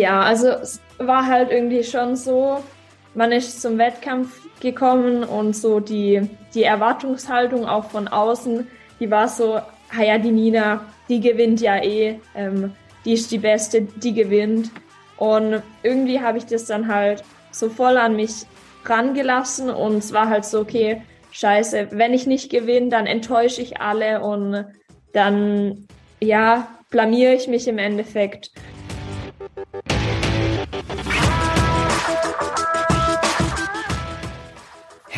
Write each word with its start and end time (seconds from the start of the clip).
Ja, 0.00 0.22
also 0.22 0.48
es 0.48 0.80
war 0.96 1.26
halt 1.26 1.50
irgendwie 1.50 1.84
schon 1.84 2.16
so, 2.16 2.64
man 3.14 3.32
ist 3.32 3.60
zum 3.60 3.76
Wettkampf 3.76 4.30
gekommen 4.58 5.24
und 5.24 5.54
so 5.54 5.78
die, 5.78 6.22
die 6.54 6.62
Erwartungshaltung 6.62 7.66
auch 7.66 7.90
von 7.90 8.08
außen, 8.08 8.66
die 8.98 9.10
war 9.10 9.28
so, 9.28 9.56
ah 9.56 10.02
ja, 10.02 10.16
die 10.16 10.30
Nina, 10.30 10.86
die 11.10 11.20
gewinnt 11.20 11.60
ja 11.60 11.76
eh, 11.82 12.18
ähm, 12.34 12.72
die 13.04 13.12
ist 13.12 13.30
die 13.30 13.38
Beste, 13.38 13.82
die 13.82 14.14
gewinnt. 14.14 14.70
Und 15.18 15.62
irgendwie 15.82 16.20
habe 16.20 16.38
ich 16.38 16.46
das 16.46 16.64
dann 16.64 16.88
halt 16.88 17.22
so 17.50 17.68
voll 17.68 17.98
an 17.98 18.16
mich 18.16 18.46
rangelassen 18.86 19.68
und 19.68 19.96
es 19.96 20.14
war 20.14 20.30
halt 20.30 20.46
so, 20.46 20.60
okay, 20.60 21.02
scheiße, 21.30 21.88
wenn 21.90 22.14
ich 22.14 22.26
nicht 22.26 22.50
gewinne, 22.50 22.88
dann 22.88 23.06
enttäusche 23.06 23.60
ich 23.60 23.82
alle 23.82 24.22
und 24.22 24.64
dann, 25.12 25.86
ja, 26.20 26.68
blamiere 26.88 27.34
ich 27.34 27.48
mich 27.48 27.68
im 27.68 27.76
Endeffekt. 27.76 28.50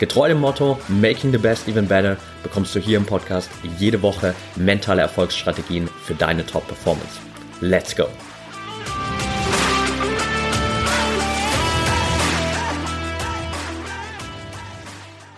Getreu 0.00 0.26
dem 0.26 0.40
Motto 0.40 0.76
Making 0.88 1.30
the 1.30 1.38
Best 1.38 1.68
Even 1.68 1.86
Better 1.86 2.16
bekommst 2.42 2.74
du 2.74 2.80
hier 2.80 2.98
im 2.98 3.06
Podcast 3.06 3.48
jede 3.78 4.02
Woche 4.02 4.34
mentale 4.56 5.02
Erfolgsstrategien 5.02 5.86
für 5.86 6.14
deine 6.14 6.44
Top-Performance. 6.44 7.20
Let's 7.60 7.94
go! 7.94 8.06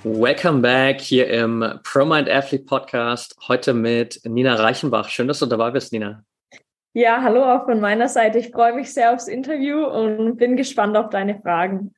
Welcome 0.05 0.63
back 0.63 1.03
hier 1.03 1.29
im 1.29 1.63
ProMind 1.83 2.31
Athlete 2.31 2.65
Podcast. 2.65 3.37
Heute 3.49 3.75
mit 3.75 4.21
Nina 4.25 4.55
Reichenbach. 4.55 5.11
Schön, 5.11 5.29
dass 5.29 5.41
du 5.41 5.47
dabei 5.47 5.71
bist, 5.73 5.93
Nina. 5.93 6.25
Ja, 6.95 7.21
hallo 7.21 7.45
auch 7.45 7.67
von 7.67 7.79
meiner 7.79 8.09
Seite. 8.09 8.39
Ich 8.39 8.53
freue 8.53 8.73
mich 8.73 8.95
sehr 8.95 9.13
aufs 9.13 9.29
Interview 9.29 9.85
und 9.85 10.39
bin 10.39 10.57
gespannt 10.57 10.97
auf 10.97 11.11
deine 11.11 11.39
Fragen. 11.43 11.93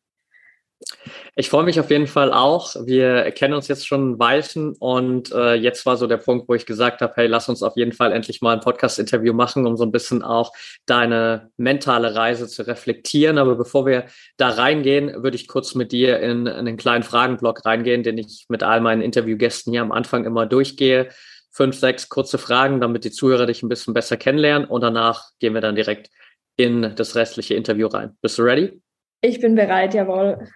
Ich 1.34 1.50
freue 1.50 1.64
mich 1.64 1.78
auf 1.78 1.90
jeden 1.90 2.06
Fall 2.06 2.32
auch. 2.32 2.74
Wir 2.84 3.30
kennen 3.32 3.54
uns 3.54 3.68
jetzt 3.68 3.86
schon 3.86 4.18
Weilchen 4.18 4.74
und 4.78 5.32
äh, 5.32 5.54
jetzt 5.54 5.86
war 5.86 5.96
so 5.96 6.06
der 6.06 6.16
Punkt, 6.16 6.48
wo 6.48 6.54
ich 6.54 6.66
gesagt 6.66 7.00
habe, 7.00 7.12
hey, 7.16 7.26
lass 7.26 7.48
uns 7.48 7.62
auf 7.62 7.76
jeden 7.76 7.92
Fall 7.92 8.12
endlich 8.12 8.40
mal 8.40 8.54
ein 8.54 8.60
Podcast-Interview 8.60 9.32
machen, 9.32 9.66
um 9.66 9.76
so 9.76 9.84
ein 9.84 9.92
bisschen 9.92 10.22
auch 10.22 10.52
deine 10.86 11.50
mentale 11.56 12.14
Reise 12.14 12.48
zu 12.48 12.66
reflektieren. 12.66 13.38
Aber 13.38 13.54
bevor 13.54 13.86
wir 13.86 14.06
da 14.36 14.48
reingehen, 14.50 15.22
würde 15.22 15.36
ich 15.36 15.48
kurz 15.48 15.74
mit 15.74 15.92
dir 15.92 16.20
in, 16.20 16.46
in 16.46 16.48
einen 16.48 16.76
kleinen 16.76 17.04
Fragenblock 17.04 17.64
reingehen, 17.64 18.02
den 18.02 18.18
ich 18.18 18.46
mit 18.48 18.62
all 18.62 18.80
meinen 18.80 19.02
Interviewgästen 19.02 19.72
hier 19.72 19.82
am 19.82 19.92
Anfang 19.92 20.24
immer 20.24 20.46
durchgehe. 20.46 21.08
Fünf, 21.50 21.76
sechs 21.76 22.08
kurze 22.08 22.38
Fragen, 22.38 22.80
damit 22.80 23.04
die 23.04 23.10
Zuhörer 23.10 23.46
dich 23.46 23.62
ein 23.62 23.68
bisschen 23.68 23.94
besser 23.94 24.16
kennenlernen 24.16 24.68
und 24.68 24.80
danach 24.80 25.30
gehen 25.38 25.54
wir 25.54 25.60
dann 25.60 25.74
direkt 25.74 26.10
in 26.56 26.94
das 26.96 27.14
restliche 27.14 27.54
Interview 27.54 27.86
rein. 27.86 28.16
Bist 28.20 28.38
du 28.38 28.42
ready? 28.42 28.80
Ich 29.20 29.40
bin 29.40 29.54
bereit, 29.54 29.94
jawohl. 29.94 30.48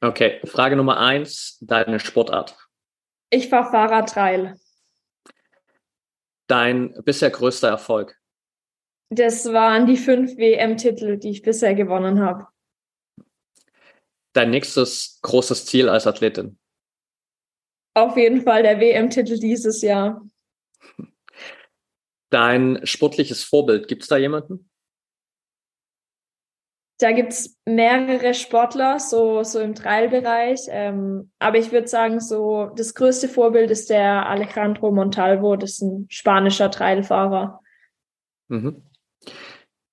Okay, 0.00 0.40
Frage 0.44 0.76
Nummer 0.76 0.98
eins, 0.98 1.58
deine 1.60 1.98
Sportart. 1.98 2.56
Ich 3.30 3.48
fahre 3.48 3.70
Fahrradtrail. 3.70 4.54
Dein 6.46 6.94
bisher 7.04 7.30
größter 7.30 7.68
Erfolg. 7.68 8.16
Das 9.10 9.52
waren 9.52 9.86
die 9.86 9.96
fünf 9.96 10.36
WM-Titel, 10.36 11.18
die 11.18 11.30
ich 11.30 11.42
bisher 11.42 11.74
gewonnen 11.74 12.20
habe. 12.20 12.46
Dein 14.34 14.50
nächstes 14.50 15.18
großes 15.22 15.66
Ziel 15.66 15.88
als 15.88 16.06
Athletin. 16.06 16.58
Auf 17.94 18.16
jeden 18.16 18.42
Fall 18.42 18.62
der 18.62 18.78
WM-Titel 18.80 19.38
dieses 19.38 19.82
Jahr. 19.82 20.22
Dein 22.30 22.80
sportliches 22.84 23.42
Vorbild, 23.42 23.88
gibt 23.88 24.02
es 24.02 24.08
da 24.08 24.16
jemanden? 24.16 24.67
Da 26.98 27.12
gibt's 27.12 27.56
mehrere 27.64 28.34
Sportler, 28.34 28.98
so, 28.98 29.44
so 29.44 29.60
im 29.60 29.76
Trailbereich. 29.76 30.62
Ähm, 30.68 31.30
aber 31.38 31.58
ich 31.58 31.70
würde 31.70 31.86
sagen, 31.86 32.18
so 32.18 32.72
das 32.76 32.94
größte 32.94 33.28
Vorbild 33.28 33.70
ist 33.70 33.88
der 33.88 34.28
Alejandro 34.28 34.90
Montalvo, 34.90 35.54
das 35.54 35.74
ist 35.74 35.82
ein 35.82 36.06
spanischer 36.10 36.72
Trailfahrer. 36.72 37.60
Mhm. 38.48 38.82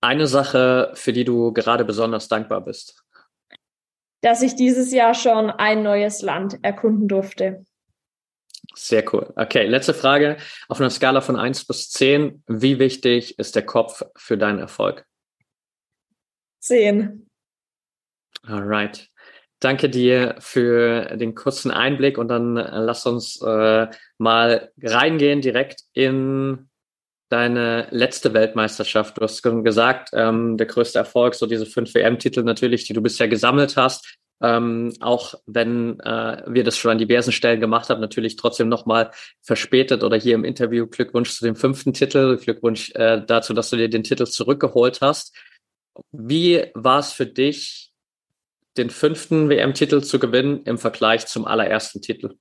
Eine 0.02 0.26
Sache, 0.26 0.92
für 0.96 1.14
die 1.14 1.26
du 1.26 1.54
gerade 1.54 1.86
besonders 1.86 2.28
dankbar 2.28 2.62
bist. 2.62 3.04
Dass 4.22 4.42
ich 4.42 4.56
dieses 4.56 4.92
Jahr 4.92 5.14
schon 5.14 5.52
ein 5.52 5.84
neues 5.84 6.24
Land 6.24 6.58
erkunden 6.64 7.08
durfte. 7.08 7.66
Sehr 8.74 9.04
cool. 9.14 9.32
Okay, 9.36 9.68
letzte 9.68 9.94
Frage. 9.94 10.38
Auf 10.68 10.80
einer 10.80 10.90
Skala 10.90 11.22
von 11.22 11.36
eins 11.36 11.66
bis 11.66 11.92
zehn, 11.92 12.44
wie 12.48 12.80
wichtig 12.80 13.38
ist 13.38 13.56
der 13.56 13.66
Kopf 13.66 14.02
für 14.16 14.38
deinen 14.38 14.58
Erfolg? 14.58 15.06
Zehn. 16.66 17.28
Alright. 18.42 19.10
Danke 19.60 19.88
dir 19.88 20.36
für 20.40 21.16
den 21.16 21.36
kurzen 21.36 21.70
Einblick 21.70 22.18
und 22.18 22.28
dann 22.28 22.58
äh, 22.58 22.80
lass 22.80 23.06
uns 23.06 23.40
äh, 23.40 23.88
mal 24.18 24.72
reingehen 24.82 25.42
direkt 25.42 25.82
in 25.94 26.70
deine 27.30 27.88
letzte 27.92 28.34
Weltmeisterschaft. 28.34 29.16
Du 29.16 29.22
hast 29.22 29.44
gesagt, 29.44 30.10
ähm, 30.14 30.58
der 30.58 30.66
größte 30.66 30.98
Erfolg, 30.98 31.36
so 31.36 31.46
diese 31.46 31.68
fünf 31.68 31.94
WM-Titel 31.94 32.42
natürlich, 32.42 32.86
die 32.86 32.94
du 32.94 33.02
bisher 33.02 33.28
gesammelt 33.28 33.78
hast. 33.78 34.18
Ähm, 34.42 34.92
auch 35.02 35.36
wenn 35.46 36.00
äh, 36.00 36.44
wir 36.48 36.64
das 36.64 36.78
schon 36.78 36.92
an 36.92 36.98
diversen 36.98 37.32
Stellen 37.32 37.60
gemacht 37.60 37.90
haben, 37.90 38.02
natürlich 38.02 38.38
trotzdem 38.38 38.70
nochmal 38.70 39.12
verspätet 39.44 40.04
oder 40.04 40.18
hier 40.18 40.34
im 40.34 40.44
Interview 40.44 40.88
Glückwunsch 40.88 41.32
zu 41.32 41.46
dem 41.46 41.56
fünften 41.56 41.94
Titel, 41.94 42.38
Glückwunsch 42.38 42.92
äh, 42.96 43.22
dazu, 43.26 43.54
dass 43.54 43.70
du 43.70 43.78
dir 43.78 43.88
den 43.88 44.04
Titel 44.04 44.26
zurückgeholt 44.26 45.02
hast. 45.02 45.36
Wie 46.12 46.66
war 46.74 47.00
es 47.00 47.12
für 47.12 47.26
dich, 47.26 47.92
den 48.78 48.90
fünften 48.90 49.50
WM-Titel 49.50 50.02
zu 50.02 50.20
gewinnen 50.20 50.64
im 50.66 50.78
Vergleich 50.78 51.28
zum 51.28 51.46
allerersten 51.46 52.02
Titel? 52.02 52.38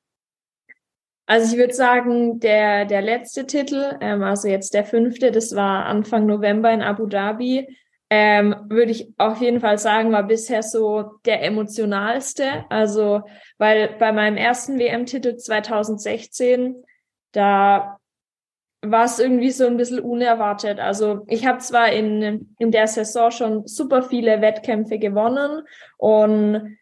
Also 1.27 1.55
ich 1.55 1.59
würde 1.59 1.73
sagen, 1.73 2.39
der, 2.41 2.85
der 2.85 3.01
letzte 3.01 3.47
Titel, 3.47 3.97
ähm, 4.01 4.23
also 4.23 4.49
jetzt 4.49 4.75
der 4.75 4.85
fünfte, 4.85 5.31
das 5.31 5.55
war 5.55 5.87
Anfang 5.87 6.27
November 6.27 6.71
in 6.71 6.83
Abu 6.83 7.07
Dhabi, 7.07 7.67
ähm, 8.11 8.55
würde 8.69 8.93
ich 8.93 9.09
auf 9.17 9.41
jeden 9.41 9.61
Fall 9.61 9.79
sagen, 9.79 10.13
war 10.13 10.25
bisher 10.25 10.63
so 10.63 11.19
der 11.25 11.43
emotionalste. 11.43 12.65
Also, 12.69 13.23
weil 13.57 13.97
bei 13.99 14.13
meinem 14.13 14.37
ersten 14.37 14.79
WM-Titel 14.79 15.37
2016, 15.37 16.85
da 17.33 17.99
war 18.91 19.05
es 19.05 19.19
irgendwie 19.19 19.51
so 19.51 19.67
ein 19.67 19.77
bisschen 19.77 20.01
unerwartet. 20.01 20.79
Also 20.79 21.25
ich 21.29 21.47
habe 21.47 21.59
zwar 21.59 21.91
in, 21.93 22.55
in 22.59 22.71
der 22.71 22.87
Saison 22.87 23.31
schon 23.31 23.67
super 23.67 24.03
viele 24.03 24.41
Wettkämpfe 24.41 24.99
gewonnen 24.99 25.63
und 25.97 26.77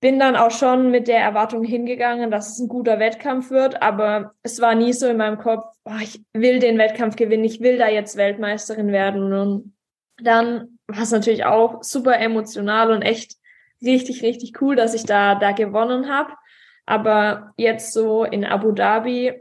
bin 0.00 0.18
dann 0.18 0.34
auch 0.34 0.50
schon 0.50 0.90
mit 0.90 1.08
der 1.08 1.18
Erwartung 1.18 1.62
hingegangen, 1.62 2.30
dass 2.30 2.52
es 2.52 2.58
ein 2.58 2.68
guter 2.68 2.98
Wettkampf 2.98 3.50
wird, 3.50 3.82
aber 3.82 4.32
es 4.42 4.60
war 4.60 4.74
nie 4.74 4.94
so 4.94 5.06
in 5.06 5.18
meinem 5.18 5.38
Kopf, 5.38 5.64
oh, 5.84 5.98
ich 6.00 6.22
will 6.32 6.58
den 6.58 6.78
Wettkampf 6.78 7.16
gewinnen, 7.16 7.44
ich 7.44 7.60
will 7.60 7.76
da 7.76 7.88
jetzt 7.88 8.16
Weltmeisterin 8.16 8.92
werden. 8.92 9.32
Und 9.34 9.74
dann 10.22 10.78
war 10.86 11.02
es 11.02 11.10
natürlich 11.10 11.44
auch 11.44 11.82
super 11.82 12.18
emotional 12.18 12.90
und 12.92 13.02
echt 13.02 13.36
richtig, 13.82 14.22
richtig 14.22 14.60
cool, 14.62 14.74
dass 14.74 14.94
ich 14.94 15.04
da, 15.04 15.34
da 15.34 15.52
gewonnen 15.52 16.08
habe. 16.08 16.32
Aber 16.86 17.52
jetzt 17.56 17.92
so 17.92 18.24
in 18.24 18.44
Abu 18.44 18.72
Dhabi 18.72 19.34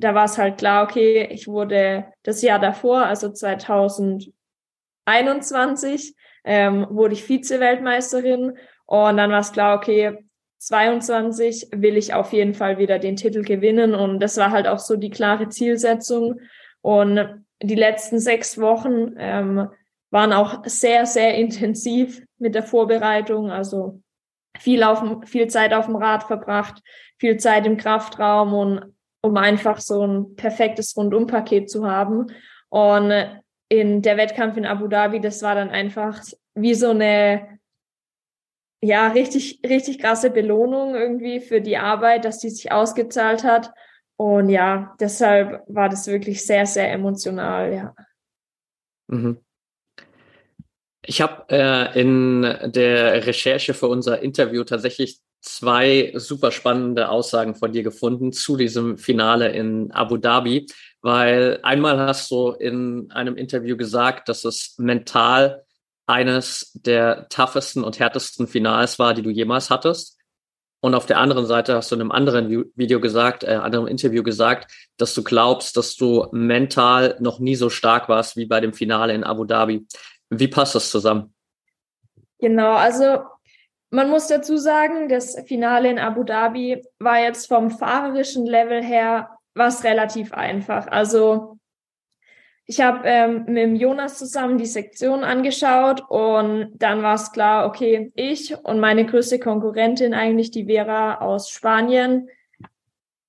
da 0.00 0.14
war 0.14 0.24
es 0.24 0.38
halt 0.38 0.58
klar, 0.58 0.84
okay, 0.84 1.28
ich 1.30 1.46
wurde 1.46 2.06
das 2.22 2.42
Jahr 2.42 2.58
davor, 2.58 3.04
also 3.04 3.30
2021, 3.30 6.16
ähm, 6.44 6.86
wurde 6.90 7.14
ich 7.14 7.24
Vize-Weltmeisterin. 7.24 8.56
Und 8.86 9.16
dann 9.16 9.30
war 9.30 9.40
es 9.40 9.52
klar, 9.52 9.76
okay, 9.76 10.18
22 10.58 11.68
will 11.72 11.96
ich 11.96 12.14
auf 12.14 12.32
jeden 12.32 12.54
Fall 12.54 12.78
wieder 12.78 12.98
den 12.98 13.16
Titel 13.16 13.42
gewinnen. 13.42 13.94
Und 13.94 14.20
das 14.20 14.36
war 14.38 14.50
halt 14.50 14.66
auch 14.66 14.78
so 14.78 14.96
die 14.96 15.10
klare 15.10 15.48
Zielsetzung. 15.48 16.40
Und 16.80 17.44
die 17.62 17.74
letzten 17.74 18.18
sechs 18.18 18.58
Wochen 18.58 19.14
ähm, 19.18 19.68
waren 20.10 20.32
auch 20.32 20.64
sehr, 20.64 21.06
sehr 21.06 21.34
intensiv 21.34 22.22
mit 22.38 22.54
der 22.54 22.62
Vorbereitung, 22.62 23.50
also 23.50 24.00
viel 24.58 24.82
auf 24.82 25.02
viel 25.26 25.48
Zeit 25.48 25.72
auf 25.72 25.86
dem 25.86 25.96
Rad 25.96 26.24
verbracht, 26.24 26.82
viel 27.18 27.36
Zeit 27.36 27.66
im 27.66 27.76
Kraftraum. 27.76 28.54
Und 28.54 28.94
um 29.22 29.36
einfach 29.36 29.80
so 29.80 30.06
ein 30.06 30.36
perfektes 30.36 30.96
Rundumpaket 30.96 31.70
zu 31.70 31.86
haben. 31.86 32.26
Und 32.68 33.12
in 33.68 34.02
der 34.02 34.16
Wettkampf 34.16 34.56
in 34.56 34.66
Abu 34.66 34.88
Dhabi, 34.88 35.20
das 35.20 35.42
war 35.42 35.54
dann 35.54 35.70
einfach 35.70 36.20
wie 36.54 36.74
so 36.74 36.90
eine 36.90 37.60
ja, 38.82 39.08
richtig, 39.08 39.60
richtig 39.64 39.98
krasse 39.98 40.30
Belohnung 40.30 40.94
irgendwie 40.94 41.40
für 41.40 41.60
die 41.60 41.76
Arbeit, 41.76 42.24
dass 42.24 42.38
die 42.38 42.48
sich 42.48 42.72
ausgezahlt 42.72 43.44
hat. 43.44 43.70
Und 44.16 44.48
ja, 44.48 44.94
deshalb 45.00 45.62
war 45.66 45.88
das 45.88 46.06
wirklich 46.06 46.44
sehr, 46.46 46.66
sehr 46.66 46.90
emotional, 46.92 47.72
ja. 47.72 47.94
Mhm. 49.08 49.38
Ich 51.04 51.20
habe 51.20 51.44
äh, 51.48 52.00
in 52.00 52.42
der 52.42 53.26
Recherche 53.26 53.74
für 53.74 53.88
unser 53.88 54.22
Interview 54.22 54.64
tatsächlich 54.64 55.20
zwei 55.40 56.12
super 56.16 56.52
spannende 56.52 57.08
Aussagen 57.08 57.54
von 57.54 57.72
dir 57.72 57.82
gefunden 57.82 58.32
zu 58.32 58.56
diesem 58.56 58.98
Finale 58.98 59.50
in 59.50 59.90
Abu 59.92 60.16
Dhabi, 60.16 60.66
weil 61.00 61.60
einmal 61.62 61.98
hast 61.98 62.30
du 62.30 62.50
in 62.50 63.10
einem 63.10 63.36
Interview 63.36 63.76
gesagt, 63.76 64.28
dass 64.28 64.44
es 64.44 64.74
mental 64.78 65.64
eines 66.06 66.72
der 66.74 67.28
toughesten 67.28 67.84
und 67.84 67.98
härtesten 67.98 68.48
Finals 68.48 68.98
war, 68.98 69.14
die 69.14 69.22
du 69.22 69.30
jemals 69.30 69.70
hattest. 69.70 70.18
Und 70.82 70.94
auf 70.94 71.06
der 71.06 71.18
anderen 71.18 71.46
Seite 71.46 71.74
hast 71.74 71.90
du 71.90 71.94
in 71.94 72.00
einem 72.00 72.10
anderen 72.10 72.64
Video 72.74 73.00
gesagt, 73.00 73.44
äh, 73.44 73.54
anderem 73.54 73.86
Interview 73.86 74.22
gesagt, 74.22 74.72
dass 74.96 75.14
du 75.14 75.22
glaubst, 75.22 75.76
dass 75.76 75.94
du 75.94 76.26
mental 76.32 77.16
noch 77.20 77.38
nie 77.38 77.54
so 77.54 77.68
stark 77.68 78.08
warst 78.08 78.36
wie 78.36 78.46
bei 78.46 78.60
dem 78.60 78.72
Finale 78.72 79.14
in 79.14 79.22
Abu 79.22 79.44
Dhabi. 79.44 79.86
Wie 80.30 80.48
passt 80.48 80.74
das 80.74 80.90
zusammen? 80.90 81.34
Genau, 82.38 82.72
also 82.72 83.18
man 83.90 84.08
muss 84.08 84.28
dazu 84.28 84.56
sagen, 84.56 85.08
das 85.08 85.36
Finale 85.46 85.90
in 85.90 85.98
Abu 85.98 86.24
Dhabi 86.24 86.82
war 86.98 87.20
jetzt 87.20 87.48
vom 87.48 87.70
fahrerischen 87.70 88.46
Level 88.46 88.82
her 88.82 89.30
was 89.54 89.84
relativ 89.84 90.32
einfach. 90.32 90.86
Also 90.86 91.58
ich 92.66 92.80
habe 92.80 93.00
ähm, 93.04 93.46
mit 93.48 93.80
Jonas 93.80 94.16
zusammen 94.16 94.56
die 94.56 94.66
Sektion 94.66 95.24
angeschaut 95.24 96.02
und 96.08 96.70
dann 96.76 97.02
war 97.02 97.14
es 97.14 97.32
klar, 97.32 97.66
okay, 97.66 98.12
ich 98.14 98.56
und 98.64 98.78
meine 98.78 99.04
größte 99.06 99.40
Konkurrentin 99.40 100.14
eigentlich, 100.14 100.52
die 100.52 100.66
Vera 100.66 101.16
aus 101.16 101.50
Spanien, 101.50 102.28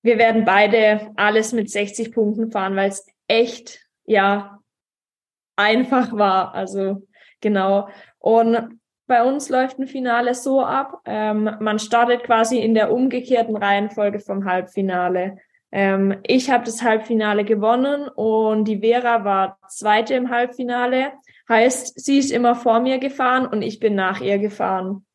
wir 0.04 0.20
werden 0.20 0.46
beide 0.46 1.12
alles 1.16 1.54
mit 1.54 1.72
60 1.72 2.12
Punkten 2.12 2.52
fahren, 2.52 2.76
weil 2.76 2.90
es 2.90 3.08
echt, 3.28 3.80
ja, 4.06 4.60
einfach 5.56 6.16
war. 6.16 6.54
Also 6.54 7.08
genau. 7.40 7.90
Und 8.20 8.81
bei 9.12 9.24
uns 9.24 9.50
läuft 9.50 9.78
ein 9.78 9.88
Finale 9.88 10.34
so 10.34 10.64
ab, 10.64 11.02
ähm, 11.04 11.58
man 11.60 11.80
startet 11.80 12.24
quasi 12.24 12.60
in 12.60 12.74
der 12.74 12.94
umgekehrten 12.94 13.58
Reihenfolge 13.58 14.22
vom 14.22 14.46
Halbfinale. 14.46 15.36
Ähm, 15.70 16.20
ich 16.24 16.50
habe 16.50 16.64
das 16.64 16.82
Halbfinale 16.82 17.44
gewonnen 17.44 18.08
und 18.08 18.70
die 18.70 18.80
Vera 18.80 19.26
war 19.26 19.58
zweite 19.68 20.14
im 20.14 20.30
Halbfinale. 20.30 21.12
Heißt, 21.50 22.00
sie 22.00 22.20
ist 22.20 22.32
immer 22.32 22.56
vor 22.56 22.80
mir 22.80 23.00
gefahren 23.00 23.46
und 23.46 23.64
ich 23.64 23.82
bin 23.82 23.96
nach 23.96 24.22
ihr 24.22 24.40
gefahren. 24.40 25.06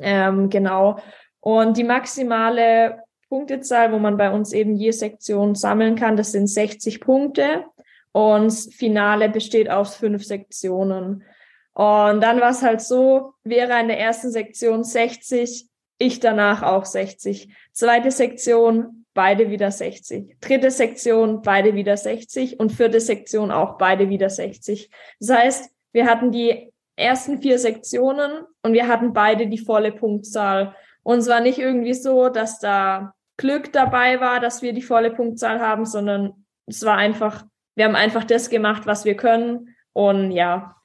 Ähm, 0.00 0.48
genau. 0.48 0.96
Und 1.40 1.76
die 1.76 1.84
maximale 1.84 3.02
Punktezahl, 3.28 3.92
wo 3.92 3.98
man 3.98 4.16
bei 4.16 4.30
uns 4.30 4.54
eben 4.54 4.76
je 4.76 4.92
Sektion 4.92 5.54
sammeln 5.56 5.94
kann, 5.96 6.16
das 6.16 6.32
sind 6.32 6.46
60 6.46 7.02
Punkte. 7.02 7.66
Und 8.12 8.46
das 8.46 8.70
Finale 8.72 9.28
besteht 9.28 9.68
aus 9.68 9.94
fünf 9.94 10.24
Sektionen. 10.24 11.24
Und 11.74 12.20
dann 12.20 12.40
war 12.40 12.50
es 12.50 12.62
halt 12.62 12.80
so, 12.80 13.34
wäre 13.44 13.80
in 13.80 13.88
der 13.88 13.98
ersten 13.98 14.30
Sektion 14.30 14.84
60, 14.84 15.68
ich 15.98 16.20
danach 16.20 16.62
auch 16.62 16.84
60. 16.84 17.48
Zweite 17.72 18.10
Sektion, 18.10 19.06
beide 19.14 19.50
wieder 19.50 19.70
60. 19.70 20.36
Dritte 20.40 20.70
Sektion, 20.70 21.42
beide 21.42 21.74
wieder 21.74 21.96
60. 21.96 22.58
Und 22.60 22.72
vierte 22.72 23.00
Sektion 23.00 23.50
auch 23.50 23.78
beide 23.78 24.08
wieder 24.08 24.28
60. 24.28 24.90
Das 25.20 25.30
heißt, 25.30 25.70
wir 25.92 26.06
hatten 26.06 26.30
die 26.30 26.72
ersten 26.96 27.40
vier 27.40 27.58
Sektionen 27.58 28.30
und 28.62 28.72
wir 28.72 28.88
hatten 28.88 29.12
beide 29.12 29.46
die 29.46 29.58
volle 29.58 29.92
Punktzahl. 29.92 30.74
Und 31.02 31.18
es 31.18 31.28
war 31.28 31.40
nicht 31.40 31.58
irgendwie 31.58 31.94
so, 31.94 32.28
dass 32.28 32.58
da 32.58 33.14
Glück 33.36 33.72
dabei 33.72 34.20
war, 34.20 34.40
dass 34.40 34.62
wir 34.62 34.72
die 34.72 34.82
volle 34.82 35.10
Punktzahl 35.10 35.60
haben, 35.60 35.86
sondern 35.86 36.44
es 36.66 36.84
war 36.84 36.96
einfach 36.96 37.44
wir 37.74 37.84
haben 37.84 37.96
einfach 37.96 38.24
das 38.24 38.50
gemacht, 38.50 38.86
was 38.86 39.04
wir 39.04 39.16
können. 39.16 39.74
Und 39.92 40.30
ja, 40.30 40.76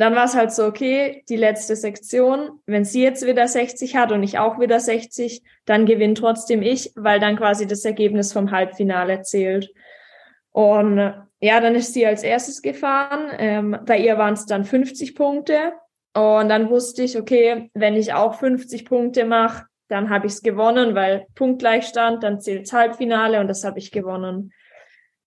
dann 0.00 0.14
war 0.14 0.24
es 0.24 0.34
halt 0.34 0.52
so, 0.52 0.66
okay, 0.66 1.24
die 1.28 1.36
letzte 1.36 1.74
Sektion, 1.74 2.60
wenn 2.66 2.84
sie 2.84 3.02
jetzt 3.02 3.26
wieder 3.26 3.48
60 3.48 3.96
hat 3.96 4.12
und 4.12 4.22
ich 4.22 4.38
auch 4.38 4.60
wieder 4.60 4.80
60, 4.80 5.42
dann 5.64 5.86
gewinnt 5.86 6.18
trotzdem 6.18 6.62
ich, 6.62 6.92
weil 6.94 7.20
dann 7.20 7.36
quasi 7.36 7.66
das 7.66 7.84
Ergebnis 7.84 8.32
vom 8.32 8.50
Halbfinale 8.50 9.22
zählt. 9.22 9.72
Und 10.50 10.98
ja, 11.40 11.60
dann 11.60 11.74
ist 11.74 11.94
sie 11.94 12.06
als 12.06 12.22
erstes 12.22 12.62
gefahren. 12.62 13.30
Ähm, 13.38 13.78
bei 13.86 13.98
ihr 13.98 14.18
waren 14.18 14.34
es 14.34 14.46
dann 14.46 14.64
50 14.64 15.14
Punkte. 15.14 15.72
Und 16.14 16.48
dann 16.48 16.68
wusste 16.68 17.02
ich, 17.02 17.18
okay, 17.18 17.70
wenn 17.74 17.94
ich 17.94 18.12
auch 18.12 18.34
50 18.34 18.84
Punkte 18.84 19.24
mache, 19.24 19.66
dann 19.88 20.10
habe 20.10 20.26
ich 20.26 20.34
es 20.34 20.42
gewonnen, 20.42 20.94
weil 20.94 21.26
Punktgleichstand, 21.34 22.22
dann 22.22 22.40
zählt 22.40 22.72
Halbfinale 22.72 23.40
und 23.40 23.48
das 23.48 23.64
habe 23.64 23.78
ich 23.78 23.90
gewonnen. 23.90 24.52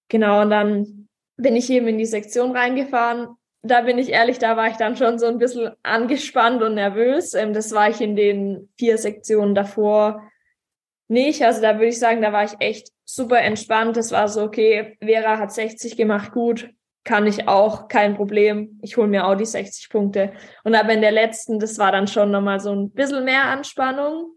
Genau, 0.10 0.42
und 0.42 0.50
dann 0.50 1.08
bin 1.38 1.56
ich 1.56 1.70
eben 1.70 1.88
in 1.88 1.98
die 1.98 2.06
Sektion 2.06 2.56
reingefahren. 2.56 3.30
Da 3.64 3.82
bin 3.82 4.00
ich 4.00 4.10
ehrlich, 4.10 4.40
da 4.40 4.58
war 4.58 4.68
ich 4.68 4.78
dann 4.78 4.98
schon 4.98 5.20
so 5.20 5.28
ein 5.28 5.38
bisschen 5.38 5.72
angespannt 5.84 6.64
und 6.64 6.76
nervös. 6.76 7.34
Ähm, 7.34 7.54
das 7.54 7.72
war 7.72 7.90
ich 7.90 8.02
in 8.02 8.16
den 8.16 8.70
vier 8.78 8.98
Sektionen 8.98 9.54
davor 9.54 10.24
nicht. 11.08 11.44
Also 11.44 11.62
da 11.62 11.76
würde 11.76 11.88
ich 11.88 12.00
sagen, 12.00 12.22
da 12.22 12.34
war 12.34 12.44
ich 12.44 12.54
echt 12.60 12.90
super 13.06 13.40
entspannt. 13.40 13.98
Das 13.98 14.12
war 14.12 14.28
so, 14.28 14.44
okay, 14.44 14.98
Vera 15.00 15.38
hat 15.38 15.52
60 15.52 15.98
gemacht, 15.98 16.32
gut, 16.32 16.72
kann 17.04 17.28
ich 17.28 17.48
auch, 17.48 17.88
kein 17.88 18.16
Problem. 18.16 18.80
Ich 18.82 18.98
hole 18.98 19.08
mir 19.08 19.28
auch 19.28 19.36
die 19.36 19.46
60 19.46 19.90
Punkte. 19.90 20.34
Und 20.64 20.76
aber 20.76 20.94
in 20.94 21.02
der 21.02 21.12
letzten, 21.12 21.60
das 21.60 21.78
war 21.78 21.92
dann 21.92 22.08
schon 22.08 22.32
nochmal 22.32 22.60
so 22.60 22.72
ein 22.72 22.92
bisschen 22.92 23.26
mehr 23.26 23.46
Anspannung. 23.46 24.36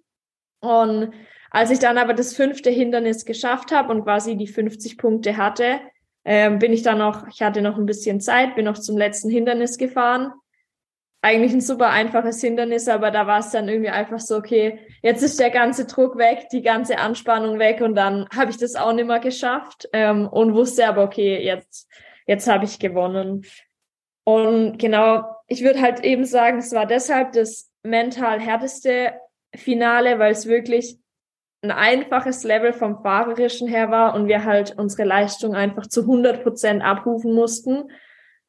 Und 0.60 1.12
als 1.50 1.70
ich 1.70 1.78
dann 1.78 1.98
aber 1.98 2.14
das 2.14 2.34
fünfte 2.34 2.70
Hindernis 2.70 3.24
geschafft 3.24 3.70
habe 3.70 3.92
und 3.92 4.04
quasi 4.04 4.36
die 4.36 4.48
50 4.48 4.98
Punkte 4.98 5.36
hatte, 5.36 5.80
ähm, 6.24 6.58
bin 6.58 6.72
ich 6.72 6.82
dann 6.82 6.98
noch, 6.98 7.28
ich 7.28 7.42
hatte 7.42 7.62
noch 7.62 7.76
ein 7.76 7.86
bisschen 7.86 8.20
Zeit, 8.20 8.54
bin 8.54 8.64
noch 8.64 8.78
zum 8.78 8.96
letzten 8.96 9.30
Hindernis 9.30 9.78
gefahren. 9.78 10.32
Eigentlich 11.22 11.52
ein 11.52 11.60
super 11.60 11.90
einfaches 11.90 12.40
Hindernis, 12.40 12.86
aber 12.88 13.10
da 13.10 13.26
war 13.26 13.40
es 13.40 13.50
dann 13.50 13.68
irgendwie 13.68 13.90
einfach 13.90 14.20
so, 14.20 14.36
okay, 14.36 14.78
jetzt 15.02 15.22
ist 15.22 15.40
der 15.40 15.50
ganze 15.50 15.86
Druck 15.86 16.18
weg, 16.18 16.48
die 16.52 16.60
ganze 16.62 16.98
Anspannung 16.98 17.58
weg 17.58 17.80
und 17.80 17.94
dann 17.94 18.28
habe 18.34 18.50
ich 18.50 18.58
das 18.58 18.74
auch 18.74 18.92
nicht 18.92 19.06
mehr 19.06 19.20
geschafft 19.20 19.88
ähm, 19.92 20.28
und 20.28 20.54
wusste 20.54 20.86
aber, 20.86 21.02
okay, 21.02 21.42
jetzt, 21.42 21.88
jetzt 22.26 22.46
habe 22.46 22.66
ich 22.66 22.78
gewonnen. 22.78 23.46
Und 24.24 24.78
genau, 24.78 25.24
ich 25.46 25.62
würde 25.62 25.80
halt 25.80 26.00
eben 26.04 26.24
sagen, 26.24 26.58
es 26.58 26.72
war 26.72 26.86
deshalb 26.86 27.32
das 27.32 27.70
mental 27.82 28.40
härteste 28.40 29.14
Finale, 29.54 30.18
weil 30.18 30.32
es 30.32 30.46
wirklich 30.46 30.98
ein 31.64 31.70
einfaches 31.70 32.44
Level 32.44 32.72
vom 32.72 33.02
Fahrerischen 33.02 33.66
her 33.66 33.90
war 33.90 34.14
und 34.14 34.28
wir 34.28 34.44
halt 34.44 34.78
unsere 34.78 35.08
Leistung 35.08 35.54
einfach 35.54 35.86
zu 35.86 36.02
100 36.02 36.42
Prozent 36.42 36.82
abrufen 36.82 37.32
mussten. 37.34 37.90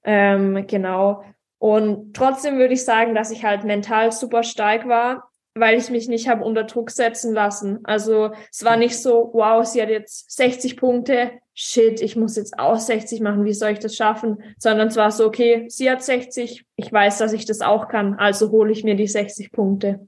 Ähm, 0.03 0.67
genau. 0.67 1.23
Und 1.57 2.13
trotzdem 2.15 2.57
würde 2.57 2.73
ich 2.73 2.83
sagen, 2.83 3.15
dass 3.15 3.31
ich 3.31 3.43
halt 3.43 3.63
mental 3.63 4.11
super 4.11 4.43
stark 4.43 4.87
war, 4.87 5.31
weil 5.55 5.77
ich 5.77 5.89
mich 5.89 6.09
nicht 6.09 6.27
habe 6.27 6.43
unter 6.43 6.65
Druck 6.65 6.91
setzen 6.91 7.33
lassen. 7.33 7.79
Also 7.85 8.31
es 8.51 8.63
war 8.65 8.75
nicht 8.75 9.01
so, 9.01 9.31
wow, 9.33 9.65
sie 9.65 9.81
hat 9.81 9.89
jetzt 9.89 10.31
60 10.35 10.75
Punkte, 10.75 11.31
shit, 11.53 12.01
ich 12.01 12.17
muss 12.17 12.35
jetzt 12.35 12.59
auch 12.59 12.77
60 12.77 13.21
machen, 13.21 13.45
wie 13.45 13.53
soll 13.53 13.71
ich 13.71 13.79
das 13.79 13.95
schaffen? 13.95 14.43
Sondern 14.57 14.89
es 14.89 14.97
war 14.97 15.11
so, 15.11 15.25
okay, 15.25 15.65
sie 15.69 15.89
hat 15.89 16.03
60, 16.03 16.65
ich 16.75 16.91
weiß, 16.91 17.17
dass 17.19 17.31
ich 17.31 17.45
das 17.45 17.61
auch 17.61 17.87
kann, 17.87 18.15
also 18.15 18.51
hole 18.51 18.73
ich 18.73 18.83
mir 18.83 18.95
die 18.95 19.07
60 19.07 19.53
Punkte. 19.53 20.05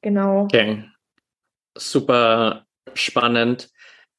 Genau. 0.00 0.44
Okay 0.44 0.84
super 1.76 2.66
spannend. 2.94 3.68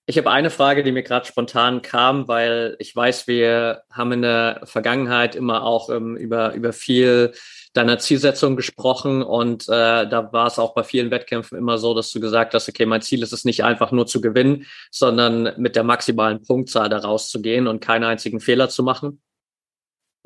Ich 0.06 0.18
habe 0.18 0.30
eine 0.32 0.50
Frage, 0.50 0.84
die 0.84 0.92
mir 0.92 1.04
gerade 1.04 1.26
spontan 1.26 1.82
kam, 1.82 2.28
weil 2.28 2.76
ich 2.80 2.94
weiß, 2.94 3.26
wir 3.28 3.84
haben 3.90 4.12
in 4.12 4.22
der 4.22 4.62
Vergangenheit 4.66 5.34
immer 5.34 5.64
auch 5.64 5.90
ähm, 5.90 6.18
über, 6.18 6.54
über 6.54 6.74
viel 6.74 7.34
deiner 7.74 8.00
Zielsetzung 8.00 8.58
gesprochen 8.58 9.24
und 9.24 9.64
äh, 9.70 10.08
da 10.08 10.34
war 10.34 10.48
es 10.48 10.60
auch 10.60 10.74
bei 10.74 10.84
vielen 10.84 11.10
Wettkämpfen 11.10 11.58
immer 11.58 11.78
so, 11.78 11.94
dass 11.94 12.12
du 12.12 12.20
gesagt 12.20 12.54
hast, 12.54 12.68
okay, 12.68 12.86
mein 12.86 13.02
Ziel 13.02 13.24
ist 13.24 13.32
es 13.32 13.46
nicht 13.46 13.64
einfach 13.64 13.92
nur 13.92 14.06
zu 14.06 14.20
gewinnen, 14.20 14.66
sondern 14.92 15.54
mit 15.58 15.78
der 15.78 15.84
maximalen 15.84 16.44
Punktzahl 16.44 16.90
da 16.90 16.98
rauszugehen 16.98 17.68
und 17.68 17.80
keinen 17.80 18.04
einzigen 18.04 18.42
Fehler 18.42 18.68
zu 18.68 18.84
machen. 18.84 19.22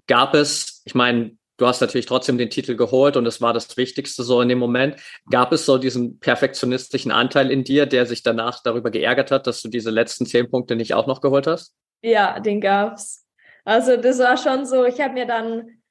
Gab 0.08 0.34
es, 0.34 0.82
ich 0.86 0.96
meine, 0.96 1.38
du 1.58 1.68
hast 1.68 1.82
natürlich 1.82 2.06
trotzdem 2.06 2.38
den 2.38 2.50
Titel 2.50 2.76
geholt 2.76 3.18
und 3.18 3.26
es 3.26 3.42
war 3.42 3.54
das 3.54 3.76
Wichtigste 3.78 4.24
so 4.24 4.42
in 4.42 4.50
dem 4.50 4.60
Moment. 4.60 4.96
Gab 5.30 5.52
es 5.52 5.66
so 5.66 5.78
diesen 5.78 6.20
perfektionistischen 6.20 7.12
Anteil 7.12 7.52
in 7.52 7.64
dir, 7.64 7.86
der 7.86 8.06
sich 8.06 8.24
danach 8.24 8.62
darüber 8.64 8.92
geärgert 8.92 9.32
hat, 9.32 9.48
dass 9.48 9.62
du 9.62 9.70
diese 9.70 9.90
letzten 9.90 10.26
zehn 10.26 10.50
Punkte 10.50 10.76
nicht 10.76 10.94
auch 10.94 11.08
noch 11.08 11.22
geholt 11.22 11.48
hast? 11.48 11.74
Ja, 12.02 12.40
den 12.40 12.62
gab's. 12.62 13.26
Also 13.66 13.98
das 13.98 14.20
war 14.20 14.38
schon 14.38 14.66
so, 14.66 14.86
ich 14.86 15.02
habe 15.02 15.14
mir 15.14 15.26
dann 15.26 15.82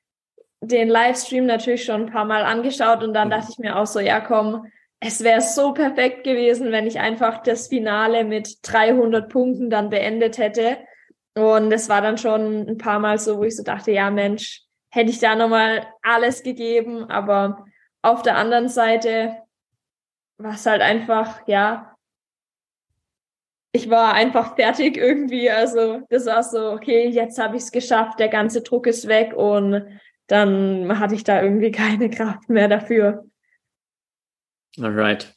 den 0.60 0.88
Livestream 0.88 1.46
natürlich 1.46 1.84
schon 1.84 2.06
ein 2.06 2.12
paar 2.12 2.24
Mal 2.24 2.44
angeschaut 2.44 3.02
und 3.02 3.12
dann 3.12 3.28
mhm. 3.28 3.32
dachte 3.32 3.48
ich 3.50 3.58
mir 3.58 3.76
auch 3.76 3.86
so, 3.86 4.00
ja 4.00 4.20
komm, 4.20 4.66
es 5.00 5.22
wäre 5.22 5.42
so 5.42 5.72
perfekt 5.72 6.24
gewesen, 6.24 6.72
wenn 6.72 6.86
ich 6.86 6.98
einfach 6.98 7.42
das 7.42 7.68
Finale 7.68 8.24
mit 8.24 8.58
300 8.62 9.28
Punkten 9.28 9.68
dann 9.68 9.90
beendet 9.90 10.38
hätte. 10.38 10.78
Und 11.34 11.70
es 11.70 11.90
war 11.90 12.00
dann 12.00 12.16
schon 12.16 12.66
ein 12.66 12.78
paar 12.78 12.98
Mal 12.98 13.18
so, 13.18 13.36
wo 13.36 13.44
ich 13.44 13.56
so 13.56 13.62
dachte, 13.62 13.92
ja 13.92 14.10
Mensch, 14.10 14.62
hätte 14.96 15.10
ich 15.10 15.18
da 15.18 15.36
nochmal 15.36 15.86
alles 16.02 16.42
gegeben. 16.42 17.04
Aber 17.10 17.66
auf 18.02 18.22
der 18.22 18.36
anderen 18.36 18.68
Seite 18.68 19.36
war 20.38 20.54
es 20.54 20.66
halt 20.66 20.82
einfach, 20.82 21.46
ja, 21.46 21.94
ich 23.72 23.90
war 23.90 24.14
einfach 24.14 24.56
fertig 24.56 24.96
irgendwie. 24.96 25.50
Also 25.50 26.00
das 26.08 26.26
war 26.26 26.42
so, 26.42 26.72
okay, 26.72 27.08
jetzt 27.08 27.38
habe 27.38 27.56
ich 27.56 27.64
es 27.64 27.72
geschafft, 27.72 28.18
der 28.18 28.28
ganze 28.28 28.62
Druck 28.62 28.86
ist 28.86 29.06
weg 29.06 29.34
und 29.34 30.00
dann 30.26 30.98
hatte 30.98 31.14
ich 31.14 31.24
da 31.24 31.42
irgendwie 31.42 31.70
keine 31.72 32.10
Kraft 32.10 32.48
mehr 32.48 32.68
dafür. 32.68 33.26
Alright. 34.80 35.34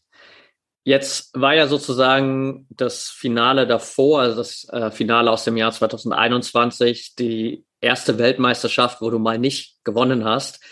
Jetzt 0.85 1.39
war 1.39 1.53
ja 1.53 1.67
sozusagen 1.67 2.65
das 2.69 3.09
Finale 3.09 3.67
davor, 3.67 4.21
also 4.21 4.37
das 4.37 4.67
äh, 4.71 4.89
Finale 4.89 5.29
aus 5.29 5.43
dem 5.43 5.57
Jahr 5.57 5.71
2021, 5.71 7.15
die 7.15 7.65
erste 7.81 8.17
Weltmeisterschaft, 8.17 9.01
wo 9.01 9.09
du 9.09 9.19
mal 9.19 9.37
nicht 9.37 9.83
gewonnen 9.83 10.25
hast. 10.25 10.63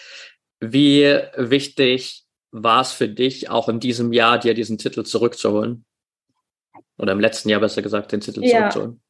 Wie 0.59 1.03
wichtig 1.35 2.25
war 2.51 2.81
es 2.81 2.91
für 2.91 3.07
dich, 3.07 3.49
auch 3.49 3.69
in 3.69 3.79
diesem 3.79 4.13
Jahr 4.13 4.39
dir 4.39 4.53
diesen 4.53 4.77
Titel 4.77 5.03
zurückzuholen? 5.03 5.85
Oder 6.97 7.11
im 7.11 7.19
letzten 7.19 7.49
Jahr 7.49 7.59
besser 7.59 7.81
gesagt, 7.81 8.11
den 8.11 8.21
Titel 8.21 8.43
ja. 8.43 8.69
zurückzuholen? 8.69 9.01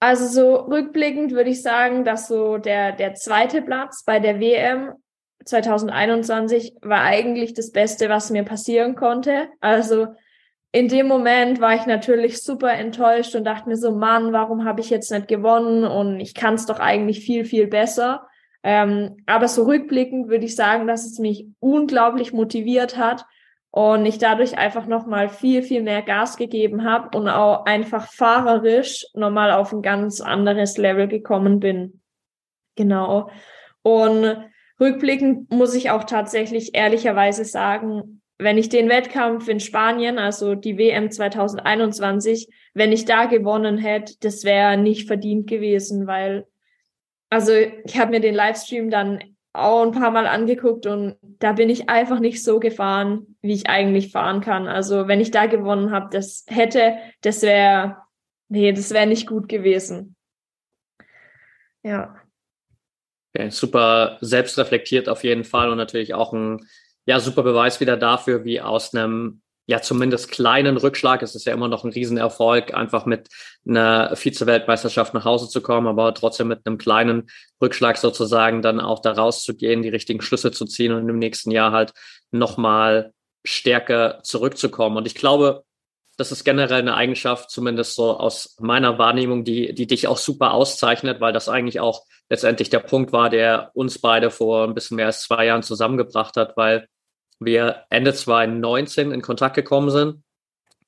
Also 0.00 0.26
so 0.26 0.56
rückblickend 0.56 1.32
würde 1.32 1.50
ich 1.50 1.60
sagen, 1.60 2.04
dass 2.04 2.28
so 2.28 2.56
der, 2.56 2.92
der 2.92 3.14
zweite 3.14 3.60
Platz 3.60 4.02
bei 4.04 4.18
der 4.18 4.40
WM 4.40 4.94
2021 5.44 6.76
war 6.80 7.02
eigentlich 7.02 7.52
das 7.52 7.70
Beste, 7.70 8.08
was 8.08 8.30
mir 8.30 8.44
passieren 8.44 8.94
konnte. 8.94 9.48
Also 9.60 10.08
in 10.72 10.88
dem 10.88 11.08
Moment 11.08 11.60
war 11.60 11.74
ich 11.74 11.86
natürlich 11.86 12.42
super 12.42 12.72
enttäuscht 12.72 13.34
und 13.34 13.44
dachte 13.44 13.68
mir 13.68 13.76
so, 13.76 13.92
Mann, 13.92 14.32
warum 14.32 14.64
habe 14.64 14.80
ich 14.80 14.90
jetzt 14.90 15.10
nicht 15.10 15.26
gewonnen? 15.26 15.84
Und 15.84 16.20
ich 16.20 16.34
kann 16.34 16.54
es 16.54 16.66
doch 16.66 16.78
eigentlich 16.78 17.20
viel, 17.24 17.44
viel 17.44 17.66
besser. 17.66 18.26
Ähm, 18.62 19.16
aber 19.26 19.48
so 19.48 19.64
rückblickend 19.64 20.28
würde 20.28 20.44
ich 20.44 20.54
sagen, 20.54 20.86
dass 20.86 21.04
es 21.04 21.18
mich 21.18 21.46
unglaublich 21.58 22.32
motiviert 22.32 22.96
hat 22.96 23.24
und 23.70 24.04
ich 24.04 24.18
dadurch 24.18 24.58
einfach 24.58 24.86
nochmal 24.86 25.28
viel, 25.28 25.62
viel 25.62 25.82
mehr 25.82 26.02
Gas 26.02 26.36
gegeben 26.36 26.84
habe 26.84 27.16
und 27.16 27.28
auch 27.28 27.64
einfach 27.64 28.06
fahrerisch 28.06 29.06
nochmal 29.14 29.50
auf 29.52 29.72
ein 29.72 29.82
ganz 29.82 30.20
anderes 30.20 30.76
Level 30.76 31.08
gekommen 31.08 31.58
bin. 31.58 32.00
Genau. 32.76 33.30
Und 33.82 34.44
rückblickend 34.78 35.50
muss 35.52 35.74
ich 35.74 35.90
auch 35.90 36.04
tatsächlich 36.04 36.74
ehrlicherweise 36.74 37.44
sagen, 37.44 38.19
wenn 38.40 38.58
ich 38.58 38.68
den 38.68 38.88
Wettkampf 38.88 39.48
in 39.48 39.60
Spanien, 39.60 40.18
also 40.18 40.54
die 40.54 40.78
WM 40.78 41.10
2021, 41.10 42.48
wenn 42.74 42.92
ich 42.92 43.04
da 43.04 43.26
gewonnen 43.26 43.78
hätte, 43.78 44.14
das 44.20 44.44
wäre 44.44 44.76
nicht 44.76 45.06
verdient 45.06 45.48
gewesen, 45.48 46.06
weil, 46.06 46.46
also 47.28 47.52
ich 47.52 47.98
habe 47.98 48.12
mir 48.12 48.20
den 48.20 48.34
Livestream 48.34 48.90
dann 48.90 49.20
auch 49.52 49.82
ein 49.82 49.92
paar 49.92 50.10
Mal 50.10 50.26
angeguckt 50.26 50.86
und 50.86 51.16
da 51.22 51.52
bin 51.52 51.68
ich 51.68 51.88
einfach 51.88 52.20
nicht 52.20 52.42
so 52.42 52.60
gefahren, 52.60 53.36
wie 53.42 53.52
ich 53.52 53.68
eigentlich 53.68 54.12
fahren 54.12 54.40
kann. 54.40 54.68
Also 54.68 55.08
wenn 55.08 55.20
ich 55.20 55.30
da 55.30 55.46
gewonnen 55.46 55.90
habe, 55.90 56.08
das 56.10 56.44
hätte, 56.48 56.96
das 57.20 57.42
wäre, 57.42 57.96
nee, 58.48 58.72
das 58.72 58.92
wäre 58.92 59.06
nicht 59.06 59.26
gut 59.26 59.48
gewesen. 59.48 60.16
Ja. 61.82 62.16
Okay, 63.34 63.50
super 63.50 64.18
selbstreflektiert 64.20 65.08
auf 65.08 65.24
jeden 65.24 65.44
Fall 65.44 65.70
und 65.70 65.76
natürlich 65.76 66.14
auch 66.14 66.32
ein 66.32 66.60
ja, 67.06 67.20
super 67.20 67.42
Beweis 67.42 67.80
wieder 67.80 67.96
dafür, 67.96 68.44
wie 68.44 68.60
aus 68.60 68.94
einem 68.94 69.42
ja 69.66 69.80
zumindest 69.80 70.32
kleinen 70.32 70.76
Rückschlag, 70.76 71.22
es 71.22 71.36
ist 71.36 71.46
ja 71.46 71.54
immer 71.54 71.68
noch 71.68 71.84
ein 71.84 71.92
Riesenerfolg, 71.92 72.74
einfach 72.74 73.06
mit 73.06 73.28
einer 73.66 74.16
Vize-Weltmeisterschaft 74.16 75.14
nach 75.14 75.24
Hause 75.24 75.48
zu 75.48 75.60
kommen, 75.60 75.86
aber 75.86 76.12
trotzdem 76.12 76.48
mit 76.48 76.66
einem 76.66 76.76
kleinen 76.76 77.30
Rückschlag 77.62 77.96
sozusagen 77.96 78.62
dann 78.62 78.80
auch 78.80 79.00
da 79.00 79.12
rauszugehen, 79.12 79.82
die 79.82 79.88
richtigen 79.88 80.22
Schlüsse 80.22 80.50
zu 80.50 80.64
ziehen 80.64 80.92
und 80.92 81.08
im 81.08 81.18
nächsten 81.18 81.52
Jahr 81.52 81.70
halt 81.70 81.92
nochmal 82.32 83.12
stärker 83.44 84.20
zurückzukommen. 84.24 84.96
Und 84.96 85.06
ich 85.06 85.14
glaube, 85.14 85.64
das 86.20 86.32
ist 86.32 86.44
generell 86.44 86.80
eine 86.80 86.96
Eigenschaft, 86.96 87.50
zumindest 87.50 87.94
so 87.94 88.18
aus 88.18 88.54
meiner 88.60 88.98
Wahrnehmung, 88.98 89.42
die, 89.42 89.74
die 89.74 89.86
dich 89.86 90.06
auch 90.06 90.18
super 90.18 90.52
auszeichnet, 90.52 91.18
weil 91.22 91.32
das 91.32 91.48
eigentlich 91.48 91.80
auch 91.80 92.04
letztendlich 92.28 92.68
der 92.68 92.80
Punkt 92.80 93.10
war, 93.10 93.30
der 93.30 93.70
uns 93.72 93.98
beide 93.98 94.30
vor 94.30 94.64
ein 94.64 94.74
bisschen 94.74 94.96
mehr 94.96 95.06
als 95.06 95.22
zwei 95.22 95.46
Jahren 95.46 95.62
zusammengebracht 95.62 96.36
hat, 96.36 96.58
weil 96.58 96.86
wir 97.38 97.84
Ende 97.88 98.12
2019 98.12 99.12
in 99.12 99.22
Kontakt 99.22 99.56
gekommen 99.56 99.88
sind. 99.88 100.22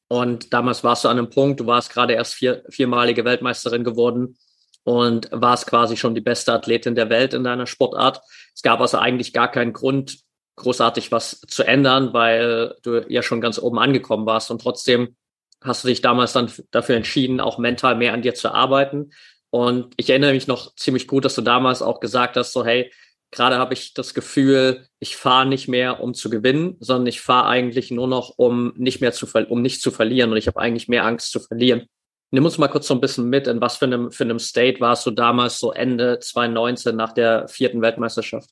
Und 0.07 0.53
damals 0.53 0.85
warst 0.85 1.05
du 1.05 1.09
an 1.09 1.17
einem 1.17 1.31
Punkt, 1.31 1.61
du 1.61 1.67
warst 1.67 1.91
gerade 1.91 2.13
erst 2.13 2.35
vier, 2.35 2.63
viermalige 2.69 3.25
Weltmeisterin 3.25 3.85
geworden 3.85 4.37
und 4.85 5.31
warst 5.33 5.67
quasi 5.67 5.97
schon 5.97 6.15
die 6.15 6.21
beste 6.21 6.53
Athletin 6.53 6.95
der 6.95 7.09
Welt 7.09 7.33
in 7.33 7.43
deiner 7.43 7.67
Sportart. 7.67 8.21
Es 8.55 8.61
gab 8.61 8.83
also 8.83 8.99
eigentlich 8.99 9.33
gar 9.33 9.51
keinen 9.51 9.73
Grund, 9.73 10.19
großartig 10.57 11.11
was 11.11 11.41
zu 11.49 11.63
ändern, 11.63 12.13
weil 12.13 12.75
du 12.83 13.07
ja 13.09 13.23
schon 13.23 13.41
ganz 13.41 13.59
oben 13.59 13.79
angekommen 13.79 14.27
warst. 14.27 14.51
Und 14.51 14.61
trotzdem 14.61 15.17
hast 15.65 15.85
du 15.85 15.89
dich 15.89 16.03
damals 16.03 16.33
dann 16.33 16.51
dafür 16.71 16.97
entschieden, 16.97 17.41
auch 17.41 17.59
mental 17.59 17.97
mehr 17.97 18.13
an 18.13 18.23
dir 18.23 18.35
zu 18.35 18.53
arbeiten. 18.53 19.11
Und 19.51 19.93
ich 19.97 20.11
erinnere 20.11 20.33
mich 20.33 20.47
noch 20.47 20.75
ziemlich 20.77 21.07
gut, 21.07 21.25
dass 21.25 21.35
du 21.35 21.43
damals 21.43 21.83
auch 21.83 22.01
gesagt 22.01 22.37
hast, 22.37 22.53
so 22.53 22.65
hey, 22.65 22.91
Gerade 23.33 23.57
habe 23.57 23.73
ich 23.73 23.95
das 23.95 24.13
Gefühl, 24.13 24.87
ich 24.99 25.17
fahre 25.17 25.47
nicht 25.47 25.67
mehr, 25.67 26.01
um 26.01 26.13
zu 26.13 26.29
gewinnen, 26.29 26.77
sondern 26.81 27.07
ich 27.07 27.23
fahre 27.23 27.49
eigentlich 27.49 27.91
nur 27.91 28.07
noch, 28.07 28.35
um 28.37 28.75
nicht 28.77 29.01
mehr 29.01 29.13
zu 29.13 29.27
um 29.49 29.63
nicht 29.63 29.81
zu 29.81 29.91
verlieren. 29.91 30.31
Und 30.31 30.37
ich 30.37 30.49
habe 30.49 30.61
eigentlich 30.61 30.87
mehr 30.87 31.07
Angst 31.07 31.33
zu 31.33 31.41
verlieren. 31.41 31.87
Nimm 32.31 32.45
uns 32.45 32.59
mal 32.59 32.69
kurz 32.69 32.87
so 32.87 32.95
ein 32.95 33.01
bisschen 33.01 33.31
mit, 33.31 33.47
in 33.47 33.63
was 33.63 33.79
für 33.79 33.87
einem, 33.87 34.13
für 34.13 34.25
einem 34.25 34.39
State 34.39 34.81
warst 34.81 35.07
du 35.07 35.11
damals 35.11 35.59
so 35.59 35.73
Ende 35.73 36.19
2019 36.19 36.95
nach 36.95 37.15
der 37.15 37.49
vierten 37.49 37.81
Weltmeisterschaft? 37.81 38.51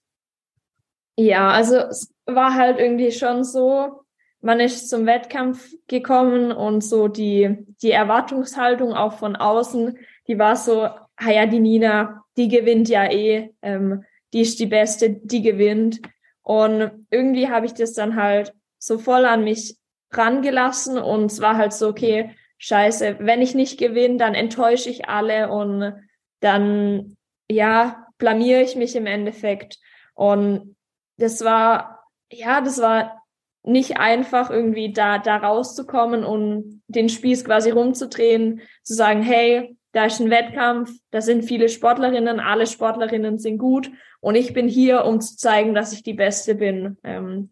Ja, 1.18 1.50
also 1.50 1.76
es 1.76 2.10
war 2.24 2.54
halt 2.54 2.78
irgendwie 2.78 3.12
schon 3.12 3.44
so, 3.44 4.02
man 4.40 4.60
ist 4.60 4.88
zum 4.88 5.06
Wettkampf 5.06 5.74
gekommen 5.86 6.52
und 6.52 6.82
so 6.82 7.08
die, 7.08 7.58
die 7.82 7.90
Erwartungshaltung 7.90 8.94
auch 8.94 9.14
von 9.14 9.36
außen, 9.36 9.98
die 10.26 10.38
war 10.38 10.56
so, 10.56 10.82
ah 10.82 11.30
ja, 11.30 11.46
die 11.46 11.60
Nina, 11.60 12.24
die 12.36 12.48
gewinnt 12.48 12.88
ja 12.88 13.10
eh. 13.10 13.50
Ähm, 13.62 14.04
die 14.32 14.42
ist 14.42 14.60
die 14.60 14.66
Beste, 14.66 15.10
die 15.10 15.42
gewinnt. 15.42 16.00
Und 16.42 17.06
irgendwie 17.10 17.48
habe 17.48 17.66
ich 17.66 17.74
das 17.74 17.92
dann 17.92 18.16
halt 18.16 18.54
so 18.78 18.98
voll 18.98 19.24
an 19.24 19.44
mich 19.44 19.76
rangelassen 20.12 20.98
und 20.98 21.30
es 21.30 21.40
war 21.40 21.56
halt 21.56 21.72
so, 21.72 21.88
okay, 21.88 22.34
scheiße, 22.58 23.16
wenn 23.20 23.42
ich 23.42 23.54
nicht 23.54 23.78
gewinne, 23.78 24.16
dann 24.16 24.34
enttäusche 24.34 24.90
ich 24.90 25.08
alle 25.08 25.50
und 25.50 25.94
dann, 26.40 27.16
ja, 27.48 28.06
blamiere 28.18 28.62
ich 28.62 28.76
mich 28.76 28.96
im 28.96 29.06
Endeffekt. 29.06 29.78
Und 30.14 30.76
das 31.16 31.44
war, 31.44 32.04
ja, 32.30 32.60
das 32.60 32.80
war 32.80 33.19
nicht 33.62 33.98
einfach, 33.98 34.50
irgendwie 34.50 34.92
da, 34.92 35.18
da 35.18 35.36
rauszukommen 35.36 36.24
und 36.24 36.82
den 36.88 37.08
Spieß 37.08 37.44
quasi 37.44 37.70
rumzudrehen, 37.70 38.62
zu 38.82 38.94
sagen, 38.94 39.22
hey, 39.22 39.76
da 39.92 40.06
ist 40.06 40.20
ein 40.20 40.30
Wettkampf, 40.30 40.90
da 41.10 41.20
sind 41.20 41.44
viele 41.44 41.68
Sportlerinnen, 41.68 42.40
alle 42.40 42.66
Sportlerinnen 42.66 43.38
sind 43.38 43.58
gut 43.58 43.90
und 44.20 44.34
ich 44.34 44.54
bin 44.54 44.68
hier, 44.68 45.04
um 45.04 45.20
zu 45.20 45.36
zeigen, 45.36 45.74
dass 45.74 45.92
ich 45.92 46.02
die 46.02 46.14
Beste 46.14 46.54
bin. 46.54 46.96
Ähm, 47.02 47.50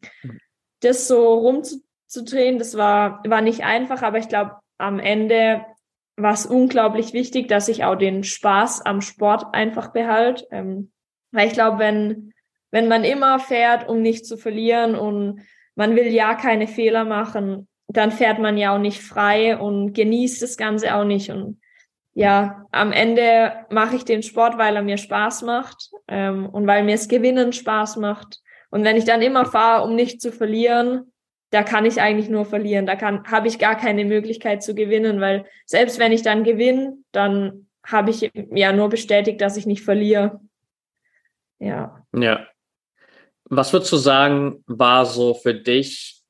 das 0.81 1.09
so 1.09 1.35
rumzudrehen, 1.35 2.59
das 2.59 2.77
war, 2.77 3.23
war 3.27 3.41
nicht 3.41 3.65
einfach, 3.65 4.03
aber 4.03 4.19
ich 4.19 4.29
glaube, 4.29 4.53
am 4.79 5.01
Ende 5.01 5.65
war 6.17 6.35
es 6.35 6.47
unglaublich 6.47 7.13
wichtig, 7.13 7.49
dass 7.49 7.69
ich 7.69 7.85
auch 7.85 7.97
den 7.97 8.25
Spaß 8.25 8.85
am 8.85 9.01
Sport 9.01 9.47
einfach 9.53 9.93
behalte. 9.93 10.47
Ähm, 10.51 10.93
weil 11.33 11.49
ich 11.49 11.53
glaube, 11.53 11.79
wenn, 11.79 12.33
wenn 12.71 12.89
man 12.89 13.05
immer 13.05 13.39
fährt, 13.39 13.89
um 13.89 14.03
nicht 14.03 14.27
zu 14.27 14.37
verlieren 14.37 14.95
und 14.95 15.41
man 15.79 15.95
will 15.95 16.09
ja 16.09 16.35
keine 16.35 16.67
Fehler 16.67 17.05
machen, 17.05 17.69
dann 17.87 18.11
fährt 18.11 18.41
man 18.41 18.59
ja 18.59 18.75
auch 18.75 18.81
nicht 18.81 19.01
frei 19.01 19.57
und 19.57 19.95
genießt 19.95 20.43
das 20.43 20.57
Ganze 20.57 20.95
auch 20.97 21.05
nicht. 21.05 21.31
Und 21.31 21.61
ja, 22.15 22.67
am 22.73 22.91
Ende 22.91 23.53
mache 23.71 23.95
ich 23.95 24.05
den 24.05 24.25
Sport, 24.25 24.59
weil 24.59 24.75
er 24.75 24.83
mir 24.83 24.99
Spaß 24.99 25.43
macht 25.43 25.91
ähm, 26.09 26.47
und 26.47 26.67
weil 26.67 26.83
mir 26.83 26.97
das 26.97 27.07
Gewinnen 27.07 27.53
Spaß 27.53 27.97
macht. 27.99 28.41
Und 28.71 28.83
wenn 28.83 28.97
ich 28.97 29.05
dann 29.05 29.23
immer 29.23 29.47
fahre, 29.47 29.85
um 29.85 29.95
nicht 29.95 30.21
zu 30.21 30.33
verlieren, 30.33 31.13
da 31.51 31.63
kann 31.63 31.87
ich 31.87 32.01
eigentlich 32.01 32.29
nur 32.29 32.45
verlieren. 32.45 32.85
Da 32.85 32.97
kann 32.97 33.23
habe 33.31 33.47
ich 33.47 33.61
gar 33.61 33.77
keine 33.77 34.05
Möglichkeit 34.05 34.65
zu 34.65 34.75
gewinnen, 34.75 35.21
weil 35.21 35.47
selbst 35.65 36.01
wenn 36.01 36.11
ich 36.11 36.23
dann 36.23 36.43
gewinne, 36.43 36.99
dann 37.13 37.69
habe 37.87 38.11
ich 38.11 38.31
ja 38.35 38.73
nur 38.73 38.89
bestätigt, 38.89 39.41
dass 39.41 39.57
ich 39.57 39.65
nicht 39.65 39.85
verliere. 39.85 40.41
Ja. 41.61 42.05
Ja. 42.13 42.49
Was 43.51 43.73
würdest 43.73 43.93
du 43.93 43.97
sagen, 43.97 44.63
war 44.67 45.07
so 45.07 45.35
für 45.35 45.55
dich 45.55 46.23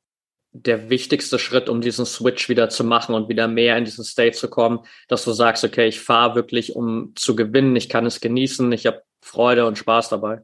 der 0.53 0.91
wichtigste 0.91 1.39
Schritt, 1.39 1.69
um 1.69 1.81
diesen 1.81 2.07
Switch 2.07 2.49
wieder 2.49 2.69
zu 2.69 2.85
machen 2.85 3.15
und 3.15 3.29
wieder 3.29 3.49
mehr 3.49 3.77
in 3.77 3.85
diesen 3.85 4.05
State 4.05 4.37
zu 4.37 4.49
kommen, 4.49 4.81
dass 5.09 5.25
du 5.25 5.33
sagst, 5.33 5.65
okay, 5.65 5.89
ich 5.89 6.01
fahre 6.01 6.35
wirklich, 6.35 6.75
um 6.75 7.13
zu 7.15 7.37
gewinnen, 7.37 7.77
ich 7.77 7.89
kann 7.89 8.07
es 8.07 8.21
genießen, 8.21 8.71
ich 8.73 8.87
habe 8.87 9.03
Freude 9.21 9.67
und 9.67 9.79
Spaß 9.79 10.09
dabei? 10.09 10.43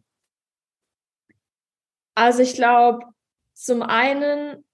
Also 2.14 2.42
ich 2.42 2.54
glaube, 2.54 3.00
zum 3.54 3.82
einen 3.82 4.64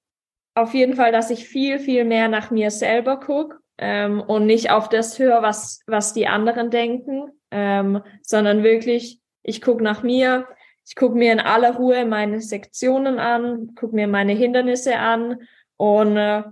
auf 0.54 0.74
jeden 0.74 0.94
Fall, 0.94 1.12
dass 1.12 1.30
ich 1.30 1.46
viel, 1.46 1.78
viel 1.78 2.04
mehr 2.04 2.28
nach 2.28 2.50
mir 2.50 2.70
selber 2.70 3.20
gucke 3.20 3.56
ähm, 3.78 4.20
und 4.20 4.46
nicht 4.46 4.70
auf 4.70 4.88
das 4.88 5.18
höre, 5.18 5.42
was, 5.42 5.80
was 5.86 6.12
die 6.12 6.26
anderen 6.26 6.70
denken, 6.70 7.30
ähm, 7.50 8.02
sondern 8.22 8.62
wirklich, 8.62 9.20
ich 9.42 9.62
gucke 9.62 9.82
nach 9.82 10.02
mir, 10.02 10.46
ich 10.90 10.96
gucke 10.96 11.16
mir 11.16 11.32
in 11.32 11.38
aller 11.38 11.76
Ruhe 11.76 12.04
meine 12.04 12.40
Sektionen 12.40 13.20
an, 13.20 13.76
gucke 13.76 13.94
mir 13.94 14.08
meine 14.08 14.32
Hindernisse 14.32 14.96
an 14.98 15.36
und 15.76 16.16
äh, 16.16 16.42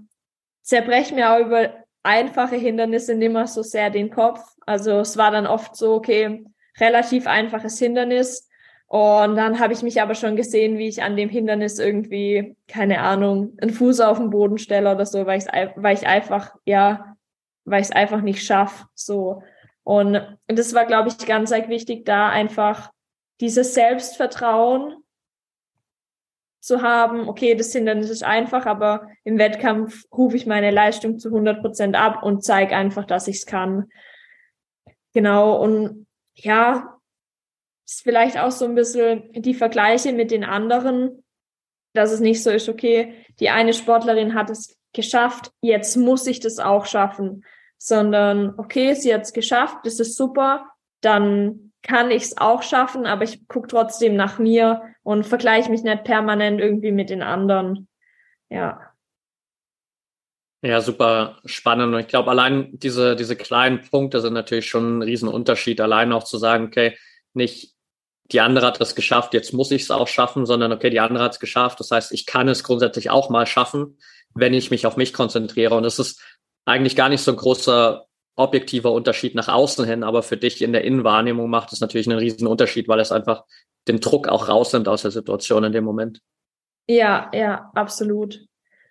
zerbreche 0.63 1.13
mir 1.13 1.33
auch 1.33 1.41
über 1.41 1.75
einfache 2.05 2.55
Hindernisse 2.55 3.17
nicht 3.17 3.33
mehr 3.33 3.49
so 3.49 3.63
sehr 3.63 3.91
den 3.91 4.11
Kopf. 4.11 4.41
Also 4.65 5.01
es 5.01 5.17
war 5.17 5.33
dann 5.33 5.49
oft 5.49 5.75
so, 5.75 5.93
okay, 5.95 6.45
relativ 6.79 7.27
einfaches 7.27 7.81
Hindernis. 7.81 8.49
Und 8.87 9.35
dann 9.35 9.59
habe 9.59 9.73
ich 9.73 9.83
mich 9.83 10.01
aber 10.01 10.15
schon 10.15 10.37
gesehen, 10.37 10.79
wie 10.79 10.87
ich 10.87 11.03
an 11.03 11.17
dem 11.17 11.31
Hindernis 11.31 11.81
irgendwie, 11.81 12.57
keine 12.69 13.01
Ahnung, 13.01 13.55
einen 13.61 13.73
Fuß 13.73 13.99
auf 13.99 14.19
den 14.19 14.31
Boden 14.31 14.59
stelle 14.59 14.95
oder 14.95 15.05
so, 15.05 15.27
weil, 15.27 15.43
weil 15.75 15.97
ich 15.97 16.07
einfach, 16.07 16.55
ja, 16.65 17.17
weil 17.65 17.81
ich 17.81 17.89
es 17.89 17.93
einfach 17.93 18.23
nicht 18.23 18.45
schaffe. 18.45 18.87
So. 18.95 19.43
Und, 19.83 20.15
und 20.15 20.59
das 20.59 20.75
war, 20.75 20.85
glaube 20.85 21.09
ich, 21.09 21.27
ganz 21.27 21.51
wichtig, 21.51 22.05
da 22.05 22.29
einfach 22.29 22.93
dieses 23.41 23.75
Selbstvertrauen 23.75 25.03
zu 26.61 26.83
haben, 26.83 27.29
okay, 27.29 27.55
das 27.55 27.73
Hindernis 27.73 28.11
ist 28.11 28.25
einfach, 28.25 28.67
aber 28.67 29.09
im 29.25 29.39
Wettkampf 29.39 30.05
rufe 30.13 30.37
ich 30.37 30.47
meine 30.47 30.71
Leistung 30.71 31.19
zu 31.19 31.29
100 31.29 31.61
Prozent 31.61 31.97
ab 31.97 32.23
und 32.23 32.45
zeige 32.45 32.77
einfach, 32.77 33.05
dass 33.05 33.29
ich 33.29 33.37
es 33.37 33.47
kann. 33.47 33.89
Genau, 35.13 35.57
und 35.63 36.07
ja, 36.35 36.99
ist 37.87 38.03
vielleicht 38.03 38.39
auch 38.39 38.51
so 38.51 38.67
ein 38.67 38.75
bisschen 38.75 39.33
die 39.33 39.55
Vergleiche 39.55 40.13
mit 40.13 40.31
den 40.31 40.45
anderen, 40.45 41.25
dass 41.95 42.13
es 42.13 42.21
nicht 42.21 42.43
so 42.43 42.51
ist, 42.51 42.69
okay, 42.69 43.25
die 43.41 43.49
eine 43.49 43.73
Sportlerin 43.73 44.35
hat 44.35 44.51
es 44.51 44.79
geschafft, 44.93 45.53
jetzt 45.61 45.97
muss 45.97 46.27
ich 46.27 46.41
das 46.41 46.59
auch 46.59 46.87
schaffen, 46.87 47.45
sondern 47.79 48.55
okay, 48.59 48.95
sie 48.95 49.15
hat 49.15 49.23
es 49.23 49.33
geschafft, 49.33 49.79
das 49.85 50.01
ist 50.01 50.17
super, 50.17 50.67
dann 51.01 51.68
kann 51.83 52.11
ich 52.11 52.25
es 52.25 52.39
auch 52.39 52.63
schaffen, 52.63 53.07
aber 53.07 53.25
ich 53.25 53.47
gucke 53.49 53.69
trotzdem 53.69 54.17
nach 54.17 54.39
mir 54.39 54.83
und 55.03 55.27
vergleiche 55.27 55.71
mich 55.71 55.83
nicht 55.83 56.05
permanent 56.05 56.61
irgendwie 56.61 56.93
mit 56.93 57.11
den 57.11 57.23
anderen. 57.23 57.89
Ja. 58.51 58.81
Ja, 60.61 60.81
super 60.81 61.39
spannend. 61.45 61.95
Und 61.95 62.01
ich 62.01 62.09
glaube, 62.09 62.31
allein 62.31 62.71
diese, 62.73 63.15
diese 63.15 63.37
kleinen 63.37 63.81
Punkte 63.83 64.21
sind 64.21 64.33
natürlich 64.33 64.69
schon 64.69 64.99
ein 64.99 65.03
Riesenunterschied. 65.03 65.81
Allein 65.81 66.13
auch 66.13 66.25
zu 66.25 66.37
sagen, 66.37 66.67
okay, 66.67 66.97
nicht 67.33 67.75
die 68.33 68.41
andere 68.41 68.67
hat 68.67 68.81
es 68.81 68.95
geschafft, 68.95 69.33
jetzt 69.33 69.55
muss 69.55 69.71
ich 69.71 69.83
es 69.83 69.91
auch 69.91 70.09
schaffen, 70.09 70.45
sondern 70.45 70.73
okay, 70.73 70.91
die 70.91 71.01
andere 71.01 71.25
hat 71.25 71.33
es 71.33 71.41
geschafft. 71.41 71.81
Das 71.81 71.91
heißt, 71.91 72.13
ich 72.13 72.27
kann 72.27 72.49
es 72.49 72.63
grundsätzlich 72.63 73.09
auch 73.09 73.31
mal 73.31 73.47
schaffen, 73.47 73.99
wenn 74.35 74.53
ich 74.53 74.71
mich 74.71 74.87
auf 74.87 74.97
mich 74.97 75.15
konzentriere. 75.15 75.75
Und 75.75 75.85
es 75.85 75.99
ist 75.99 76.23
eigentlich 76.67 76.97
gar 76.97 77.09
nicht 77.09 77.23
so 77.23 77.31
ein 77.31 77.37
großer 77.37 78.08
objektiver 78.39 78.93
Unterschied 78.93 79.35
nach 79.35 79.49
außen 79.49 79.85
hin, 79.85 80.05
aber 80.05 80.23
für 80.23 80.37
dich 80.37 80.63
in 80.63 80.73
der 80.73 80.85
Innenwahrnehmung 80.85 81.51
macht 81.51 81.73
es 81.73 81.81
natürlich 81.81 82.09
einen 82.09 82.19
riesen 82.19 82.47
Unterschied, 82.47 82.89
weil 82.89 83.01
es 83.01 83.13
einfach 83.13 83.45
den 83.89 84.01
Druck 84.01 84.29
auch 84.29 84.49
rausnimmt 84.49 84.89
aus 84.89 85.03
der 85.03 85.11
Situation 85.11 85.65
in 85.65 85.73
dem 85.73 85.85
Moment. 85.85 86.21
Ja, 86.87 87.31
ja, 87.35 87.71
absolut. 87.75 88.41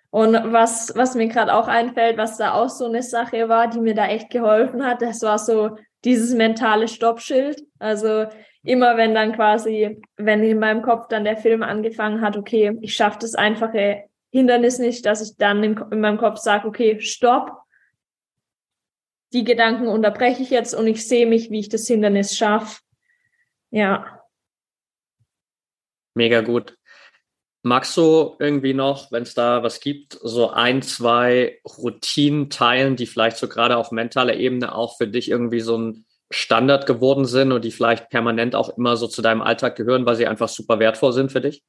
Und 0.09 0.33
was, 0.33 0.93
was 0.95 1.15
mir 1.15 1.27
gerade 1.27 1.53
auch 1.53 1.67
einfällt, 1.67 2.17
was 2.17 2.37
da 2.37 2.53
auch 2.53 2.69
so 2.69 2.85
eine 2.85 3.03
Sache 3.03 3.49
war, 3.49 3.69
die 3.69 3.79
mir 3.79 3.93
da 3.93 4.07
echt 4.07 4.29
geholfen 4.29 4.85
hat, 4.85 5.01
das 5.01 5.21
war 5.21 5.37
so 5.37 5.77
dieses 6.03 6.33
mentale 6.33 6.87
Stoppschild. 6.87 7.61
Also 7.79 8.25
immer 8.63 8.97
wenn 8.97 9.13
dann 9.13 9.33
quasi, 9.33 10.01
wenn 10.17 10.43
in 10.43 10.59
meinem 10.59 10.81
Kopf 10.81 11.07
dann 11.07 11.23
der 11.23 11.37
Film 11.37 11.63
angefangen 11.63 12.21
hat, 12.21 12.37
okay, 12.37 12.77
ich 12.81 12.95
schaffe 12.95 13.19
das 13.21 13.35
einfache 13.35 14.03
Hindernis 14.31 14.79
nicht, 14.79 15.05
dass 15.05 15.21
ich 15.21 15.37
dann 15.37 15.63
in, 15.63 15.79
in 15.91 16.01
meinem 16.01 16.17
Kopf 16.17 16.37
sage, 16.39 16.67
okay, 16.67 16.99
stopp, 16.99 17.51
die 19.37 19.43
Gedanken 19.43 19.87
unterbreche 19.87 20.41
ich 20.41 20.49
jetzt 20.49 20.73
und 20.73 20.87
ich 20.87 21.07
sehe 21.07 21.27
mich, 21.27 21.51
wie 21.51 21.59
ich 21.59 21.69
das 21.69 21.85
Hindernis 21.85 22.35
schaffe. 22.35 22.81
Ja. 23.69 24.23
Mega 26.15 26.41
gut. 26.41 26.75
Magst 27.61 27.95
du 27.97 28.35
irgendwie 28.39 28.73
noch, 28.73 29.11
wenn 29.11 29.23
es 29.23 29.35
da 29.35 29.61
was 29.61 29.79
gibt, 29.79 30.17
so 30.23 30.49
ein, 30.49 30.81
zwei 30.81 31.59
Routinen 31.65 32.49
teilen, 32.49 32.95
die 32.95 33.05
vielleicht 33.05 33.37
so 33.37 33.47
gerade 33.47 33.77
auf 33.77 33.91
mentaler 33.91 34.35
Ebene 34.35 34.73
auch 34.73 34.97
für 34.97 35.07
dich 35.07 35.29
irgendwie 35.29 35.59
so 35.59 35.77
ein 35.77 36.05
Standard 36.31 36.87
geworden 36.87 37.25
sind 37.25 37.51
und 37.51 37.63
die 37.63 37.71
vielleicht 37.71 38.09
permanent 38.09 38.55
auch 38.55 38.75
immer 38.77 38.97
so 38.97 39.07
zu 39.07 39.21
deinem 39.21 39.41
Alltag 39.41 39.75
gehören, 39.75 40.05
weil 40.05 40.15
sie 40.15 40.27
einfach 40.27 40.49
super 40.49 40.79
wertvoll 40.79 41.13
sind 41.13 41.31
für 41.31 41.41
dich? 41.41 41.61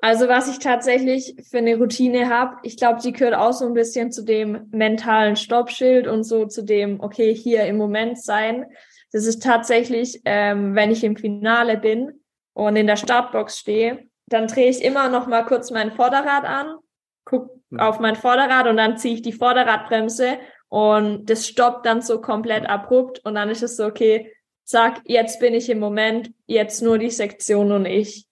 Also 0.00 0.28
was 0.28 0.48
ich 0.48 0.58
tatsächlich 0.58 1.34
für 1.48 1.58
eine 1.58 1.76
Routine 1.76 2.28
habe, 2.28 2.56
ich 2.62 2.76
glaube, 2.76 3.00
die 3.02 3.12
gehört 3.12 3.34
auch 3.34 3.52
so 3.52 3.66
ein 3.66 3.72
bisschen 3.72 4.12
zu 4.12 4.24
dem 4.24 4.68
mentalen 4.70 5.36
Stoppschild 5.36 6.06
und 6.06 6.24
so 6.24 6.46
zu 6.46 6.62
dem, 6.62 7.00
okay, 7.00 7.34
hier 7.34 7.64
im 7.64 7.76
Moment 7.76 8.22
sein. 8.22 8.66
Das 9.12 9.24
ist 9.24 9.42
tatsächlich, 9.42 10.20
ähm, 10.24 10.74
wenn 10.74 10.90
ich 10.90 11.02
im 11.02 11.16
Finale 11.16 11.78
bin 11.78 12.20
und 12.52 12.76
in 12.76 12.86
der 12.86 12.96
Startbox 12.96 13.58
stehe, 13.58 14.06
dann 14.26 14.48
drehe 14.48 14.68
ich 14.68 14.84
immer 14.84 15.08
noch 15.08 15.26
mal 15.26 15.44
kurz 15.44 15.70
mein 15.70 15.92
Vorderrad 15.92 16.44
an, 16.44 16.76
guck 17.24 17.50
mhm. 17.70 17.80
auf 17.80 17.98
mein 17.98 18.16
Vorderrad 18.16 18.66
und 18.66 18.76
dann 18.76 18.98
ziehe 18.98 19.14
ich 19.14 19.22
die 19.22 19.32
Vorderradbremse 19.32 20.38
und 20.68 21.30
das 21.30 21.46
stoppt 21.46 21.86
dann 21.86 22.02
so 22.02 22.20
komplett 22.20 22.68
abrupt 22.68 23.24
und 23.24 23.34
dann 23.36 23.48
ist 23.48 23.62
es 23.62 23.76
so, 23.76 23.86
okay, 23.86 24.32
zack, 24.64 25.00
jetzt 25.04 25.40
bin 25.40 25.54
ich 25.54 25.70
im 25.70 25.78
Moment, 25.78 26.32
jetzt 26.46 26.82
nur 26.82 26.98
die 26.98 27.10
Sektion 27.10 27.72
und 27.72 27.86
ich 27.86 28.26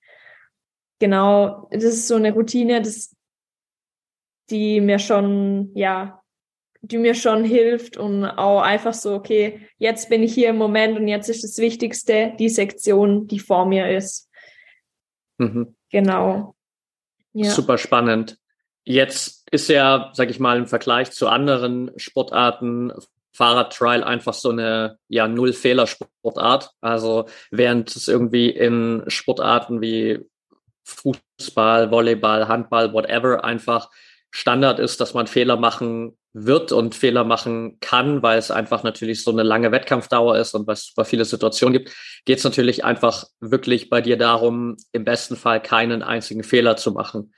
genau, 1.05 1.69
das 1.71 1.85
ist 1.85 2.09
so 2.09 2.15
eine 2.15 2.33
Routine, 2.33 2.81
das, 2.81 3.15
die 4.49 4.81
mir 4.81 4.99
schon, 4.99 5.71
ja, 5.75 6.23
die 6.81 6.97
mir 6.97 7.15
schon 7.15 7.45
hilft 7.45 7.99
und 7.99 8.25
auch 8.25 8.63
einfach 8.63 8.95
so, 8.95 9.15
okay, 9.15 9.69
jetzt 9.77 10.09
bin 10.09 10.23
ich 10.23 10.33
hier 10.33 10.49
im 10.49 10.57
Moment 10.57 10.99
und 10.99 11.07
jetzt 11.07 11.29
ist 11.29 11.45
das 11.45 11.59
Wichtigste 11.59 12.33
die 12.39 12.49
Sektion, 12.49 13.27
die 13.27 13.39
vor 13.39 13.67
mir 13.67 13.95
ist. 13.95 14.31
Mhm. 15.37 15.77
Genau. 15.91 16.55
Ja. 17.35 17.51
Super 17.51 17.77
spannend. 17.77 18.39
Jetzt 18.85 19.47
ist 19.51 19.69
ja, 19.69 20.11
sag 20.15 20.31
ich 20.31 20.41
mal, 20.41 20.57
im 20.57 20.67
Vergleich 20.67 21.11
zu 21.11 21.29
anderen 21.29 21.91
Sportarten 21.97 22.95
Fahrradtrial 23.35 24.05
einfach 24.05 24.33
so 24.33 24.51
eine 24.51 24.99
ja 25.09 25.29
Null-Fehler-Sportart. 25.29 26.71
Also 26.81 27.27
während 27.51 27.95
es 27.95 28.09
irgendwie 28.09 28.49
in 28.49 29.03
Sportarten 29.09 29.83
wie 29.83 30.25
Fußball, 30.85 31.91
Volleyball, 31.91 32.49
Handball, 32.49 32.93
whatever 32.93 33.45
einfach 33.45 33.91
Standard 34.31 34.81
ist, 34.81 35.01
dass 35.01 35.15
man 35.15 35.27
Fehler 35.27 35.57
machen 35.57 36.19
wird 36.33 36.73
und 36.73 36.97
Fehler 36.97 37.23
machen 37.23 37.79
kann, 37.81 38.23
weil 38.23 38.39
es 38.39 38.51
einfach 38.51 38.83
natürlich 38.83 39.23
so 39.23 39.31
eine 39.31 39.45
lange 39.45 39.71
Wettkampfdauer 39.71 40.37
ist 40.37 40.55
und 40.55 40.67
weil 40.67 40.75
es 40.75 40.87
super 40.87 41.05
viele 41.05 41.25
Situationen 41.25 41.73
gibt, 41.73 41.95
geht 42.25 42.39
es 42.39 42.45
natürlich 42.45 42.85
einfach 42.85 43.25
wirklich 43.41 43.89
bei 43.89 44.01
dir 44.01 44.19
darum, 44.19 44.77
im 44.91 45.05
besten 45.05 45.37
Fall 45.37 45.63
keinen 45.63 46.03
einzigen 46.03 46.43
Fehler 46.43 46.77
zu 46.77 46.91
machen. 46.91 47.33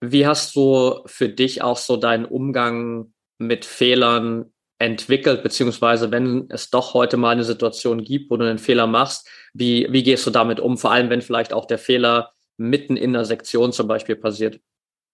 Wie 0.00 0.26
hast 0.26 0.56
du 0.56 1.02
für 1.04 1.28
dich 1.28 1.62
auch 1.62 1.76
so 1.76 1.98
deinen 1.98 2.24
Umgang 2.24 3.12
mit 3.38 3.66
Fehlern 3.66 4.54
entwickelt, 4.78 5.42
beziehungsweise 5.42 6.10
wenn 6.10 6.46
es 6.50 6.70
doch 6.70 6.94
heute 6.94 7.16
mal 7.16 7.30
eine 7.30 7.44
Situation 7.44 8.04
gibt, 8.04 8.30
wo 8.30 8.36
du 8.36 8.44
einen 8.44 8.58
Fehler 8.58 8.86
machst, 8.86 9.28
wie, 9.54 9.86
wie 9.90 10.02
gehst 10.02 10.26
du 10.26 10.30
damit 10.30 10.60
um? 10.60 10.76
Vor 10.76 10.92
allem, 10.92 11.08
wenn 11.08 11.22
vielleicht 11.22 11.52
auch 11.52 11.64
der 11.64 11.78
Fehler 11.78 12.32
mitten 12.58 12.96
in 12.96 13.12
der 13.12 13.24
Sektion 13.24 13.72
zum 13.72 13.88
Beispiel 13.88 14.16
passiert. 14.16 14.60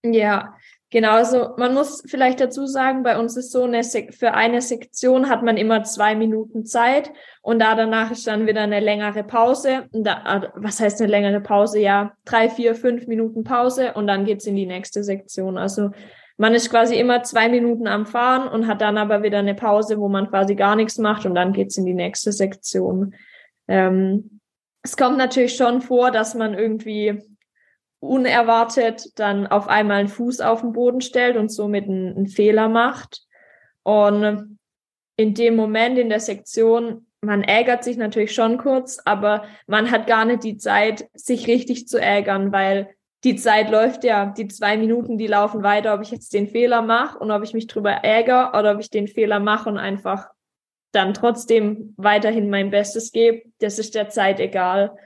Ja, 0.05 0.57
genau. 0.91 1.13
Also 1.13 1.51
man 1.59 1.75
muss 1.75 2.03
vielleicht 2.07 2.41
dazu 2.41 2.67
sagen, 2.67 3.05
bei 3.05 3.19
uns 3.19 3.37
ist 3.37 3.53
so 3.53 3.63
eine 3.63 3.85
für 3.85 4.35
eine 4.35 4.61
Sektion 4.61 5.29
hat 5.29 5.45
man 5.45 5.57
immer 5.57 5.85
zwei 5.85 6.17
Minuten 6.17 6.65
Zeit 6.65 7.13
und 7.41 7.61
da 7.61 7.77
danach 7.77 8.11
ist 8.11 8.27
dann 8.27 8.49
wieder 8.49 8.63
eine 8.63 8.81
längere 8.81 9.23
Pause. 9.23 9.89
Da, 9.93 10.23
ah, 10.25 10.53
was 10.57 10.81
heißt 10.81 11.01
eine 11.01 11.11
längere 11.11 11.41
Pause? 11.41 11.79
Ja, 11.79 12.15
drei, 12.25 12.49
vier, 12.49 12.75
fünf 12.75 13.07
Minuten 13.07 13.45
Pause 13.45 13.93
und 13.95 14.09
dann 14.09 14.25
geht's 14.25 14.47
in 14.47 14.57
die 14.57 14.67
nächste 14.67 15.05
Sektion. 15.05 15.57
Also 15.57 15.91
man 16.43 16.55
ist 16.55 16.71
quasi 16.71 16.97
immer 16.97 17.23
zwei 17.23 17.49
Minuten 17.49 17.87
am 17.87 18.05
Fahren 18.05 18.49
und 18.49 18.67
hat 18.67 18.81
dann 18.81 18.99
aber 18.99 19.23
wieder 19.23 19.39
eine 19.39 19.55
Pause, 19.55 20.01
wo 20.01 20.09
man 20.09 20.29
quasi 20.29 20.57
gar 20.57 20.75
nichts 20.75 20.99
macht 20.99 21.25
und 21.25 21.37
dann 21.37 21.53
geht's 21.53 21.79
in 21.79 21.87
die 21.87 21.95
nächste 21.95 22.33
Sektion. 22.33 23.15
Ähm, 23.69 24.41
es 24.83 24.97
kommt 24.97 25.19
natürlich 25.19 25.55
schon 25.55 25.81
vor, 25.83 26.11
dass 26.11 26.35
man 26.35 26.55
irgendwie 26.55 27.23
unerwartet 28.01 29.17
dann 29.21 29.47
auf 29.47 29.69
einmal 29.69 30.01
einen 30.01 30.09
Fuß 30.09 30.41
auf 30.41 30.63
den 30.63 30.73
Boden 30.73 31.01
stellt 31.01 31.37
und 31.37 31.49
somit 31.53 31.85
einen, 31.85 32.17
einen 32.17 32.27
Fehler 32.27 32.69
macht. 32.69 33.23
Und 33.85 34.59
in 35.15 35.35
dem 35.35 35.55
Moment 35.55 35.97
in 35.97 36.09
der 36.09 36.19
Sektion, 36.19 37.07
man 37.21 37.45
ärgert 37.45 37.85
sich 37.85 37.97
natürlich 37.97 38.35
schon 38.35 38.59
kurz, 38.59 38.99
aber 39.05 39.45
man 39.69 39.93
hat 39.93 40.09
gar 40.09 40.25
nicht 40.25 40.43
die 40.43 40.57
Zeit, 40.57 41.09
sich 41.15 41.47
richtig 41.47 41.87
zu 41.87 42.01
ärgern, 42.01 42.51
weil 42.51 42.97
die 43.25 43.37
Zeit 43.37 43.71
läuft 43.71 44.05
ja, 44.05 44.27
die 44.27 44.49
zwei 44.49 44.77
Minuten, 44.77 45.17
die 45.17 45.27
laufen 45.29 45.63
weiter, 45.63 45.95
ob 45.95 46.03
ich 46.03 46.11
jetzt 46.11 46.35
den 46.35 46.49
Fehler 46.49 46.83
mache 46.83 47.19
und 47.19 47.31
ob 47.31 47.43
ich 47.43 47.55
mich 47.55 47.69
drüber 47.69 47.91
ärgere 47.91 48.59
oder 48.59 48.73
ob 48.75 48.81
ich 48.81 48.91
den 48.91 49.07
Fehler 49.07 49.39
mache 49.39 49.69
und 49.69 49.79
einfach 49.79 50.29
dann 50.91 51.15
trotzdem 51.15 51.95
weiterhin 51.97 52.51
mein 52.51 52.71
Bestes 52.71 53.13
gebe, 53.13 53.43
das 53.61 53.79
ist 53.79 53.95
der 53.95 54.09
Zeit 54.09 54.41
egal. 54.41 54.97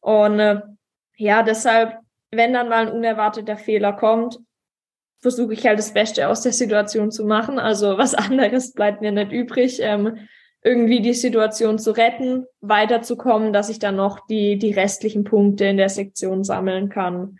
Und 0.00 0.38
äh, 0.38 0.60
ja, 1.16 1.42
deshalb, 1.42 1.98
wenn 2.30 2.52
dann 2.52 2.68
mal 2.68 2.86
ein 2.86 2.92
unerwarteter 2.92 3.56
Fehler 3.56 3.92
kommt, 3.92 4.38
versuche 5.20 5.54
ich 5.54 5.66
halt 5.66 5.78
das 5.78 5.94
Beste 5.94 6.28
aus 6.28 6.42
der 6.42 6.52
Situation 6.52 7.10
zu 7.10 7.24
machen. 7.24 7.58
Also 7.58 7.98
was 7.98 8.14
anderes 8.14 8.72
bleibt 8.72 9.00
mir 9.00 9.12
nicht 9.12 9.32
übrig. 9.32 9.78
Ähm, 9.80 10.18
irgendwie 10.64 11.00
die 11.00 11.14
Situation 11.14 11.78
zu 11.78 11.90
retten, 11.90 12.46
weiterzukommen, 12.60 13.52
dass 13.52 13.68
ich 13.68 13.80
dann 13.80 13.96
noch 13.96 14.24
die, 14.28 14.58
die 14.58 14.72
restlichen 14.72 15.24
Punkte 15.24 15.64
in 15.64 15.76
der 15.76 15.88
Sektion 15.88 16.44
sammeln 16.44 16.88
kann. 16.88 17.38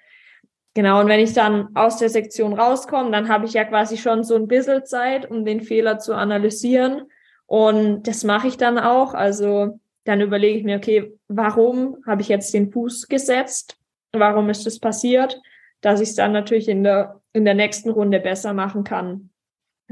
Genau, 0.74 1.00
und 1.00 1.08
wenn 1.08 1.20
ich 1.20 1.34
dann 1.34 1.68
aus 1.74 1.98
der 1.98 2.08
Sektion 2.08 2.54
rauskomme, 2.54 3.10
dann 3.10 3.28
habe 3.28 3.44
ich 3.44 3.52
ja 3.52 3.64
quasi 3.64 3.98
schon 3.98 4.24
so 4.24 4.36
ein 4.36 4.48
bisschen 4.48 4.86
Zeit, 4.86 5.30
um 5.30 5.44
den 5.44 5.60
Fehler 5.60 5.98
zu 5.98 6.14
analysieren. 6.14 7.02
Und 7.46 8.04
das 8.04 8.24
mache 8.24 8.48
ich 8.48 8.56
dann 8.56 8.78
auch. 8.78 9.12
Also 9.12 9.78
dann 10.04 10.22
überlege 10.22 10.58
ich 10.58 10.64
mir, 10.64 10.78
okay, 10.78 11.12
warum 11.28 11.98
habe 12.06 12.22
ich 12.22 12.28
jetzt 12.28 12.54
den 12.54 12.72
Fuß 12.72 13.08
gesetzt? 13.08 13.76
Warum 14.12 14.48
ist 14.48 14.64
das 14.64 14.78
passiert? 14.78 15.40
Dass 15.82 16.00
ich 16.00 16.10
es 16.10 16.14
dann 16.14 16.32
natürlich 16.32 16.68
in 16.68 16.82
der, 16.84 17.20
in 17.34 17.44
der 17.44 17.54
nächsten 17.54 17.90
Runde 17.90 18.20
besser 18.20 18.54
machen 18.54 18.84
kann. 18.84 19.30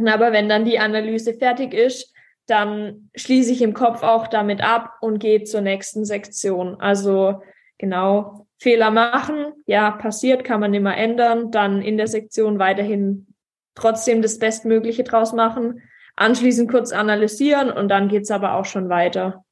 Aber 0.06 0.32
wenn 0.32 0.48
dann 0.48 0.64
die 0.64 0.78
Analyse 0.78 1.34
fertig 1.34 1.74
ist, 1.74 2.14
dann 2.46 3.10
schließe 3.14 3.52
ich 3.52 3.62
im 3.62 3.74
Kopf 3.74 4.02
auch 4.02 4.26
damit 4.26 4.62
ab 4.62 4.94
und 5.00 5.18
gehe 5.18 5.44
zur 5.44 5.60
nächsten 5.60 6.04
Sektion. 6.04 6.80
Also 6.80 7.42
genau, 7.78 8.46
Fehler 8.60 8.90
machen, 8.90 9.54
ja, 9.66 9.90
passiert, 9.90 10.44
kann 10.44 10.60
man 10.60 10.74
immer 10.74 10.96
ändern, 10.96 11.50
dann 11.50 11.80
in 11.80 11.96
der 11.96 12.06
Sektion 12.06 12.58
weiterhin 12.58 13.26
trotzdem 13.74 14.20
das 14.20 14.38
Bestmögliche 14.38 15.02
draus 15.02 15.32
machen, 15.32 15.82
anschließend 16.16 16.70
kurz 16.70 16.92
analysieren 16.92 17.70
und 17.70 17.88
dann 17.88 18.08
geht's 18.08 18.30
aber 18.30 18.54
auch 18.54 18.66
schon 18.66 18.90
weiter. 18.90 19.44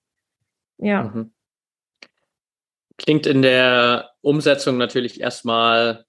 Ja. 0.76 1.04
Mhm. 1.04 1.32
Klingt 2.98 3.26
in 3.26 3.42
der 3.42 4.10
Umsetzung 4.20 4.76
natürlich 4.76 5.20
erstmal 5.20 6.04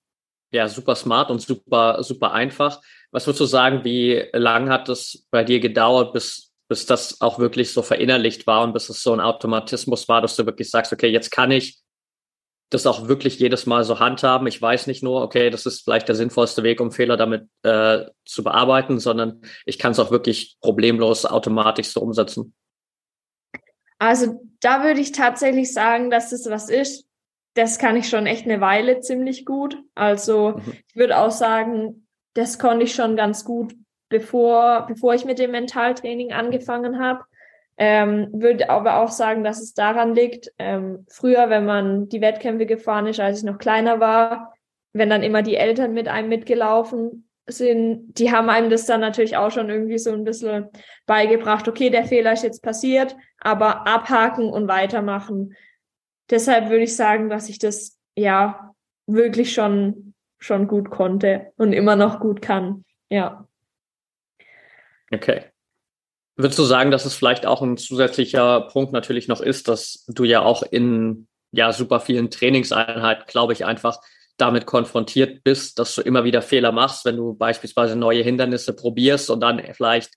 ja 0.51 0.67
super 0.67 0.95
smart 0.95 1.29
und 1.31 1.39
super 1.39 2.03
super 2.03 2.33
einfach. 2.33 2.81
Was 3.11 3.27
würdest 3.27 3.41
du 3.41 3.45
sagen, 3.45 3.83
wie 3.85 4.25
lang 4.33 4.69
hat 4.69 4.89
es 4.89 5.27
bei 5.31 5.43
dir 5.43 5.59
gedauert, 5.59 6.13
bis 6.13 6.49
bis 6.67 6.85
das 6.85 7.19
auch 7.21 7.39
wirklich 7.39 7.73
so 7.73 7.81
verinnerlicht 7.81 8.45
war 8.45 8.63
und 8.63 8.73
bis 8.73 8.89
es 8.89 9.01
so 9.01 9.11
ein 9.11 9.19
Automatismus 9.19 10.07
war, 10.07 10.21
dass 10.21 10.35
du 10.35 10.45
wirklich 10.45 10.69
sagst, 10.69 10.93
okay, 10.93 11.07
jetzt 11.07 11.31
kann 11.31 11.49
ich 11.49 11.79
das 12.69 12.85
auch 12.85 13.07
wirklich 13.07 13.39
jedes 13.39 13.65
Mal 13.65 13.83
so 13.83 13.99
handhaben. 13.99 14.47
Ich 14.47 14.61
weiß 14.61 14.87
nicht 14.87 15.01
nur, 15.01 15.21
okay, 15.23 15.49
das 15.49 15.65
ist 15.65 15.81
vielleicht 15.83 16.07
der 16.07 16.15
sinnvollste 16.15 16.63
Weg, 16.63 16.79
um 16.79 16.91
Fehler 16.91 17.17
damit 17.17 17.47
äh, 17.63 18.05
zu 18.25 18.43
bearbeiten, 18.43 18.99
sondern 18.99 19.41
ich 19.65 19.79
kann 19.79 19.91
es 19.91 19.99
auch 19.99 20.11
wirklich 20.11 20.57
problemlos 20.61 21.25
automatisch 21.25 21.87
so 21.89 22.01
umsetzen. 22.01 22.53
Also 23.97 24.41
da 24.61 24.83
würde 24.83 25.01
ich 25.01 25.11
tatsächlich 25.11 25.73
sagen, 25.73 26.09
dass 26.09 26.29
das 26.29 26.49
was 26.49 26.69
ist. 26.69 27.05
Das 27.55 27.79
kann 27.79 27.97
ich 27.97 28.07
schon 28.07 28.27
echt 28.27 28.45
eine 28.45 28.61
Weile 28.61 29.01
ziemlich 29.01 29.45
gut. 29.45 29.77
Also 29.95 30.51
mhm. 30.51 30.73
ich 30.87 30.95
würde 30.95 31.17
auch 31.17 31.31
sagen, 31.31 32.07
das 32.35 32.59
konnte 32.59 32.85
ich 32.85 32.93
schon 32.93 33.15
ganz 33.15 33.43
gut, 33.43 33.73
bevor, 34.09 34.85
bevor 34.87 35.15
ich 35.15 35.25
mit 35.25 35.39
dem 35.39 35.51
Mentaltraining 35.51 36.31
angefangen 36.31 36.99
habe. 36.99 37.23
Ähm, 37.81 38.27
würde 38.33 38.69
aber 38.69 38.97
auch 38.97 39.07
sagen, 39.07 39.45
dass 39.45 39.61
es 39.61 39.73
daran 39.73 40.13
liegt, 40.13 40.51
ähm, 40.59 41.05
früher, 41.09 41.49
wenn 41.49 41.63
man 41.63 42.09
die 42.09 42.19
Wettkämpfe 42.19 42.65
gefahren 42.65 43.07
ist, 43.07 43.21
als 43.21 43.39
ich 43.39 43.45
noch 43.45 43.57
kleiner 43.57 44.01
war, 44.01 44.53
wenn 44.91 45.09
dann 45.09 45.23
immer 45.23 45.43
die 45.43 45.55
Eltern 45.55 45.93
mit 45.93 46.09
einem 46.09 46.27
mitgelaufen 46.27 47.29
sind, 47.47 48.19
die 48.19 48.33
haben 48.33 48.49
einem 48.49 48.69
das 48.69 48.85
dann 48.85 48.99
natürlich 48.99 49.37
auch 49.37 49.51
schon 49.51 49.69
irgendwie 49.69 49.97
so 49.97 50.11
ein 50.11 50.25
bisschen 50.25 50.67
beigebracht, 51.05 51.69
okay, 51.69 51.89
der 51.89 52.03
Fehler 52.03 52.33
ist 52.33 52.43
jetzt 52.43 52.61
passiert, 52.61 53.15
aber 53.39 53.87
abhaken 53.87 54.49
und 54.49 54.67
weitermachen. 54.67 55.55
Deshalb 56.29 56.69
würde 56.69 56.83
ich 56.83 56.95
sagen, 56.97 57.29
dass 57.29 57.47
ich 57.47 57.59
das 57.59 57.97
ja 58.15 58.75
wirklich 59.07 59.53
schon, 59.53 60.13
schon 60.37 60.67
gut 60.67 60.89
konnte 60.89 61.53
und 61.55 61.71
immer 61.71 61.95
noch 61.95 62.19
gut 62.19 62.41
kann. 62.41 62.83
Ja. 63.09 63.47
Okay. 65.11 65.48
Würdest 66.39 66.57
du 66.57 66.63
sagen, 66.63 66.89
dass 66.89 67.03
es 67.03 67.15
vielleicht 67.15 67.45
auch 67.45 67.61
ein 67.61 67.75
zusätzlicher 67.75 68.61
Punkt 68.61 68.93
natürlich 68.93 69.27
noch 69.27 69.41
ist, 69.41 69.67
dass 69.67 70.05
du 70.07 70.23
ja 70.23 70.41
auch 70.41 70.63
in 70.63 71.27
ja 71.51 71.73
super 71.73 71.99
vielen 71.99 72.31
Trainingseinheiten, 72.31 73.25
glaube 73.27 73.51
ich, 73.51 73.65
einfach 73.65 73.99
damit 74.37 74.65
konfrontiert 74.65 75.43
bist, 75.43 75.79
dass 75.79 75.95
du 75.95 76.01
immer 76.01 76.23
wieder 76.23 76.41
Fehler 76.41 76.71
machst, 76.71 77.03
wenn 77.03 77.17
du 77.17 77.33
beispielsweise 77.33 77.97
neue 77.97 78.23
Hindernisse 78.23 78.71
probierst 78.73 79.29
und 79.29 79.41
dann 79.41 79.61
vielleicht 79.73 80.13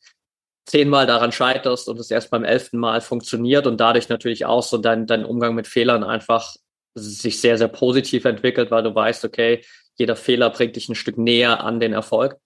zehnmal 0.64 1.08
daran 1.08 1.32
scheiterst 1.32 1.88
und 1.88 1.98
es 1.98 2.12
erst 2.12 2.30
beim 2.30 2.44
elften 2.44 2.78
Mal 2.78 3.00
funktioniert 3.00 3.66
und 3.66 3.80
dadurch 3.80 4.08
natürlich 4.08 4.44
auch 4.44 4.62
so 4.62 4.78
dein, 4.78 5.08
dein 5.08 5.24
Umgang 5.24 5.56
mit 5.56 5.66
Fehlern 5.66 6.04
einfach 6.04 6.54
sich 6.94 7.40
sehr, 7.40 7.58
sehr 7.58 7.66
positiv 7.66 8.26
entwickelt, 8.26 8.70
weil 8.70 8.84
du 8.84 8.94
weißt, 8.94 9.24
okay, 9.24 9.64
jeder 9.98 10.14
Fehler 10.14 10.50
bringt 10.50 10.76
dich 10.76 10.88
ein 10.88 10.94
Stück 10.94 11.18
näher 11.18 11.64
an 11.64 11.80
den 11.80 11.92
Erfolg. 11.92 12.36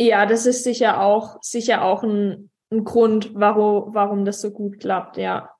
Ja, 0.00 0.26
das 0.26 0.46
ist 0.46 0.64
sicher 0.64 1.00
auch, 1.00 1.38
sicher 1.42 1.82
auch 1.82 2.02
ein, 2.02 2.50
ein 2.70 2.84
Grund, 2.84 3.30
warum, 3.34 3.94
warum 3.94 4.24
das 4.24 4.40
so 4.40 4.50
gut 4.50 4.80
klappt, 4.80 5.16
ja. 5.16 5.50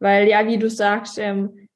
Weil 0.00 0.28
ja, 0.28 0.46
wie 0.46 0.58
du 0.58 0.68
sagst, 0.68 1.18
ähm, 1.18 1.68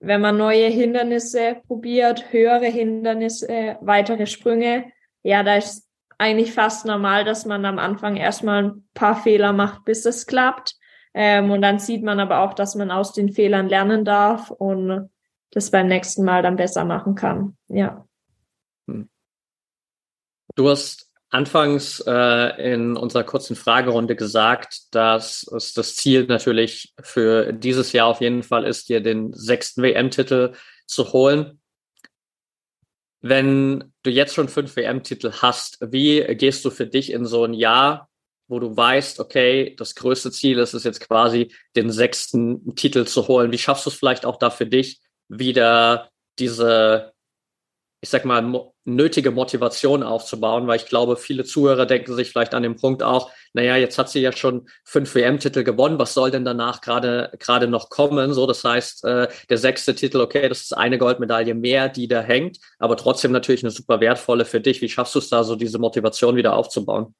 wenn 0.00 0.20
man 0.20 0.36
neue 0.36 0.68
Hindernisse 0.68 1.56
probiert, 1.66 2.32
höhere 2.32 2.66
Hindernisse, 2.66 3.78
weitere 3.80 4.26
Sprünge, 4.26 4.92
ja, 5.22 5.42
da 5.42 5.56
ist 5.56 5.88
eigentlich 6.18 6.52
fast 6.52 6.86
normal, 6.86 7.24
dass 7.24 7.44
man 7.44 7.64
am 7.64 7.78
Anfang 7.78 8.16
erstmal 8.16 8.64
ein 8.64 8.88
paar 8.94 9.16
Fehler 9.22 9.52
macht, 9.52 9.84
bis 9.84 10.04
es 10.04 10.26
klappt. 10.26 10.76
Ähm, 11.14 11.50
und 11.50 11.62
dann 11.62 11.78
sieht 11.78 12.02
man 12.02 12.20
aber 12.20 12.40
auch, 12.40 12.54
dass 12.54 12.74
man 12.74 12.90
aus 12.90 13.12
den 13.12 13.32
Fehlern 13.32 13.68
lernen 13.68 14.04
darf 14.04 14.50
und 14.50 15.10
das 15.50 15.70
beim 15.70 15.86
nächsten 15.86 16.24
Mal 16.24 16.42
dann 16.42 16.56
besser 16.56 16.84
machen 16.84 17.14
kann. 17.14 17.56
Ja. 17.68 18.06
Hm. 18.86 19.08
Du 20.54 20.68
hast 20.68 21.07
anfangs 21.30 22.00
äh, 22.06 22.72
in 22.72 22.96
unserer 22.96 23.24
kurzen 23.24 23.54
Fragerunde 23.54 24.16
gesagt, 24.16 24.94
dass 24.94 25.46
es 25.54 25.74
das 25.74 25.94
Ziel 25.96 26.24
natürlich 26.26 26.94
für 27.00 27.52
dieses 27.52 27.92
Jahr 27.92 28.06
auf 28.06 28.20
jeden 28.20 28.42
Fall 28.42 28.64
ist, 28.64 28.88
dir 28.88 29.00
den 29.00 29.32
sechsten 29.32 29.82
WM-Titel 29.82 30.54
zu 30.86 31.12
holen. 31.12 31.60
Wenn 33.20 33.92
du 34.02 34.10
jetzt 34.10 34.34
schon 34.34 34.48
fünf 34.48 34.76
WM-Titel 34.76 35.32
hast, 35.42 35.78
wie 35.80 36.22
gehst 36.36 36.64
du 36.64 36.70
für 36.70 36.86
dich 36.86 37.12
in 37.12 37.26
so 37.26 37.44
ein 37.44 37.52
Jahr, 37.52 38.08
wo 38.46 38.58
du 38.58 38.74
weißt, 38.74 39.20
okay, 39.20 39.74
das 39.76 39.94
größte 39.94 40.30
Ziel 40.30 40.58
ist 40.58 40.72
es 40.72 40.84
jetzt 40.84 41.00
quasi, 41.00 41.52
den 41.76 41.90
sechsten 41.90 42.74
Titel 42.74 43.04
zu 43.04 43.28
holen? 43.28 43.52
Wie 43.52 43.58
schaffst 43.58 43.84
du 43.84 43.90
es 43.90 43.96
vielleicht 43.96 44.24
auch 44.24 44.36
da 44.36 44.50
für 44.50 44.66
dich, 44.66 45.00
wieder 45.28 46.08
diese 46.38 47.12
ich 48.00 48.10
sag 48.10 48.24
mal, 48.24 48.70
nötige 48.84 49.32
Motivation 49.32 50.02
aufzubauen, 50.02 50.66
weil 50.66 50.76
ich 50.76 50.86
glaube, 50.86 51.16
viele 51.16 51.44
Zuhörer 51.44 51.84
denken 51.84 52.14
sich 52.14 52.30
vielleicht 52.30 52.54
an 52.54 52.62
den 52.62 52.76
Punkt 52.76 53.02
auch, 53.02 53.30
naja, 53.54 53.76
jetzt 53.76 53.98
hat 53.98 54.08
sie 54.08 54.20
ja 54.20 54.30
schon 54.32 54.68
fünf 54.84 55.14
WM-Titel 55.14 55.64
gewonnen, 55.64 55.98
was 55.98 56.14
soll 56.14 56.30
denn 56.30 56.44
danach 56.44 56.80
gerade 56.80 57.32
gerade 57.38 57.66
noch 57.66 57.90
kommen? 57.90 58.32
So, 58.34 58.46
das 58.46 58.62
heißt, 58.62 59.04
äh, 59.04 59.28
der 59.50 59.58
sechste 59.58 59.94
Titel, 59.94 60.20
okay, 60.20 60.48
das 60.48 60.60
ist 60.62 60.76
eine 60.76 60.98
Goldmedaille 60.98 61.54
mehr, 61.54 61.88
die 61.88 62.06
da 62.06 62.20
hängt, 62.20 62.58
aber 62.78 62.96
trotzdem 62.96 63.32
natürlich 63.32 63.64
eine 63.64 63.72
super 63.72 64.00
wertvolle 64.00 64.44
für 64.44 64.60
dich. 64.60 64.80
Wie 64.80 64.88
schaffst 64.88 65.14
du 65.14 65.18
es 65.18 65.28
da, 65.28 65.42
so 65.42 65.56
diese 65.56 65.78
Motivation 65.78 66.36
wieder 66.36 66.54
aufzubauen? 66.54 67.14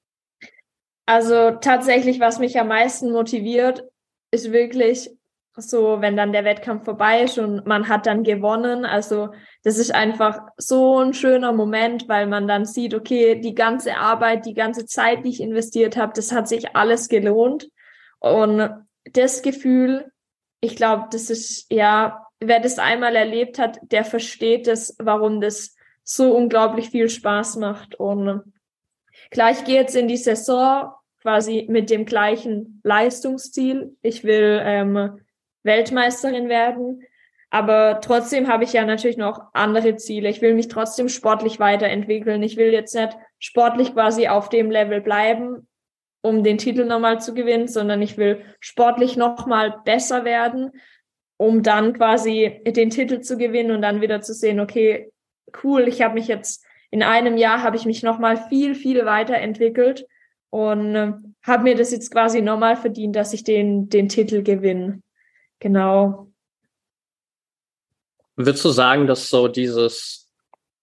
Also 1.07 1.53
tatsächlich, 1.61 2.21
was 2.21 2.39
mich 2.39 2.59
am 2.61 2.69
meisten 2.69 3.11
motiviert, 3.11 3.83
ist 4.31 4.53
wirklich 4.53 5.11
so, 5.61 6.01
wenn 6.01 6.17
dann 6.17 6.33
der 6.33 6.45
Wettkampf 6.45 6.85
vorbei 6.85 7.23
ist 7.23 7.39
und 7.39 7.67
man 7.67 7.89
hat 7.89 8.07
dann 8.07 8.23
gewonnen. 8.23 8.85
Also 8.85 9.31
das 9.65 9.79
ist 9.79 9.95
einfach 9.95 10.41
so 10.57 10.99
ein 10.99 11.15
schöner 11.15 11.53
Moment, 11.53 12.09
weil 12.09 12.27
man 12.27 12.49
dann 12.49 12.65
sieht, 12.65 12.95
okay, 12.95 13.41
die 13.41 13.55
ganze 13.55 13.97
Arbeit, 13.97 14.47
die 14.47 14.55
ganze 14.55 14.87
Zeit, 14.87 15.25
die 15.25 15.31
ich 15.31 15.41
investiert 15.41 15.97
habe, 15.97 16.13
das 16.15 16.33
hat 16.33 16.49
sich 16.49 16.77
alles 16.77 17.09
gelohnt. 17.09 17.69
Und 18.21 18.71
das 19.13 19.43
Gefühl, 19.43 20.11
ich 20.61 20.77
glaube, 20.77 21.07
das 21.11 21.31
ist 21.31 21.67
ja, 21.71 22.27
wer 22.41 22.61
das 22.61 22.79
einmal 22.79 23.17
erlebt 23.17 23.59
hat, 23.59 23.79
der 23.83 24.05
versteht 24.05 24.69
es, 24.69 24.97
warum 24.99 25.41
das 25.41 25.75
so 26.03 26.35
unglaublich 26.35 26.91
viel 26.91 27.09
Spaß 27.09 27.57
macht. 27.57 27.95
Und 27.95 28.53
klar, 29.31 29.51
ich 29.51 29.65
gehe 29.65 29.77
jetzt 29.77 29.95
in 29.95 30.09
die 30.09 30.17
Saison 30.17 30.93
quasi 31.21 31.67
mit 31.69 31.91
dem 31.91 32.07
gleichen 32.07 32.81
Leistungsziel. 32.83 33.97
Ich 34.03 34.25
will 34.25 34.61
ähm, 34.65 35.21
Weltmeisterin 35.63 36.49
werden. 36.49 37.03
Aber 37.51 38.01
trotzdem 38.03 38.49
habe 38.49 38.65
ich 38.65 38.75
ja 38.75 38.85
natürlich 38.85 39.17
noch 39.17 39.41
andere 39.55 39.97
Ziele. 39.97 40.29
Ich 40.29 40.43
will 40.43 40.55
mich 40.55 40.69
trotzdem 40.69 41.09
sportlich 41.09 41.59
weiterentwickeln. 41.59 42.43
Ich 42.43 42.57
will 42.57 42.73
jetzt 42.73 42.95
nicht 42.95 43.17
sportlich 43.39 43.95
quasi 43.95 44.29
auf 44.29 44.49
dem 44.51 44.71
Level 44.71 45.01
bleiben, 45.01 45.67
um 46.21 46.45
den 46.45 46.59
Titel 46.59 46.85
nochmal 46.85 47.21
zu 47.21 47.33
gewinnen, 47.33 47.69
sondern 47.69 48.03
ich 48.03 48.19
will 48.19 48.43
sportlich 48.61 49.17
nochmal 49.17 49.81
besser 49.85 50.25
werden, 50.25 50.73
um 51.39 51.63
dann 51.63 51.95
quasi 51.95 52.61
den 52.67 52.91
Titel 52.91 53.21
zu 53.21 53.39
gewinnen 53.39 53.71
und 53.71 53.81
dann 53.81 54.03
wieder 54.03 54.21
zu 54.21 54.35
sehen, 54.35 54.61
okay, 54.61 55.11
cool, 55.63 55.89
ich 55.89 56.03
habe 56.03 56.15
mich 56.15 56.29
jetzt 56.29 56.67
in 56.91 57.03
einem 57.03 57.37
Jahr 57.37 57.63
habe 57.63 57.77
ich 57.77 57.87
mich 57.87 58.03
nochmal 58.03 58.37
viel, 58.49 58.75
viel 58.75 59.05
weiterentwickelt 59.05 60.07
und 60.51 60.95
äh, 60.95 61.13
habe 61.43 61.63
mir 61.63 61.75
das 61.75 61.93
jetzt 61.93 62.11
quasi 62.11 62.41
nochmal 62.41 62.77
verdient, 62.77 63.15
dass 63.15 63.33
ich 63.33 63.45
den, 63.45 63.89
den 63.89 64.09
Titel 64.09 64.43
gewinne. 64.43 65.03
Genau. 65.61 66.29
Würdest 68.37 68.65
du 68.65 68.71
sagen, 68.71 69.07
dass 69.07 69.31
so 69.31 69.49
dieses, 69.49 70.33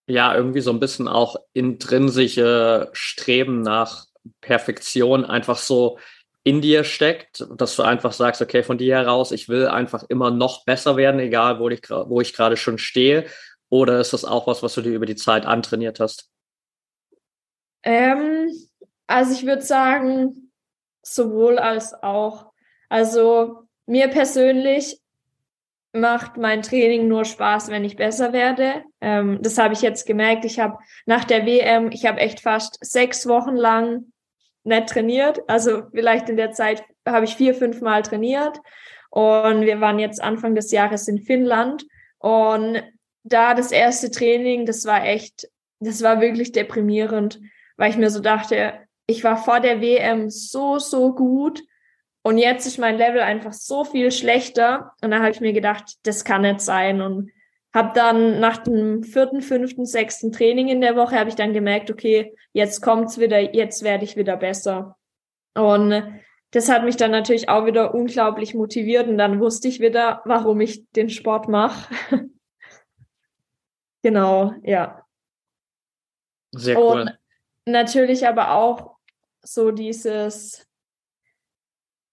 ja, 0.07 0.35
irgendwie 0.35 0.61
so 0.61 0.71
ein 0.71 0.79
bisschen 0.79 1.07
auch 1.07 1.37
intrinsische 1.53 2.89
Streben 2.91 3.61
nach 3.61 4.05
Perfektion 4.41 5.23
einfach 5.23 5.57
so 5.57 5.97
in 6.43 6.61
dir 6.61 6.83
steckt, 6.83 7.47
dass 7.55 7.75
du 7.75 7.83
einfach 7.83 8.11
sagst, 8.11 8.41
okay, 8.41 8.61
von 8.61 8.77
dir 8.77 8.95
heraus, 8.95 9.31
ich 9.31 9.49
will 9.49 9.67
einfach 9.67 10.03
immer 10.09 10.29
noch 10.29 10.63
besser 10.65 10.95
werden, 10.95 11.19
egal 11.19 11.59
wo 11.59 11.69
ich, 11.69 11.81
wo 11.89 12.21
ich 12.21 12.33
gerade 12.33 12.57
schon 12.57 12.77
stehe? 12.77 13.25
Oder 13.69 13.99
ist 13.99 14.13
das 14.13 14.25
auch 14.25 14.45
was, 14.45 14.61
was 14.61 14.75
du 14.75 14.81
dir 14.81 14.93
über 14.93 15.07
die 15.07 15.15
Zeit 15.15 15.45
antrainiert 15.45 15.99
hast? 15.99 16.29
Ähm, 17.81 18.51
also 19.07 19.33
ich 19.33 19.45
würde 19.45 19.63
sagen, 19.63 20.51
sowohl 21.01 21.57
als 21.57 21.93
auch. 22.03 22.51
Also 22.89 23.64
mir 23.85 24.07
persönlich 24.07 24.99
macht 25.93 26.37
mein 26.37 26.61
Training 26.61 27.07
nur 27.07 27.25
Spaß, 27.25 27.69
wenn 27.69 27.85
ich 27.85 27.95
besser 27.95 28.33
werde. 28.33 28.83
Ähm, 29.01 29.39
das 29.41 29.57
habe 29.57 29.73
ich 29.73 29.81
jetzt 29.81 30.05
gemerkt. 30.05 30.45
Ich 30.45 30.59
habe 30.59 30.77
nach 31.05 31.23
der 31.23 31.45
WM, 31.45 31.89
ich 31.91 32.05
habe 32.05 32.19
echt 32.19 32.41
fast 32.41 32.77
sechs 32.81 33.27
Wochen 33.27 33.55
lang 33.55 34.11
nicht 34.63 34.89
trainiert. 34.89 35.39
Also 35.47 35.83
vielleicht 35.91 36.27
in 36.29 36.37
der 36.37 36.51
Zeit 36.51 36.83
habe 37.07 37.25
ich 37.25 37.35
vier, 37.35 37.55
fünf 37.55 37.81
Mal 37.81 38.01
trainiert. 38.01 38.59
Und 39.09 39.61
wir 39.61 39.79
waren 39.79 39.99
jetzt 39.99 40.21
Anfang 40.21 40.55
des 40.55 40.71
Jahres 40.71 41.07
in 41.07 41.19
Finnland. 41.19 41.85
Und 42.19 42.83
da 43.23 43.53
das 43.53 43.71
erste 43.71 44.11
Training, 44.11 44.65
das 44.65 44.85
war 44.85 45.05
echt, 45.05 45.47
das 45.79 46.03
war 46.03 46.19
wirklich 46.19 46.51
deprimierend, 46.51 47.39
weil 47.77 47.91
ich 47.91 47.97
mir 47.97 48.09
so 48.09 48.19
dachte, 48.19 48.73
ich 49.07 49.23
war 49.23 49.37
vor 49.37 49.59
der 49.59 49.81
WM 49.81 50.29
so, 50.29 50.79
so 50.79 51.13
gut 51.13 51.63
und 52.25 52.39
jetzt 52.39 52.65
ist 52.65 52.79
mein 52.79 52.97
Level 52.97 53.19
einfach 53.19 53.53
so 53.53 53.83
viel 53.83 54.11
schlechter. 54.11 54.93
Und 55.03 55.11
da 55.11 55.19
habe 55.19 55.29
ich 55.29 55.41
mir 55.41 55.53
gedacht, 55.53 55.97
das 56.07 56.25
kann 56.25 56.41
nicht 56.41 56.59
sein. 56.59 57.03
Und 57.03 57.29
habe 57.71 57.91
dann 57.93 58.39
nach 58.39 58.57
dem 58.57 59.03
vierten, 59.03 59.43
fünften, 59.43 59.85
sechsten 59.85 60.31
Training 60.31 60.67
in 60.69 60.81
der 60.81 60.95
Woche 60.95 61.19
habe 61.19 61.29
ich 61.29 61.35
dann 61.35 61.53
gemerkt, 61.53 61.91
okay, 61.91 62.35
jetzt 62.51 62.81
kommt's 62.81 63.19
wieder, 63.19 63.53
jetzt 63.53 63.83
werde 63.83 64.05
ich 64.05 64.15
wieder 64.15 64.37
besser. 64.37 64.97
Und 65.53 66.19
das 66.49 66.67
hat 66.67 66.83
mich 66.83 66.97
dann 66.97 67.11
natürlich 67.11 67.47
auch 67.47 67.67
wieder 67.67 67.93
unglaublich 67.93 68.55
motiviert 68.55 69.07
und 69.07 69.19
dann 69.19 69.39
wusste 69.39 69.67
ich 69.67 69.79
wieder, 69.79 70.23
warum 70.25 70.61
ich 70.61 70.89
den 70.93 71.11
Sport 71.11 71.47
mache. 71.47 71.93
genau, 74.01 74.51
ja. 74.63 75.05
Sehr 76.53 76.79
cool. 76.79 77.01
Und 77.01 77.19
natürlich 77.67 78.27
aber 78.27 78.49
auch 78.49 78.95
so 79.43 79.69
dieses 79.69 80.64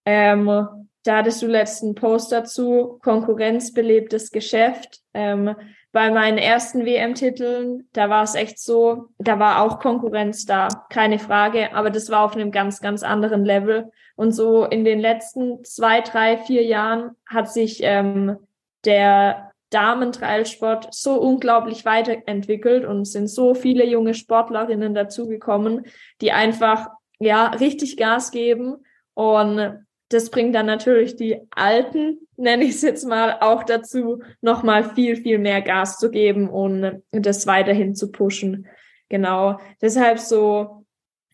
ähm, 0.05 0.67
da 1.05 1.17
hattest 1.17 1.43
du 1.43 1.47
letzten 1.47 1.95
Post 1.95 2.31
dazu, 2.31 2.99
konkurrenzbelebtes 3.03 4.31
Geschäft. 4.31 5.01
Ähm, 5.15 5.55
bei 5.91 6.11
meinen 6.11 6.39
ersten 6.39 6.87
WM-Titeln, 6.87 7.89
da 7.93 8.09
war 8.09 8.23
es 8.23 8.35
echt 8.35 8.59
so, 8.59 9.09
da 9.19 9.39
war 9.39 9.61
auch 9.63 9.79
Konkurrenz 9.79 10.47
da, 10.47 10.69
keine 10.89 11.19
Frage, 11.19 11.75
aber 11.75 11.91
das 11.91 12.09
war 12.09 12.25
auf 12.25 12.35
einem 12.35 12.51
ganz, 12.51 12.81
ganz 12.81 13.03
anderen 13.03 13.45
Level. 13.45 13.91
Und 14.17 14.33
so 14.33 14.65
in 14.65 14.85
den 14.85 15.01
letzten 15.01 15.65
zwei, 15.65 16.01
drei, 16.01 16.39
vier 16.39 16.65
Jahren 16.65 17.11
hat 17.27 17.53
sich 17.53 17.81
ähm, 17.83 18.37
der 18.85 19.51
Damen-Trailsport 19.71 20.95
so 20.95 21.15
unglaublich 21.21 21.85
weiterentwickelt 21.85 22.85
und 22.85 23.07
sind 23.07 23.29
so 23.29 23.55
viele 23.55 23.87
junge 23.87 24.15
Sportlerinnen 24.15 24.95
dazugekommen, 24.95 25.87
die 26.21 26.33
einfach 26.33 26.89
ja 27.19 27.49
richtig 27.49 27.97
Gas 27.97 28.31
geben 28.31 28.77
und 29.15 29.85
das 30.13 30.31
bringt 30.31 30.55
dann 30.55 30.67
natürlich 30.67 31.17
die 31.17 31.41
Alten, 31.51 32.19
nenne 32.37 32.65
ich 32.65 32.71
es 32.71 32.83
jetzt 32.83 33.07
mal, 33.07 33.39
auch 33.41 33.63
dazu, 33.63 34.23
nochmal 34.41 34.95
viel, 34.95 35.17
viel 35.17 35.39
mehr 35.39 35.63
Gas 35.63 35.99
zu 35.99 36.11
geben 36.11 36.49
und 36.49 37.03
das 37.11 37.47
weiterhin 37.47 37.95
zu 37.95 38.11
pushen. 38.11 38.67
Genau. 39.09 39.59
Deshalb 39.81 40.19
so, 40.19 40.87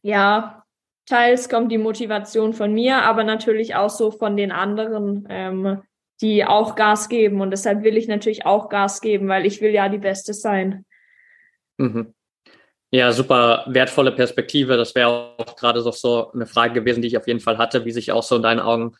ja, 0.03 0.65
teils 1.07 1.49
kommt 1.49 1.73
die 1.73 1.79
Motivation 1.79 2.53
von 2.53 2.73
mir, 2.73 3.03
aber 3.03 3.25
natürlich 3.25 3.75
auch 3.75 3.91
so 3.91 4.11
von 4.11 4.37
den 4.37 4.53
anderen, 4.53 5.27
ähm, 5.31 5.83
die 6.21 6.45
auch 6.45 6.75
Gas 6.75 7.09
geben. 7.09 7.41
Und 7.41 7.51
deshalb 7.51 7.83
will 7.85 7.97
ich 7.97 8.09
natürlich 8.09 8.45
auch 8.45 8.69
Gas 8.69 9.01
geben, 9.01 9.29
weil 9.29 9.47
ich 9.47 9.61
will 9.61 9.71
ja 9.71 9.89
die 9.89 9.99
Beste 9.99 10.35
sein. 10.35 10.85
Mhm. 11.79 12.15
Ja, 12.91 13.13
super 13.13 13.65
wertvolle 13.67 14.13
Perspektive. 14.13 14.77
Das 14.77 14.95
wäre 14.95 15.35
auch 15.37 15.57
gerade 15.57 15.83
so, 15.83 15.91
so 15.91 16.33
eine 16.33 16.47
Frage 16.47 16.75
gewesen, 16.75 17.03
die 17.03 17.09
ich 17.09 17.19
auf 17.19 17.27
jeden 17.27 17.41
Fall 17.41 17.59
hatte, 17.59 17.85
wie 17.85 17.93
sich 17.93 18.13
auch 18.13 18.23
so 18.23 18.37
in 18.37 18.43
deinen 18.43 18.61
Augen 18.61 18.97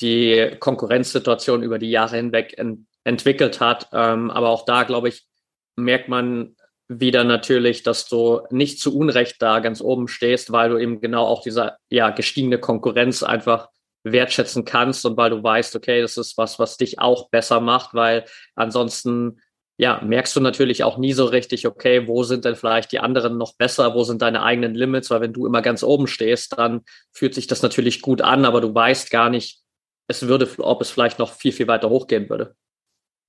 die 0.00 0.56
Konkurrenzsituation 0.60 1.62
über 1.62 1.78
die 1.78 1.90
Jahre 1.90 2.16
hinweg 2.16 2.56
ent 2.58 2.86
entwickelt 3.02 3.60
hat. 3.60 3.88
Ähm, 3.94 4.30
aber 4.30 4.50
auch 4.50 4.66
da, 4.66 4.82
glaube 4.82 5.08
ich, 5.08 5.26
merkt 5.74 6.08
man 6.08 6.54
wieder 6.86 7.24
natürlich, 7.24 7.82
dass 7.82 8.06
du 8.06 8.42
nicht 8.50 8.78
zu 8.78 8.94
Unrecht 8.94 9.40
da 9.40 9.60
ganz 9.60 9.80
oben 9.80 10.06
stehst, 10.06 10.52
weil 10.52 10.68
du 10.68 10.76
eben 10.76 11.00
genau 11.00 11.24
auch 11.24 11.42
diese 11.42 11.76
ja, 11.88 12.10
gestiegene 12.10 12.58
Konkurrenz 12.58 13.22
einfach 13.22 13.70
wertschätzen 14.02 14.64
kannst 14.66 15.06
und 15.06 15.16
weil 15.16 15.30
du 15.30 15.42
weißt, 15.42 15.76
okay, 15.76 16.02
das 16.02 16.16
ist 16.16 16.36
was, 16.36 16.58
was 16.58 16.76
dich 16.76 16.98
auch 16.98 17.30
besser 17.30 17.60
macht, 17.60 17.94
weil 17.94 18.24
ansonsten 18.54 19.40
ja, 19.80 19.98
merkst 20.04 20.36
du 20.36 20.40
natürlich 20.40 20.84
auch 20.84 20.98
nie 20.98 21.14
so 21.14 21.24
richtig, 21.24 21.66
okay, 21.66 22.06
wo 22.06 22.22
sind 22.22 22.44
denn 22.44 22.54
vielleicht 22.54 22.92
die 22.92 23.00
anderen 23.00 23.38
noch 23.38 23.54
besser, 23.54 23.94
wo 23.94 24.04
sind 24.04 24.20
deine 24.20 24.42
eigenen 24.42 24.74
Limits, 24.74 25.08
weil 25.08 25.22
wenn 25.22 25.32
du 25.32 25.46
immer 25.46 25.62
ganz 25.62 25.82
oben 25.82 26.06
stehst, 26.06 26.58
dann 26.58 26.82
fühlt 27.12 27.34
sich 27.34 27.46
das 27.46 27.62
natürlich 27.62 28.02
gut 28.02 28.20
an, 28.20 28.44
aber 28.44 28.60
du 28.60 28.74
weißt 28.74 29.10
gar 29.10 29.30
nicht, 29.30 29.62
es 30.06 30.28
würde, 30.28 30.46
ob 30.58 30.82
es 30.82 30.90
vielleicht 30.90 31.18
noch 31.18 31.32
viel, 31.32 31.52
viel 31.52 31.66
weiter 31.66 31.88
hochgehen 31.88 32.28
würde. 32.28 32.54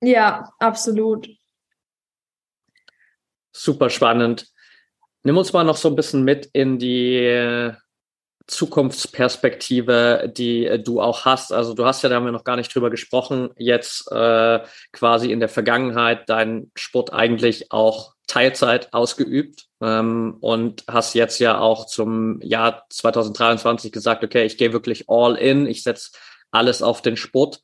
Ja, 0.01 0.51
absolut. 0.59 1.29
Super 3.53 3.89
spannend. 3.89 4.47
Nimm 5.23 5.37
uns 5.37 5.53
mal 5.53 5.63
noch 5.63 5.77
so 5.77 5.87
ein 5.87 5.95
bisschen 5.95 6.25
mit 6.25 6.49
in 6.51 6.79
die 6.79 7.71
Zukunftsperspektive, 8.47 10.31
die 10.35 10.65
äh, 10.65 10.79
du 10.79 11.01
auch 11.01 11.25
hast. 11.25 11.53
Also 11.53 11.73
du 11.73 11.85
hast 11.85 12.01
ja, 12.01 12.09
da 12.09 12.15
haben 12.15 12.25
wir 12.25 12.31
noch 12.31 12.43
gar 12.43 12.55
nicht 12.55 12.73
drüber 12.73 12.89
gesprochen, 12.89 13.49
jetzt 13.57 14.11
äh, 14.11 14.59
quasi 14.91 15.31
in 15.31 15.39
der 15.39 15.49
Vergangenheit 15.49 16.29
deinen 16.29 16.71
Sport 16.75 17.13
eigentlich 17.13 17.71
auch 17.71 18.13
Teilzeit 18.27 18.93
ausgeübt 18.93 19.67
ähm, 19.81 20.37
und 20.39 20.83
hast 20.87 21.13
jetzt 21.15 21.39
ja 21.39 21.59
auch 21.59 21.85
zum 21.85 22.41
Jahr 22.41 22.85
2023 22.89 23.91
gesagt, 23.91 24.23
okay, 24.23 24.45
ich 24.45 24.57
gehe 24.57 24.73
wirklich 24.73 25.09
all 25.09 25.35
in, 25.35 25.67
ich 25.67 25.83
setze 25.83 26.11
alles 26.51 26.81
auf 26.81 27.01
den 27.01 27.17
Sport. 27.17 27.61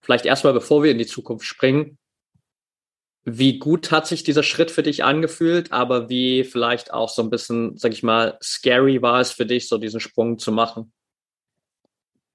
Vielleicht 0.00 0.26
erstmal, 0.26 0.52
bevor 0.52 0.82
wir 0.82 0.90
in 0.90 0.98
die 0.98 1.06
Zukunft 1.06 1.46
springen, 1.46 1.98
wie 3.24 3.58
gut 3.58 3.90
hat 3.90 4.06
sich 4.06 4.24
dieser 4.24 4.42
Schritt 4.42 4.70
für 4.70 4.82
dich 4.82 5.04
angefühlt, 5.04 5.72
aber 5.72 6.08
wie 6.08 6.44
vielleicht 6.44 6.92
auch 6.92 7.08
so 7.08 7.22
ein 7.22 7.30
bisschen, 7.30 7.76
sag 7.76 7.92
ich 7.92 8.02
mal, 8.02 8.36
scary 8.42 9.00
war 9.00 9.20
es 9.20 9.32
für 9.32 9.46
dich, 9.46 9.68
so 9.68 9.78
diesen 9.78 10.00
Sprung 10.00 10.38
zu 10.38 10.50
machen? 10.50 10.92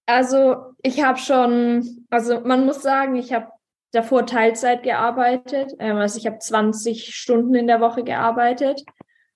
Also 0.06 0.74
ich 0.82 1.04
habe 1.04 1.20
schon, 1.20 2.06
also 2.10 2.40
man 2.40 2.66
muss 2.66 2.82
sagen, 2.82 3.16
ich 3.18 3.34
habe 3.34 3.48
davor 3.92 4.26
Teilzeit 4.26 4.84
gearbeitet. 4.84 5.74
Ähm, 5.80 5.98
also 5.98 6.18
ich 6.18 6.26
habe 6.26 6.40
20 6.40 7.14
Stunden 7.16 7.56
in 7.56 7.68
der 7.68 7.82
Woche 7.82 8.04
gearbeitet. 8.04 8.84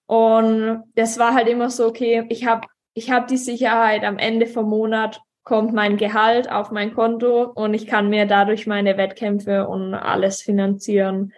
Und 0.06 0.84
das 0.96 1.20
war 1.20 1.34
halt 1.34 1.48
immer 1.48 1.70
so, 1.70 1.88
okay, 1.88 2.26
ich 2.30 2.46
habe 2.46 2.68
ich 2.94 3.10
hab 3.12 3.28
die 3.28 3.38
Sicherheit, 3.38 4.04
am 4.04 4.18
Ende 4.18 4.48
vom 4.48 4.70
Monat 4.70 5.22
kommt 5.44 5.74
mein 5.74 5.98
Gehalt 5.98 6.52
auf 6.52 6.72
mein 6.72 6.94
Konto 6.94 7.44
und 7.44 7.74
ich 7.74 7.88
kann 7.88 8.10
mir 8.10 8.26
dadurch 8.26 8.68
meine 8.68 8.98
Wettkämpfe 8.98 9.68
und 9.68 9.94
alles 9.94 10.42
finanzieren. 10.42 11.34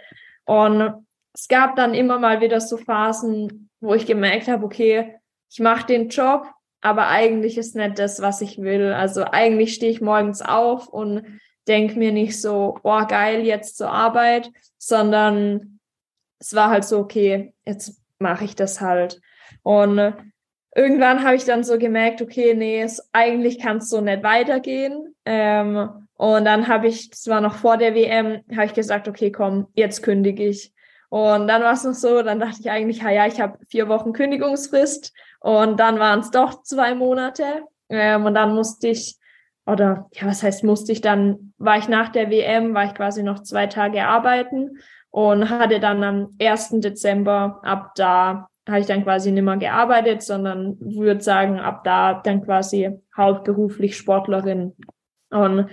Und 0.46 1.06
es 1.34 1.48
gab 1.48 1.76
dann 1.76 1.94
immer 1.94 2.20
mal 2.20 2.42
wieder 2.42 2.60
so 2.60 2.78
Phasen, 2.78 3.70
wo 3.80 3.94
ich 3.94 4.06
gemerkt 4.06 4.48
habe, 4.48 4.66
okay, 4.66 5.16
ich 5.50 5.60
mache 5.60 5.88
den 5.88 6.10
Job, 6.10 6.48
aber 6.82 7.08
eigentlich 7.08 7.58
ist 7.58 7.76
nicht 7.76 7.98
das, 7.98 8.22
was 8.22 8.42
ich 8.42 8.58
will. 8.58 8.92
Also 8.92 9.24
eigentlich 9.24 9.74
stehe 9.74 9.92
ich 9.92 10.02
morgens 10.02 10.42
auf 10.42 10.88
und 10.88 11.40
denke 11.68 11.98
mir 11.98 12.12
nicht 12.12 12.42
so, 12.42 12.78
oh 12.84 13.06
geil, 13.08 13.46
jetzt 13.46 13.78
zur 13.78 13.90
Arbeit, 13.90 14.52
sondern 14.78 15.80
es 16.40 16.54
war 16.54 16.70
halt 16.70 16.84
so, 16.84 17.00
okay, 17.00 17.54
jetzt 17.66 18.02
mache 18.20 18.44
ich 18.44 18.56
das 18.56 18.82
halt. 18.82 19.22
Und 19.62 20.14
irgendwann 20.76 21.24
habe 21.24 21.36
ich 21.36 21.46
dann 21.46 21.64
so 21.64 21.78
gemerkt, 21.78 22.22
okay, 22.22 22.54
nee, 22.54 22.82
es, 22.82 23.10
eigentlich 23.14 23.60
kann 23.60 23.78
es 23.78 23.90
so 23.90 24.02
nicht 24.02 24.24
weitergehen. 24.24 25.16
Ähm, 25.26 25.90
und 26.16 26.46
dann 26.46 26.68
habe 26.68 26.88
ich, 26.88 27.10
das 27.10 27.28
war 27.28 27.42
noch 27.42 27.56
vor 27.56 27.78
der 27.78 27.96
WM, 27.96 28.42
habe 28.52 28.66
ich 28.66 28.74
gesagt, 28.74 29.08
okay, 29.08 29.32
komm, 29.32 29.68
jetzt 29.74 30.04
kündige 30.04 30.46
ich. 30.46 30.74
Und 31.10 31.48
dann 31.48 31.62
war 31.62 31.74
es 31.74 31.84
noch 31.84 31.94
so, 31.94 32.24
dann 32.24 32.40
dachte 32.40 32.58
ich 32.60 32.72
eigentlich, 32.72 33.02
ja, 33.02 33.12
ja, 33.12 33.28
ich 33.28 33.40
habe 33.40 33.60
vier 33.68 33.88
Wochen 33.88 34.14
Kündigungsfrist 34.14 35.14
und 35.42 35.80
dann 35.80 36.00
waren 36.00 36.22
es 36.22 36.32
doch 36.32 36.64
zwei 36.64 36.96
Monate. 36.96 37.64
Ähm, 37.90 38.26
und 38.26 38.34
dann 38.34 38.56
musste 38.56 38.88
ich, 38.88 39.18
oder 39.66 40.10
ja, 40.14 40.28
was 40.28 40.42
heißt 40.42 40.64
musste 40.64 40.92
ich, 40.92 41.02
dann 41.02 41.54
war 41.58 41.78
ich 41.78 41.88
nach 41.88 42.10
der 42.10 42.30
WM, 42.32 42.74
war 42.74 42.86
ich 42.86 42.96
quasi 42.96 43.22
noch 43.22 43.44
zwei 43.44 43.68
Tage 43.68 44.06
arbeiten 44.06 44.80
und 45.12 45.50
hatte 45.50 45.80
dann 45.80 46.04
am 46.04 46.36
1. 46.42 46.80
Dezember 46.82 47.60
ab 47.64 47.92
da 47.96 48.48
habe 48.68 48.80
ich 48.80 48.86
dann 48.86 49.04
quasi 49.04 49.32
nicht 49.32 49.44
mehr 49.44 49.58
gearbeitet, 49.58 50.22
sondern 50.22 50.78
würde 50.80 51.22
sagen, 51.22 51.60
ab 51.60 51.84
da 51.84 52.22
dann 52.24 52.44
quasi 52.44 52.92
hauptberuflich 53.16 53.98
Sportlerin. 53.98 54.76
Und 55.30 55.70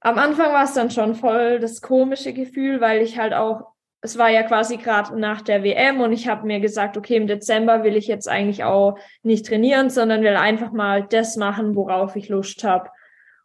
am 0.00 0.18
Anfang 0.18 0.52
war 0.52 0.64
es 0.64 0.74
dann 0.74 0.90
schon 0.90 1.14
voll 1.14 1.58
das 1.58 1.80
komische 1.80 2.32
Gefühl, 2.32 2.80
weil 2.80 3.02
ich 3.02 3.18
halt 3.18 3.34
auch 3.34 3.72
es 4.04 4.18
war 4.18 4.28
ja 4.28 4.42
quasi 4.42 4.78
gerade 4.78 5.18
nach 5.18 5.42
der 5.42 5.62
WM 5.62 6.00
und 6.00 6.12
ich 6.12 6.26
habe 6.26 6.44
mir 6.44 6.58
gesagt, 6.58 6.96
okay, 6.96 7.16
im 7.16 7.28
Dezember 7.28 7.84
will 7.84 7.96
ich 7.96 8.08
jetzt 8.08 8.28
eigentlich 8.28 8.64
auch 8.64 8.98
nicht 9.22 9.46
trainieren, 9.46 9.90
sondern 9.90 10.22
will 10.22 10.34
einfach 10.34 10.72
mal 10.72 11.06
das 11.08 11.36
machen, 11.36 11.76
worauf 11.76 12.16
ich 12.16 12.28
Lust 12.28 12.64
habe. 12.64 12.90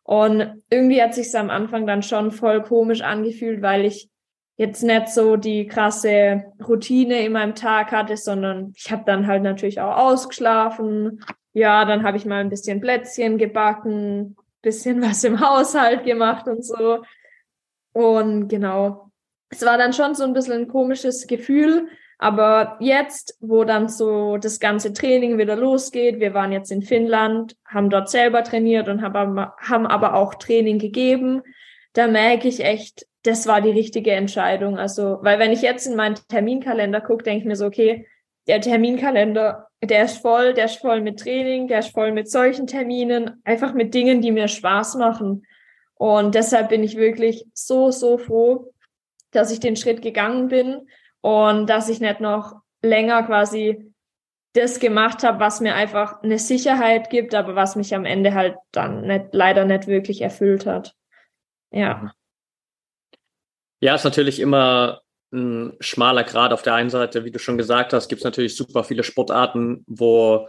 Und 0.01 0.63
irgendwie 0.71 1.01
hat 1.01 1.13
sich 1.13 1.37
am 1.37 1.51
Anfang 1.51 1.85
dann 1.85 2.01
schon 2.01 2.31
voll 2.31 2.63
komisch 2.63 3.01
angefühlt, 3.01 3.61
weil 3.61 3.85
ich 3.85 4.09
jetzt 4.57 4.83
nicht 4.83 5.09
so 5.09 5.37
die 5.37 5.67
krasse 5.67 6.45
Routine 6.67 7.23
in 7.23 7.31
meinem 7.31 7.55
Tag 7.55 7.91
hatte, 7.91 8.17
sondern 8.17 8.73
ich 8.75 8.91
habe 8.91 9.03
dann 9.05 9.27
halt 9.27 9.43
natürlich 9.43 9.79
auch 9.79 9.95
ausgeschlafen. 9.95 11.23
Ja, 11.53 11.85
dann 11.85 12.03
habe 12.03 12.17
ich 12.17 12.25
mal 12.25 12.41
ein 12.41 12.49
bisschen 12.49 12.81
Plätzchen 12.81 13.37
gebacken, 13.37 14.35
bisschen 14.61 15.01
was 15.01 15.23
im 15.23 15.39
Haushalt 15.39 16.03
gemacht 16.03 16.47
und 16.47 16.65
so. 16.65 17.03
Und 17.93 18.47
genau, 18.47 19.11
es 19.49 19.63
war 19.63 19.77
dann 19.77 19.93
schon 19.93 20.15
so 20.15 20.23
ein 20.23 20.33
bisschen 20.33 20.53
ein 20.53 20.67
komisches 20.67 21.27
Gefühl. 21.27 21.87
Aber 22.19 22.77
jetzt, 22.79 23.37
wo 23.41 23.63
dann 23.63 23.89
so 23.89 24.37
das 24.37 24.59
ganze 24.59 24.91
Training 24.91 25.37
wieder 25.37 25.55
losgeht, 25.55 26.19
wir 26.19 26.33
waren 26.33 26.51
jetzt 26.51 26.71
in 26.71 26.81
Finnland, 26.81 27.55
haben 27.63 27.91
dort 27.91 28.09
selber 28.09 28.43
trainiert 28.43 28.89
und 28.89 29.03
haben, 29.03 29.39
haben 29.39 29.85
aber 29.85 30.15
auch 30.15 30.33
Training 30.33 30.79
gegeben, 30.79 31.43
da 31.93 32.07
merke 32.07 32.47
ich 32.47 32.63
echt, 32.63 33.05
das 33.27 33.45
war 33.45 33.61
die 33.61 33.71
richtige 33.71 34.11
Entscheidung. 34.11 34.79
Also, 34.79 35.19
weil 35.21 35.37
wenn 35.37 35.51
ich 35.51 35.61
jetzt 35.61 35.85
in 35.85 35.95
meinen 35.95 36.15
Terminkalender 36.29 37.01
gucke, 37.01 37.23
denke 37.23 37.39
ich 37.39 37.45
mir 37.45 37.55
so, 37.55 37.65
okay, 37.65 38.07
der 38.47 38.61
Terminkalender, 38.61 39.67
der 39.83 40.05
ist 40.05 40.19
voll, 40.19 40.53
der 40.53 40.65
ist 40.65 40.77
voll 40.77 41.01
mit 41.01 41.19
Training, 41.19 41.67
der 41.67 41.79
ist 41.79 41.93
voll 41.93 42.13
mit 42.13 42.31
solchen 42.31 42.67
Terminen, 42.67 43.41
einfach 43.43 43.73
mit 43.73 43.93
Dingen, 43.93 44.21
die 44.21 44.31
mir 44.31 44.47
Spaß 44.47 44.95
machen. 44.95 45.45
Und 45.95 46.35
deshalb 46.35 46.69
bin 46.69 46.83
ich 46.83 46.95
wirklich 46.95 47.45
so, 47.53 47.91
so 47.91 48.17
froh, 48.17 48.71
dass 49.31 49.51
ich 49.51 49.59
den 49.59 49.75
Schritt 49.75 50.01
gegangen 50.01 50.47
bin 50.47 50.87
und 51.21 51.69
dass 51.69 51.89
ich 51.89 51.99
nicht 51.99 52.21
noch 52.21 52.61
länger 52.81 53.23
quasi 53.23 53.93
das 54.53 54.79
gemacht 54.79 55.23
habe, 55.23 55.39
was 55.39 55.59
mir 55.59 55.75
einfach 55.75 56.23
eine 56.23 56.39
Sicherheit 56.39 57.09
gibt, 57.09 57.35
aber 57.35 57.55
was 57.55 57.75
mich 57.75 57.93
am 57.93 58.05
Ende 58.05 58.33
halt 58.33 58.55
dann 58.71 59.01
nicht, 59.01 59.25
leider 59.31 59.65
nicht 59.65 59.87
wirklich 59.87 60.21
erfüllt 60.21 60.65
hat. 60.65 60.95
Ja. 61.71 62.13
Ja, 63.79 63.95
ist 63.95 64.03
natürlich 64.03 64.39
immer 64.39 65.01
ein 65.31 65.73
schmaler 65.79 66.23
Grad. 66.23 66.53
Auf 66.53 66.61
der 66.61 66.73
einen 66.73 66.89
Seite, 66.89 67.25
wie 67.25 67.31
du 67.31 67.39
schon 67.39 67.57
gesagt 67.57 67.93
hast, 67.93 68.07
gibt 68.07 68.21
es 68.21 68.25
natürlich 68.25 68.55
super 68.55 68.83
viele 68.83 69.03
Sportarten, 69.03 69.83
wo 69.87 70.47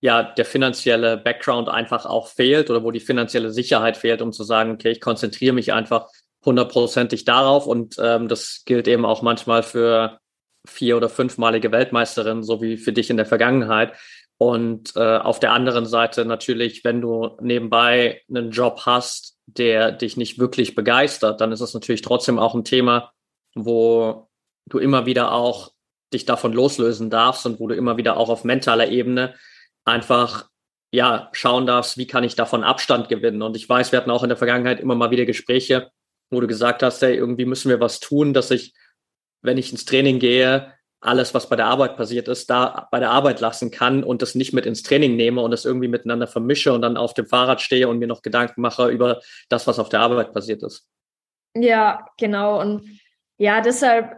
ja 0.00 0.22
der 0.22 0.44
finanzielle 0.44 1.16
Background 1.16 1.68
einfach 1.68 2.04
auch 2.06 2.28
fehlt 2.28 2.70
oder 2.70 2.82
wo 2.82 2.90
die 2.90 3.00
finanzielle 3.00 3.50
Sicherheit 3.50 3.96
fehlt, 3.96 4.22
um 4.22 4.32
zu 4.32 4.44
sagen, 4.44 4.72
okay, 4.72 4.90
ich 4.90 5.00
konzentriere 5.00 5.54
mich 5.54 5.72
einfach 5.72 6.08
hundertprozentig 6.44 7.24
darauf 7.24 7.66
und 7.66 7.96
ähm, 7.98 8.28
das 8.28 8.62
gilt 8.66 8.86
eben 8.86 9.06
auch 9.06 9.22
manchmal 9.22 9.62
für 9.62 10.18
vier- 10.66 10.96
oder 10.96 11.08
fünfmalige 11.08 11.72
Weltmeisterin, 11.72 12.42
so 12.42 12.60
wie 12.60 12.76
für 12.76 12.92
dich 12.92 13.10
in 13.10 13.16
der 13.16 13.26
Vergangenheit. 13.26 13.92
Und 14.44 14.94
äh, 14.94 15.16
auf 15.16 15.40
der 15.40 15.52
anderen 15.52 15.86
Seite 15.86 16.26
natürlich, 16.26 16.84
wenn 16.84 17.00
du 17.00 17.30
nebenbei 17.40 18.20
einen 18.28 18.50
Job 18.50 18.82
hast, 18.84 19.38
der 19.46 19.90
dich 19.90 20.18
nicht 20.18 20.38
wirklich 20.38 20.74
begeistert, 20.74 21.40
dann 21.40 21.50
ist 21.50 21.62
es 21.62 21.72
natürlich 21.72 22.02
trotzdem 22.02 22.38
auch 22.38 22.54
ein 22.54 22.62
Thema, 22.62 23.10
wo 23.54 24.28
du 24.66 24.78
immer 24.78 25.06
wieder 25.06 25.32
auch 25.32 25.72
dich 26.12 26.26
davon 26.26 26.52
loslösen 26.52 27.08
darfst 27.08 27.46
und 27.46 27.58
wo 27.58 27.68
du 27.68 27.74
immer 27.74 27.96
wieder 27.96 28.18
auch 28.18 28.28
auf 28.28 28.44
mentaler 28.44 28.88
Ebene 28.88 29.34
einfach 29.86 30.50
ja 30.92 31.30
schauen 31.32 31.64
darfst, 31.64 31.96
wie 31.96 32.06
kann 32.06 32.22
ich 32.22 32.36
davon 32.36 32.64
Abstand 32.64 33.08
gewinnen. 33.08 33.40
Und 33.40 33.56
ich 33.56 33.66
weiß, 33.66 33.92
wir 33.92 33.98
hatten 33.98 34.10
auch 34.10 34.24
in 34.24 34.28
der 34.28 34.36
Vergangenheit 34.36 34.78
immer 34.78 34.94
mal 34.94 35.10
wieder 35.10 35.24
Gespräche, 35.24 35.90
wo 36.30 36.42
du 36.42 36.46
gesagt 36.46 36.82
hast, 36.82 37.00
hey, 37.00 37.16
irgendwie 37.16 37.46
müssen 37.46 37.70
wir 37.70 37.80
was 37.80 37.98
tun, 37.98 38.34
dass 38.34 38.50
ich, 38.50 38.74
wenn 39.40 39.56
ich 39.56 39.72
ins 39.72 39.86
Training 39.86 40.18
gehe, 40.18 40.74
alles, 41.04 41.34
was 41.34 41.48
bei 41.48 41.56
der 41.56 41.66
Arbeit 41.66 41.96
passiert 41.96 42.28
ist, 42.28 42.48
da 42.50 42.88
bei 42.90 42.98
der 42.98 43.10
Arbeit 43.10 43.40
lassen 43.40 43.70
kann 43.70 44.02
und 44.02 44.22
das 44.22 44.34
nicht 44.34 44.52
mit 44.52 44.66
ins 44.66 44.82
Training 44.82 45.16
nehme 45.16 45.42
und 45.42 45.50
das 45.50 45.64
irgendwie 45.64 45.88
miteinander 45.88 46.26
vermische 46.26 46.72
und 46.72 46.82
dann 46.82 46.96
auf 46.96 47.14
dem 47.14 47.26
Fahrrad 47.26 47.60
stehe 47.60 47.88
und 47.88 47.98
mir 47.98 48.08
noch 48.08 48.22
Gedanken 48.22 48.60
mache 48.60 48.88
über 48.88 49.20
das, 49.48 49.66
was 49.66 49.78
auf 49.78 49.88
der 49.88 50.00
Arbeit 50.00 50.32
passiert 50.32 50.62
ist. 50.62 50.88
Ja, 51.54 52.06
genau. 52.18 52.60
Und 52.60 53.00
ja, 53.36 53.60
deshalb, 53.60 54.16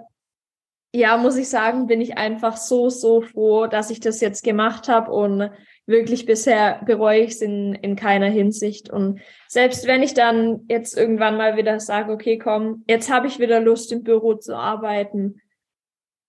ja, 0.95 1.17
muss 1.17 1.37
ich 1.37 1.49
sagen, 1.49 1.87
bin 1.87 2.01
ich 2.01 2.17
einfach 2.17 2.57
so, 2.57 2.89
so 2.89 3.21
froh, 3.21 3.67
dass 3.67 3.91
ich 3.91 4.01
das 4.01 4.21
jetzt 4.21 4.43
gemacht 4.43 4.89
habe 4.89 5.11
und 5.11 5.51
wirklich 5.87 6.27
bisher 6.27 6.83
bereue 6.85 7.21
ich 7.21 7.33
es 7.33 7.43
in, 7.43 7.75
in 7.75 7.97
keiner 7.97 8.29
Hinsicht. 8.29 8.91
Und 8.91 9.21
selbst 9.49 9.87
wenn 9.87 10.03
ich 10.03 10.15
dann 10.15 10.65
jetzt 10.69 10.97
irgendwann 10.97 11.37
mal 11.37 11.57
wieder 11.57 11.79
sage, 11.81 12.13
okay, 12.13 12.39
komm, 12.39 12.85
jetzt 12.89 13.11
habe 13.11 13.27
ich 13.27 13.39
wieder 13.39 13.61
Lust 13.61 13.93
im 13.93 14.03
Büro 14.03 14.35
zu 14.35 14.57
arbeiten, 14.57 15.41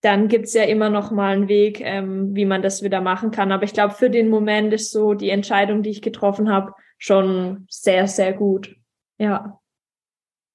dann 0.08 0.28
gibt's 0.28 0.54
ja 0.54 0.64
immer 0.64 0.88
noch 0.88 1.10
mal 1.10 1.34
einen 1.34 1.48
Weg, 1.48 1.82
ähm, 1.82 2.34
wie 2.34 2.46
man 2.46 2.62
das 2.62 2.82
wieder 2.82 3.02
machen 3.02 3.30
kann. 3.30 3.52
Aber 3.52 3.64
ich 3.64 3.74
glaube, 3.74 3.92
für 3.92 4.08
den 4.08 4.30
Moment 4.30 4.72
ist 4.72 4.90
so 4.90 5.12
die 5.12 5.28
Entscheidung, 5.28 5.82
die 5.82 5.90
ich 5.90 6.00
getroffen 6.00 6.50
habe, 6.50 6.72
schon 6.96 7.66
sehr, 7.68 8.08
sehr 8.08 8.32
gut. 8.32 8.74
Ja. 9.18 9.60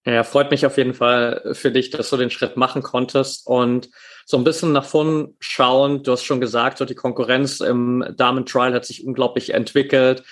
Ja, 0.07 0.23
freut 0.23 0.49
mich 0.49 0.65
auf 0.65 0.77
jeden 0.77 0.95
Fall 0.95 1.51
für 1.53 1.71
dich, 1.71 1.91
dass 1.91 2.09
du 2.09 2.17
den 2.17 2.31
Schritt 2.31 2.57
machen 2.57 2.81
konntest 2.81 3.45
und 3.45 3.91
so 4.25 4.37
ein 4.37 4.43
bisschen 4.43 4.71
nach 4.71 4.85
vorn 4.85 5.35
schauen. 5.39 6.01
Du 6.01 6.13
hast 6.13 6.23
schon 6.23 6.41
gesagt, 6.41 6.79
so 6.79 6.85
die 6.85 6.95
Konkurrenz 6.95 7.59
im 7.59 8.03
Damen-Trial 8.17 8.73
hat 8.73 8.85
sich 8.85 9.05
unglaublich 9.05 9.53
entwickelt. 9.53 10.23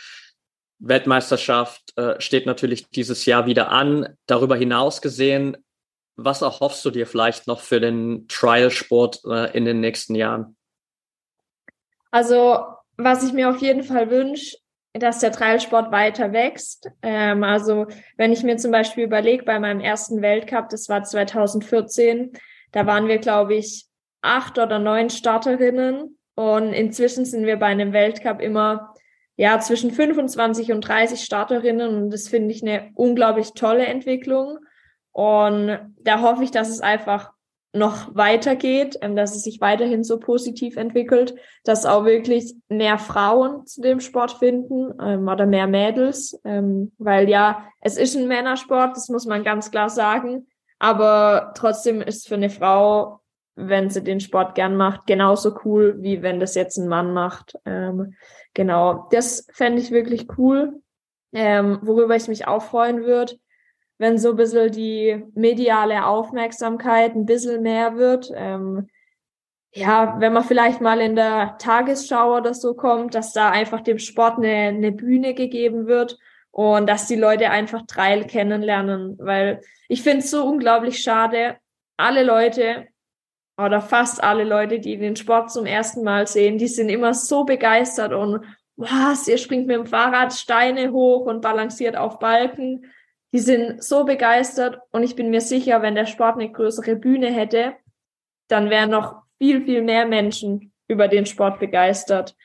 Weltmeisterschaft 0.79 1.95
äh, 1.95 2.19
steht 2.19 2.47
natürlich 2.47 2.89
dieses 2.89 3.27
Jahr 3.27 3.45
wieder 3.45 3.69
an. 3.69 4.17
Darüber 4.25 4.55
hinaus 4.55 4.99
gesehen, 4.99 5.57
was 6.23 6.41
erhoffst 6.41 6.83
du 6.85 6.91
dir 6.91 7.07
vielleicht 7.07 7.47
noch 7.47 7.61
für 7.61 7.79
den 7.79 8.27
Trial-Sport 8.27 9.21
äh, 9.25 9.57
in 9.57 9.65
den 9.65 9.79
nächsten 9.79 10.15
Jahren? 10.15 10.55
Also, 12.11 12.65
was 12.97 13.23
ich 13.23 13.33
mir 13.33 13.49
auf 13.49 13.57
jeden 13.57 13.83
Fall 13.83 14.09
wünsche, 14.09 14.57
dass 14.93 15.19
der 15.19 15.31
Trialsport 15.31 15.91
weiter 15.91 16.33
wächst. 16.33 16.89
Ähm, 17.01 17.43
also 17.43 17.87
wenn 18.17 18.33
ich 18.33 18.43
mir 18.43 18.57
zum 18.57 18.71
Beispiel 18.71 19.05
überlege, 19.05 19.43
bei 19.43 19.59
meinem 19.59 19.79
ersten 19.79 20.21
Weltcup, 20.21 20.69
das 20.69 20.89
war 20.89 21.03
2014, 21.03 22.33
da 22.71 22.85
waren 22.85 23.07
wir, 23.07 23.17
glaube 23.17 23.55
ich, 23.55 23.85
acht 24.21 24.59
oder 24.59 24.79
neun 24.79 25.09
Starterinnen 25.09 26.17
und 26.35 26.73
inzwischen 26.73 27.25
sind 27.25 27.45
wir 27.45 27.57
bei 27.57 27.67
einem 27.67 27.93
Weltcup 27.93 28.41
immer 28.41 28.93
ja 29.37 29.59
zwischen 29.59 29.91
25 29.91 30.71
und 30.71 30.81
30 30.81 31.21
Starterinnen 31.21 31.95
und 31.95 32.09
das 32.11 32.27
finde 32.27 32.51
ich 32.51 32.61
eine 32.61 32.91
unglaublich 32.95 33.53
tolle 33.53 33.85
Entwicklung 33.85 34.59
und 35.11 35.79
da 35.99 36.21
hoffe 36.21 36.43
ich, 36.43 36.51
dass 36.51 36.69
es 36.69 36.81
einfach 36.81 37.31
noch 37.73 38.13
weitergeht, 38.15 38.97
ähm, 39.01 39.15
dass 39.15 39.35
es 39.35 39.43
sich 39.43 39.61
weiterhin 39.61 40.03
so 40.03 40.19
positiv 40.19 40.75
entwickelt, 40.75 41.35
dass 41.63 41.85
auch 41.85 42.05
wirklich 42.05 42.53
mehr 42.67 42.97
Frauen 42.97 43.65
zu 43.65 43.81
dem 43.81 43.99
Sport 44.01 44.33
finden 44.33 44.93
ähm, 45.01 45.27
oder 45.27 45.45
mehr 45.45 45.67
Mädels, 45.67 46.39
ähm, 46.43 46.91
weil 46.97 47.29
ja, 47.29 47.65
es 47.79 47.97
ist 47.97 48.15
ein 48.15 48.27
Männersport, 48.27 48.97
das 48.97 49.07
muss 49.09 49.25
man 49.25 49.43
ganz 49.43 49.71
klar 49.71 49.89
sagen, 49.89 50.47
aber 50.79 51.53
trotzdem 51.55 52.01
ist 52.01 52.27
für 52.27 52.35
eine 52.35 52.49
Frau, 52.49 53.21
wenn 53.55 53.89
sie 53.89 54.03
den 54.03 54.19
Sport 54.19 54.55
gern 54.55 54.75
macht, 54.75 55.07
genauso 55.07 55.55
cool, 55.63 55.95
wie 55.99 56.21
wenn 56.21 56.39
das 56.39 56.55
jetzt 56.55 56.77
ein 56.77 56.87
Mann 56.87 57.13
macht. 57.13 57.57
Ähm, 57.65 58.15
genau, 58.53 59.07
das 59.11 59.47
fände 59.53 59.81
ich 59.81 59.91
wirklich 59.91 60.27
cool, 60.37 60.81
ähm, 61.31 61.79
worüber 61.83 62.15
ich 62.15 62.27
mich 62.27 62.47
auch 62.47 62.63
freuen 62.63 63.03
würde 63.03 63.35
wenn 64.01 64.17
so 64.17 64.31
ein 64.31 64.35
bisschen 64.35 64.71
die 64.71 65.23
mediale 65.35 66.07
Aufmerksamkeit 66.07 67.13
ein 67.13 67.27
bisschen 67.27 67.61
mehr 67.61 67.97
wird. 67.97 68.31
Ähm, 68.33 68.89
ja, 69.73 70.15
wenn 70.19 70.33
man 70.33 70.43
vielleicht 70.43 70.81
mal 70.81 70.99
in 70.99 71.15
der 71.15 71.55
Tagesschau 71.59 72.35
oder 72.37 72.55
so 72.55 72.73
kommt, 72.73 73.13
dass 73.13 73.31
da 73.31 73.51
einfach 73.51 73.81
dem 73.81 73.99
Sport 73.99 74.39
eine, 74.39 74.69
eine 74.69 74.91
Bühne 74.91 75.35
gegeben 75.35 75.85
wird 75.85 76.17
und 76.49 76.89
dass 76.89 77.05
die 77.05 77.15
Leute 77.15 77.51
einfach 77.51 77.83
Trail 77.85 78.25
kennenlernen, 78.25 79.19
weil 79.19 79.61
ich 79.87 80.01
finde 80.01 80.21
es 80.21 80.31
so 80.31 80.45
unglaublich 80.45 81.03
schade. 81.03 81.57
Alle 81.95 82.23
Leute 82.23 82.87
oder 83.55 83.81
fast 83.81 84.23
alle 84.23 84.45
Leute, 84.45 84.79
die 84.79 84.97
den 84.97 85.15
Sport 85.15 85.51
zum 85.51 85.67
ersten 85.67 86.03
Mal 86.03 86.25
sehen, 86.25 86.57
die 86.57 86.67
sind 86.67 86.89
immer 86.89 87.13
so 87.13 87.43
begeistert 87.43 88.13
und 88.13 88.43
was, 88.77 89.27
ihr 89.27 89.37
springt 89.37 89.67
mit 89.67 89.77
dem 89.77 89.85
Fahrrad 89.85 90.33
Steine 90.33 90.91
hoch 90.91 91.27
und 91.27 91.41
balanciert 91.41 91.95
auf 91.95 92.17
Balken 92.17 92.87
die 93.33 93.39
sind 93.39 93.83
so 93.83 94.03
begeistert 94.03 94.79
und 94.91 95.03
ich 95.03 95.15
bin 95.15 95.29
mir 95.29 95.41
sicher, 95.41 95.81
wenn 95.81 95.95
der 95.95 96.05
Sport 96.05 96.35
eine 96.35 96.51
größere 96.51 96.95
Bühne 96.95 97.31
hätte, 97.31 97.75
dann 98.47 98.69
wären 98.69 98.89
noch 98.89 99.23
viel, 99.37 99.63
viel 99.63 99.81
mehr 99.81 100.05
Menschen 100.05 100.73
über 100.87 101.07
den 101.07 101.25
Sport 101.25 101.59
begeistert. 101.59 102.35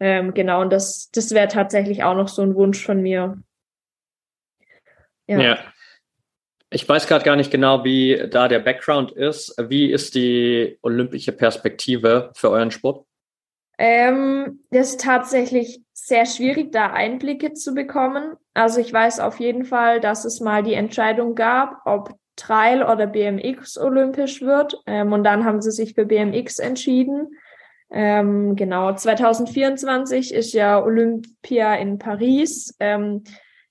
Ähm, 0.00 0.34
genau, 0.34 0.60
und 0.60 0.72
das, 0.72 1.10
das 1.12 1.30
wäre 1.30 1.48
tatsächlich 1.48 2.02
auch 2.02 2.16
noch 2.16 2.28
so 2.28 2.42
ein 2.42 2.56
Wunsch 2.56 2.84
von 2.84 3.00
mir. 3.00 3.40
Ja. 5.28 5.40
ja. 5.40 5.58
Ich 6.70 6.88
weiß 6.88 7.06
gerade 7.06 7.24
gar 7.24 7.36
nicht 7.36 7.50
genau, 7.50 7.84
wie 7.84 8.28
da 8.30 8.48
der 8.48 8.58
Background 8.58 9.12
ist. 9.12 9.54
Wie 9.68 9.92
ist 9.92 10.14
die 10.14 10.78
olympische 10.82 11.32
Perspektive 11.32 12.32
für 12.34 12.50
euren 12.50 12.70
Sport? 12.70 13.06
Ähm, 13.78 14.60
das 14.70 14.90
ist 14.90 15.00
tatsächlich 15.00 15.82
sehr 15.92 16.26
schwierig, 16.26 16.72
da 16.72 16.92
Einblicke 16.92 17.52
zu 17.52 17.74
bekommen. 17.74 18.36
Also 18.54 18.80
ich 18.80 18.92
weiß 18.92 19.20
auf 19.20 19.40
jeden 19.40 19.64
Fall, 19.64 20.00
dass 20.00 20.24
es 20.24 20.40
mal 20.40 20.62
die 20.62 20.74
Entscheidung 20.74 21.34
gab, 21.34 21.80
ob 21.86 22.14
Trail 22.36 22.82
oder 22.82 23.06
BMX 23.06 23.78
olympisch 23.78 24.42
wird. 24.42 24.80
Ähm, 24.86 25.12
und 25.12 25.24
dann 25.24 25.44
haben 25.44 25.60
sie 25.60 25.70
sich 25.70 25.94
für 25.94 26.06
BMX 26.06 26.58
entschieden. 26.58 27.36
Ähm, 27.90 28.56
genau, 28.56 28.94
2024 28.94 30.32
ist 30.32 30.52
ja 30.54 30.82
Olympia 30.82 31.74
in 31.74 31.98
Paris. 31.98 32.74
Ähm, 32.80 33.24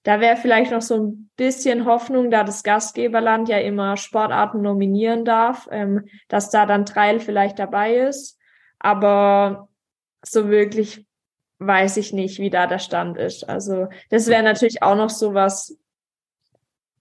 da 0.03 0.19
wäre 0.19 0.37
vielleicht 0.37 0.71
noch 0.71 0.81
so 0.81 0.95
ein 0.97 1.29
bisschen 1.37 1.85
Hoffnung, 1.85 2.31
da 2.31 2.43
das 2.43 2.63
Gastgeberland 2.63 3.49
ja 3.49 3.57
immer 3.57 3.97
Sportarten 3.97 4.61
nominieren 4.61 5.25
darf, 5.25 5.67
ähm, 5.71 6.05
dass 6.27 6.49
da 6.49 6.65
dann 6.65 6.85
Trail 6.85 7.19
vielleicht 7.19 7.59
dabei 7.59 7.95
ist. 7.95 8.39
Aber 8.79 9.69
so 10.23 10.49
wirklich 10.49 11.05
weiß 11.61 11.97
ich 11.97 12.11
nicht, 12.11 12.39
wie 12.39 12.49
da 12.49 12.65
der 12.65 12.79
Stand 12.79 13.17
ist. 13.17 13.47
Also 13.47 13.87
das 14.09 14.27
wäre 14.27 14.41
natürlich 14.41 14.81
auch 14.81 14.95
noch 14.95 15.11
so 15.11 15.35
was, 15.35 15.77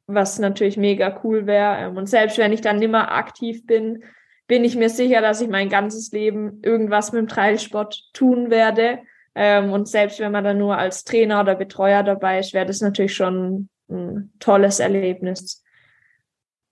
was 0.07 0.39
natürlich 0.39 0.77
mega 0.77 1.21
cool 1.25 1.47
wäre. 1.47 1.79
Ähm, 1.79 1.97
und 1.97 2.07
selbst 2.09 2.37
wenn 2.39 2.53
ich 2.53 2.61
dann 2.61 2.79
nimmer 2.79 3.13
aktiv 3.13 3.67
bin, 3.67 4.05
bin 4.47 4.65
ich 4.65 4.77
mir 4.77 4.91
sicher, 4.91 5.23
dass 5.23 5.41
ich 5.41 5.49
mein 5.49 5.71
ganzes 5.71 6.13
Leben 6.13 6.61
irgendwas 6.63 7.13
mit 7.13 7.21
dem 7.21 7.29
Trailsport 7.29 8.11
tun 8.13 8.51
werde. 8.51 8.99
Ähm, 9.35 9.73
und 9.73 9.89
selbst 9.89 10.21
wenn 10.21 10.33
man 10.33 10.45
dann 10.45 10.59
nur 10.59 10.77
als 10.77 11.05
Trainer 11.05 11.41
oder 11.41 11.55
Betreuer 11.55 12.03
dabei 12.03 12.41
ist, 12.41 12.53
wäre 12.53 12.67
das 12.67 12.83
natürlich 12.83 13.15
schon 13.15 13.69
ein 13.89 14.33
tolles 14.41 14.79
Erlebnis. 14.79 15.65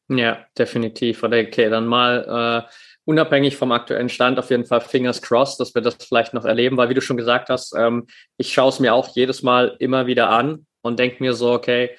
Ja, 0.08 0.44
definitiv. 0.58 1.22
Okay, 1.22 1.70
dann 1.70 1.86
mal 1.86 2.66
äh, 2.66 2.70
unabhängig 3.08 3.56
vom 3.56 3.72
aktuellen 3.72 4.10
Stand 4.10 4.38
auf 4.38 4.50
jeden 4.50 4.66
Fall 4.66 4.82
Fingers 4.82 5.22
crossed, 5.22 5.58
dass 5.60 5.74
wir 5.74 5.80
das 5.80 5.96
vielleicht 6.06 6.34
noch 6.34 6.44
erleben, 6.44 6.76
weil 6.76 6.90
wie 6.90 6.94
du 6.94 7.00
schon 7.00 7.16
gesagt 7.16 7.48
hast, 7.48 7.74
ähm, 7.74 8.06
ich 8.36 8.52
schaue 8.52 8.68
es 8.68 8.80
mir 8.80 8.92
auch 8.92 9.08
jedes 9.16 9.42
Mal 9.42 9.76
immer 9.78 10.06
wieder 10.06 10.28
an 10.28 10.66
und 10.82 10.98
denke 10.98 11.22
mir 11.22 11.32
so, 11.32 11.52
okay, 11.52 11.96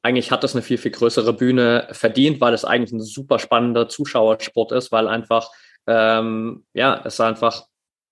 eigentlich 0.00 0.30
hat 0.30 0.44
das 0.44 0.54
eine 0.54 0.62
viel, 0.62 0.78
viel 0.78 0.92
größere 0.92 1.32
Bühne 1.32 1.88
verdient, 1.90 2.40
weil 2.40 2.54
es 2.54 2.64
eigentlich 2.64 2.92
ein 2.92 3.00
super 3.00 3.40
spannender 3.40 3.88
Zuschauersport 3.88 4.70
ist, 4.70 4.92
weil 4.92 5.08
einfach, 5.08 5.50
ähm, 5.88 6.66
ja, 6.72 7.02
es 7.04 7.18
einfach 7.18 7.64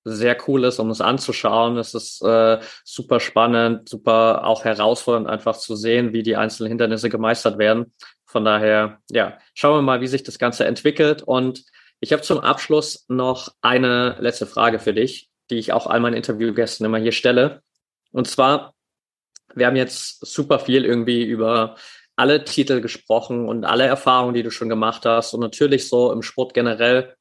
sehr 0.02 0.36
cool 0.48 0.64
ist, 0.64 0.80
um 0.80 0.90
es 0.90 1.00
anzuschauen. 1.00 1.78
Es 1.78 1.94
ist 1.94 2.22
äh, 2.22 2.58
super 2.82 3.20
spannend, 3.20 3.88
super 3.88 4.44
auch 4.46 4.64
herausfordernd, 4.64 5.28
einfach 5.28 5.56
zu 5.56 5.76
sehen, 5.76 6.12
wie 6.12 6.24
die 6.24 6.34
einzelnen 6.34 6.70
Hindernisse 6.70 7.08
gemeistert 7.08 7.58
werden. 7.58 7.94
Von 8.26 8.44
daher, 8.44 8.98
ja, 9.10 9.38
schauen 9.54 9.78
wir 9.78 9.82
mal, 9.82 10.00
wie 10.00 10.08
sich 10.08 10.24
das 10.24 10.40
Ganze 10.40 10.64
entwickelt. 10.64 11.22
Und 11.22 11.62
ich 12.00 12.12
habe 12.12 12.22
zum 12.22 12.38
Abschluss 12.38 13.04
noch 13.08 13.54
eine 13.60 14.16
letzte 14.20 14.46
Frage 14.46 14.78
für 14.78 14.94
dich, 14.94 15.30
die 15.50 15.58
ich 15.58 15.72
auch 15.72 15.86
all 15.86 16.00
meinen 16.00 16.16
Interviewgästen 16.16 16.86
immer 16.86 16.98
hier 16.98 17.12
stelle. 17.12 17.62
Und 18.12 18.26
zwar, 18.26 18.74
wir 19.54 19.66
haben 19.66 19.76
jetzt 19.76 20.24
super 20.24 20.58
viel 20.58 20.84
irgendwie 20.84 21.22
über 21.22 21.76
alle 22.16 22.44
Titel 22.44 22.80
gesprochen 22.80 23.48
und 23.48 23.64
alle 23.64 23.84
Erfahrungen, 23.84 24.34
die 24.34 24.42
du 24.42 24.50
schon 24.50 24.68
gemacht 24.68 25.04
hast. 25.04 25.34
Und 25.34 25.40
natürlich 25.40 25.88
so 25.88 26.12
im 26.12 26.22
Sport 26.22 26.54
generell 26.54 27.14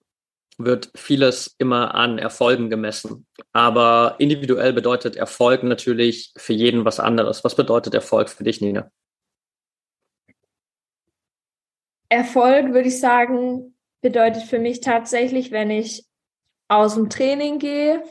wird 0.58 0.92
vieles 0.96 1.56
immer 1.58 1.96
an 1.96 2.18
Erfolgen 2.18 2.70
gemessen. 2.70 3.26
Aber 3.54 4.16
individuell 4.20 4.74
bedeutet 4.74 5.16
Erfolg 5.16 5.64
natürlich 5.64 6.34
für 6.38 6.54
jeden 6.54 6.86
was 6.86 7.00
anderes. 7.00 7.44
Was 7.44 7.56
bedeutet 7.56 7.94
Erfolg 7.94 8.30
für 8.30 8.44
dich, 8.44 8.60
Nina? 8.60 8.92
Erfolg, 12.10 12.74
würde 12.74 12.90
ich 12.90 13.00
sagen, 13.00 13.76
bedeutet 14.02 14.44
für 14.44 14.60
mich 14.60 14.82
tatsächlich, 14.82 15.52
wenn 15.52 15.72
ich 15.72 16.06
aus 16.68 16.96
dem 16.96 17.10
Training 17.10 17.60
gehe 17.60 18.04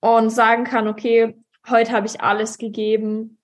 und 0.00 0.30
sagen 0.30 0.64
kann, 0.64 0.88
okay, 0.88 1.36
heute 1.68 1.92
habe 1.92 2.06
ich 2.06 2.20
alles 2.20 2.58
gegeben, 2.58 3.38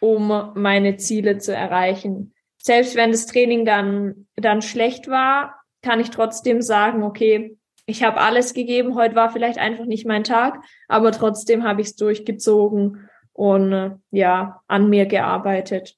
um 0.00 0.52
meine 0.54 0.96
Ziele 0.96 1.38
zu 1.38 1.54
erreichen. 1.54 2.34
Selbst 2.58 2.96
wenn 2.96 3.12
das 3.12 3.26
Training 3.26 3.64
dann, 3.64 4.26
dann 4.36 4.62
schlecht 4.62 5.08
war, 5.08 5.60
kann 5.82 6.00
ich 6.00 6.10
trotzdem 6.10 6.62
sagen, 6.62 7.02
okay, 7.02 7.56
ich 7.86 8.02
habe 8.02 8.20
alles 8.20 8.54
gegeben, 8.54 8.96
heute 8.96 9.14
war 9.14 9.30
vielleicht 9.30 9.58
einfach 9.58 9.84
nicht 9.84 10.06
mein 10.06 10.24
Tag, 10.24 10.60
aber 10.88 11.12
trotzdem 11.12 11.62
habe 11.62 11.80
ich 11.80 11.88
es 11.88 11.96
durchgezogen 11.96 13.08
und 13.32 13.72
äh, 13.72 13.90
ja, 14.10 14.62
an 14.66 14.88
mir 14.88 15.06
gearbeitet. 15.06 15.96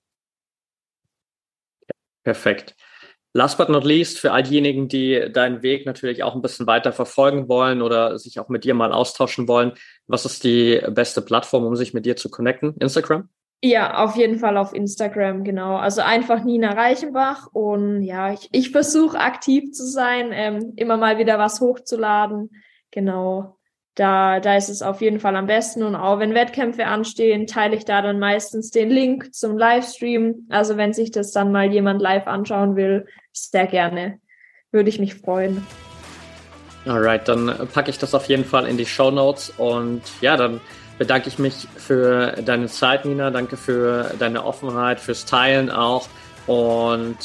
Perfekt. 2.24 2.76
Last 3.34 3.58
but 3.58 3.68
not 3.68 3.84
least, 3.84 4.18
für 4.18 4.32
all 4.32 4.42
diejenigen, 4.42 4.88
die 4.88 5.30
deinen 5.32 5.62
Weg 5.62 5.84
natürlich 5.84 6.22
auch 6.22 6.34
ein 6.34 6.42
bisschen 6.42 6.66
weiter 6.66 6.92
verfolgen 6.92 7.48
wollen 7.48 7.82
oder 7.82 8.18
sich 8.18 8.40
auch 8.40 8.48
mit 8.48 8.64
dir 8.64 8.74
mal 8.74 8.92
austauschen 8.92 9.48
wollen, 9.48 9.72
was 10.06 10.24
ist 10.24 10.44
die 10.44 10.80
beste 10.90 11.20
Plattform, 11.20 11.66
um 11.66 11.76
sich 11.76 11.92
mit 11.92 12.06
dir 12.06 12.16
zu 12.16 12.30
connecten? 12.30 12.74
Instagram? 12.78 13.28
Ja, 13.62 14.04
auf 14.04 14.16
jeden 14.16 14.38
Fall 14.38 14.56
auf 14.56 14.72
Instagram, 14.72 15.42
genau. 15.42 15.76
Also 15.76 16.00
einfach 16.00 16.44
Nina 16.44 16.72
Reichenbach 16.72 17.48
und 17.52 18.02
ja, 18.02 18.32
ich, 18.32 18.48
ich 18.52 18.70
versuche 18.70 19.18
aktiv 19.18 19.72
zu 19.72 19.84
sein, 19.84 20.30
ähm, 20.32 20.72
immer 20.76 20.96
mal 20.96 21.18
wieder 21.18 21.38
was 21.38 21.60
hochzuladen. 21.60 22.50
Genau. 22.92 23.57
Da, 23.98 24.38
da 24.38 24.56
ist 24.56 24.68
es 24.68 24.80
auf 24.80 25.00
jeden 25.00 25.18
Fall 25.18 25.34
am 25.34 25.48
besten. 25.48 25.82
Und 25.82 25.96
auch 25.96 26.20
wenn 26.20 26.32
Wettkämpfe 26.32 26.86
anstehen, 26.86 27.48
teile 27.48 27.74
ich 27.74 27.84
da 27.84 28.00
dann 28.00 28.20
meistens 28.20 28.70
den 28.70 28.90
Link 28.90 29.34
zum 29.34 29.58
Livestream. 29.58 30.46
Also 30.50 30.76
wenn 30.76 30.92
sich 30.92 31.10
das 31.10 31.32
dann 31.32 31.50
mal 31.50 31.72
jemand 31.72 32.00
live 32.00 32.28
anschauen 32.28 32.76
will, 32.76 33.06
sehr 33.32 33.66
gerne. 33.66 34.20
Würde 34.70 34.88
ich 34.88 35.00
mich 35.00 35.16
freuen. 35.16 35.66
Alright, 36.86 37.26
dann 37.26 37.52
packe 37.74 37.90
ich 37.90 37.98
das 37.98 38.14
auf 38.14 38.26
jeden 38.26 38.44
Fall 38.44 38.68
in 38.68 38.76
die 38.76 38.86
Show 38.86 39.10
Notes 39.10 39.52
und 39.58 40.02
ja, 40.20 40.36
dann 40.36 40.60
bedanke 40.96 41.26
ich 41.26 41.40
mich 41.40 41.66
für 41.76 42.36
deine 42.44 42.68
Zeit, 42.68 43.04
Nina. 43.04 43.32
Danke 43.32 43.56
für 43.56 44.14
deine 44.20 44.44
Offenheit, 44.44 45.00
fürs 45.00 45.24
Teilen 45.24 45.72
auch. 45.72 46.08
Und 46.46 47.16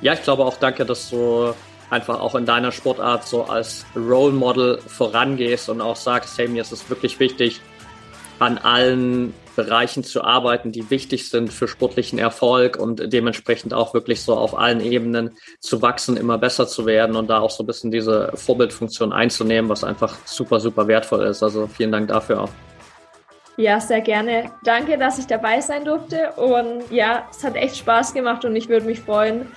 ja, 0.00 0.14
ich 0.14 0.22
glaube 0.22 0.46
auch 0.46 0.56
danke, 0.56 0.86
dass 0.86 1.10
du 1.10 1.52
einfach 1.90 2.20
auch 2.20 2.34
in 2.34 2.46
deiner 2.46 2.72
Sportart 2.72 3.26
so 3.26 3.44
als 3.44 3.86
Role 3.96 4.32
Model 4.32 4.78
vorangehst 4.78 5.68
und 5.68 5.80
auch 5.80 5.96
sagst, 5.96 6.38
hey, 6.38 6.48
mir 6.48 6.62
ist 6.62 6.72
es 6.72 6.88
wirklich 6.90 7.18
wichtig, 7.20 7.60
an 8.38 8.58
allen 8.58 9.34
Bereichen 9.56 10.04
zu 10.04 10.22
arbeiten, 10.22 10.70
die 10.70 10.88
wichtig 10.88 11.28
sind 11.28 11.52
für 11.52 11.66
sportlichen 11.66 12.20
Erfolg 12.20 12.76
und 12.76 13.12
dementsprechend 13.12 13.74
auch 13.74 13.92
wirklich 13.92 14.22
so 14.22 14.36
auf 14.36 14.56
allen 14.56 14.80
Ebenen 14.80 15.36
zu 15.58 15.82
wachsen, 15.82 16.16
immer 16.16 16.38
besser 16.38 16.68
zu 16.68 16.86
werden 16.86 17.16
und 17.16 17.28
da 17.28 17.40
auch 17.40 17.50
so 17.50 17.64
ein 17.64 17.66
bisschen 17.66 17.90
diese 17.90 18.30
Vorbildfunktion 18.34 19.12
einzunehmen, 19.12 19.68
was 19.68 19.82
einfach 19.82 20.16
super, 20.24 20.60
super 20.60 20.86
wertvoll 20.86 21.24
ist. 21.24 21.42
Also 21.42 21.66
vielen 21.66 21.90
Dank 21.90 22.06
dafür 22.06 22.42
auch. 22.42 22.50
Ja, 23.56 23.80
sehr 23.80 24.00
gerne. 24.00 24.52
Danke, 24.62 24.96
dass 24.96 25.18
ich 25.18 25.26
dabei 25.26 25.60
sein 25.60 25.84
durfte. 25.84 26.30
Und 26.36 26.92
ja, 26.92 27.26
es 27.28 27.42
hat 27.42 27.56
echt 27.56 27.78
Spaß 27.78 28.14
gemacht 28.14 28.44
und 28.44 28.54
ich 28.54 28.68
würde 28.68 28.86
mich 28.86 29.00
freuen, 29.00 29.48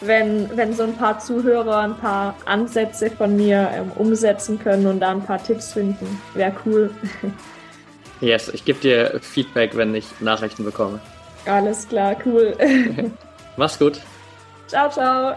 wenn, 0.00 0.56
wenn 0.56 0.72
so 0.72 0.82
ein 0.84 0.96
paar 0.96 1.18
Zuhörer 1.18 1.78
ein 1.78 1.96
paar 1.96 2.34
Ansätze 2.46 3.10
von 3.10 3.36
mir 3.36 3.70
ähm, 3.72 3.92
umsetzen 3.96 4.58
können 4.58 4.86
und 4.86 5.00
da 5.00 5.10
ein 5.10 5.24
paar 5.24 5.42
Tipps 5.42 5.72
finden. 5.72 6.20
Wäre 6.34 6.52
cool. 6.66 6.90
Yes, 8.22 8.50
ich 8.50 8.66
gebe 8.66 8.78
dir 8.78 9.18
Feedback, 9.22 9.74
wenn 9.78 9.94
ich 9.94 10.04
Nachrichten 10.20 10.62
bekomme. 10.62 11.00
Alles 11.46 11.88
klar, 11.88 12.14
cool. 12.26 12.54
Mach's 13.56 13.78
gut. 13.78 13.98
Ciao, 14.66 14.90
ciao. 14.90 15.36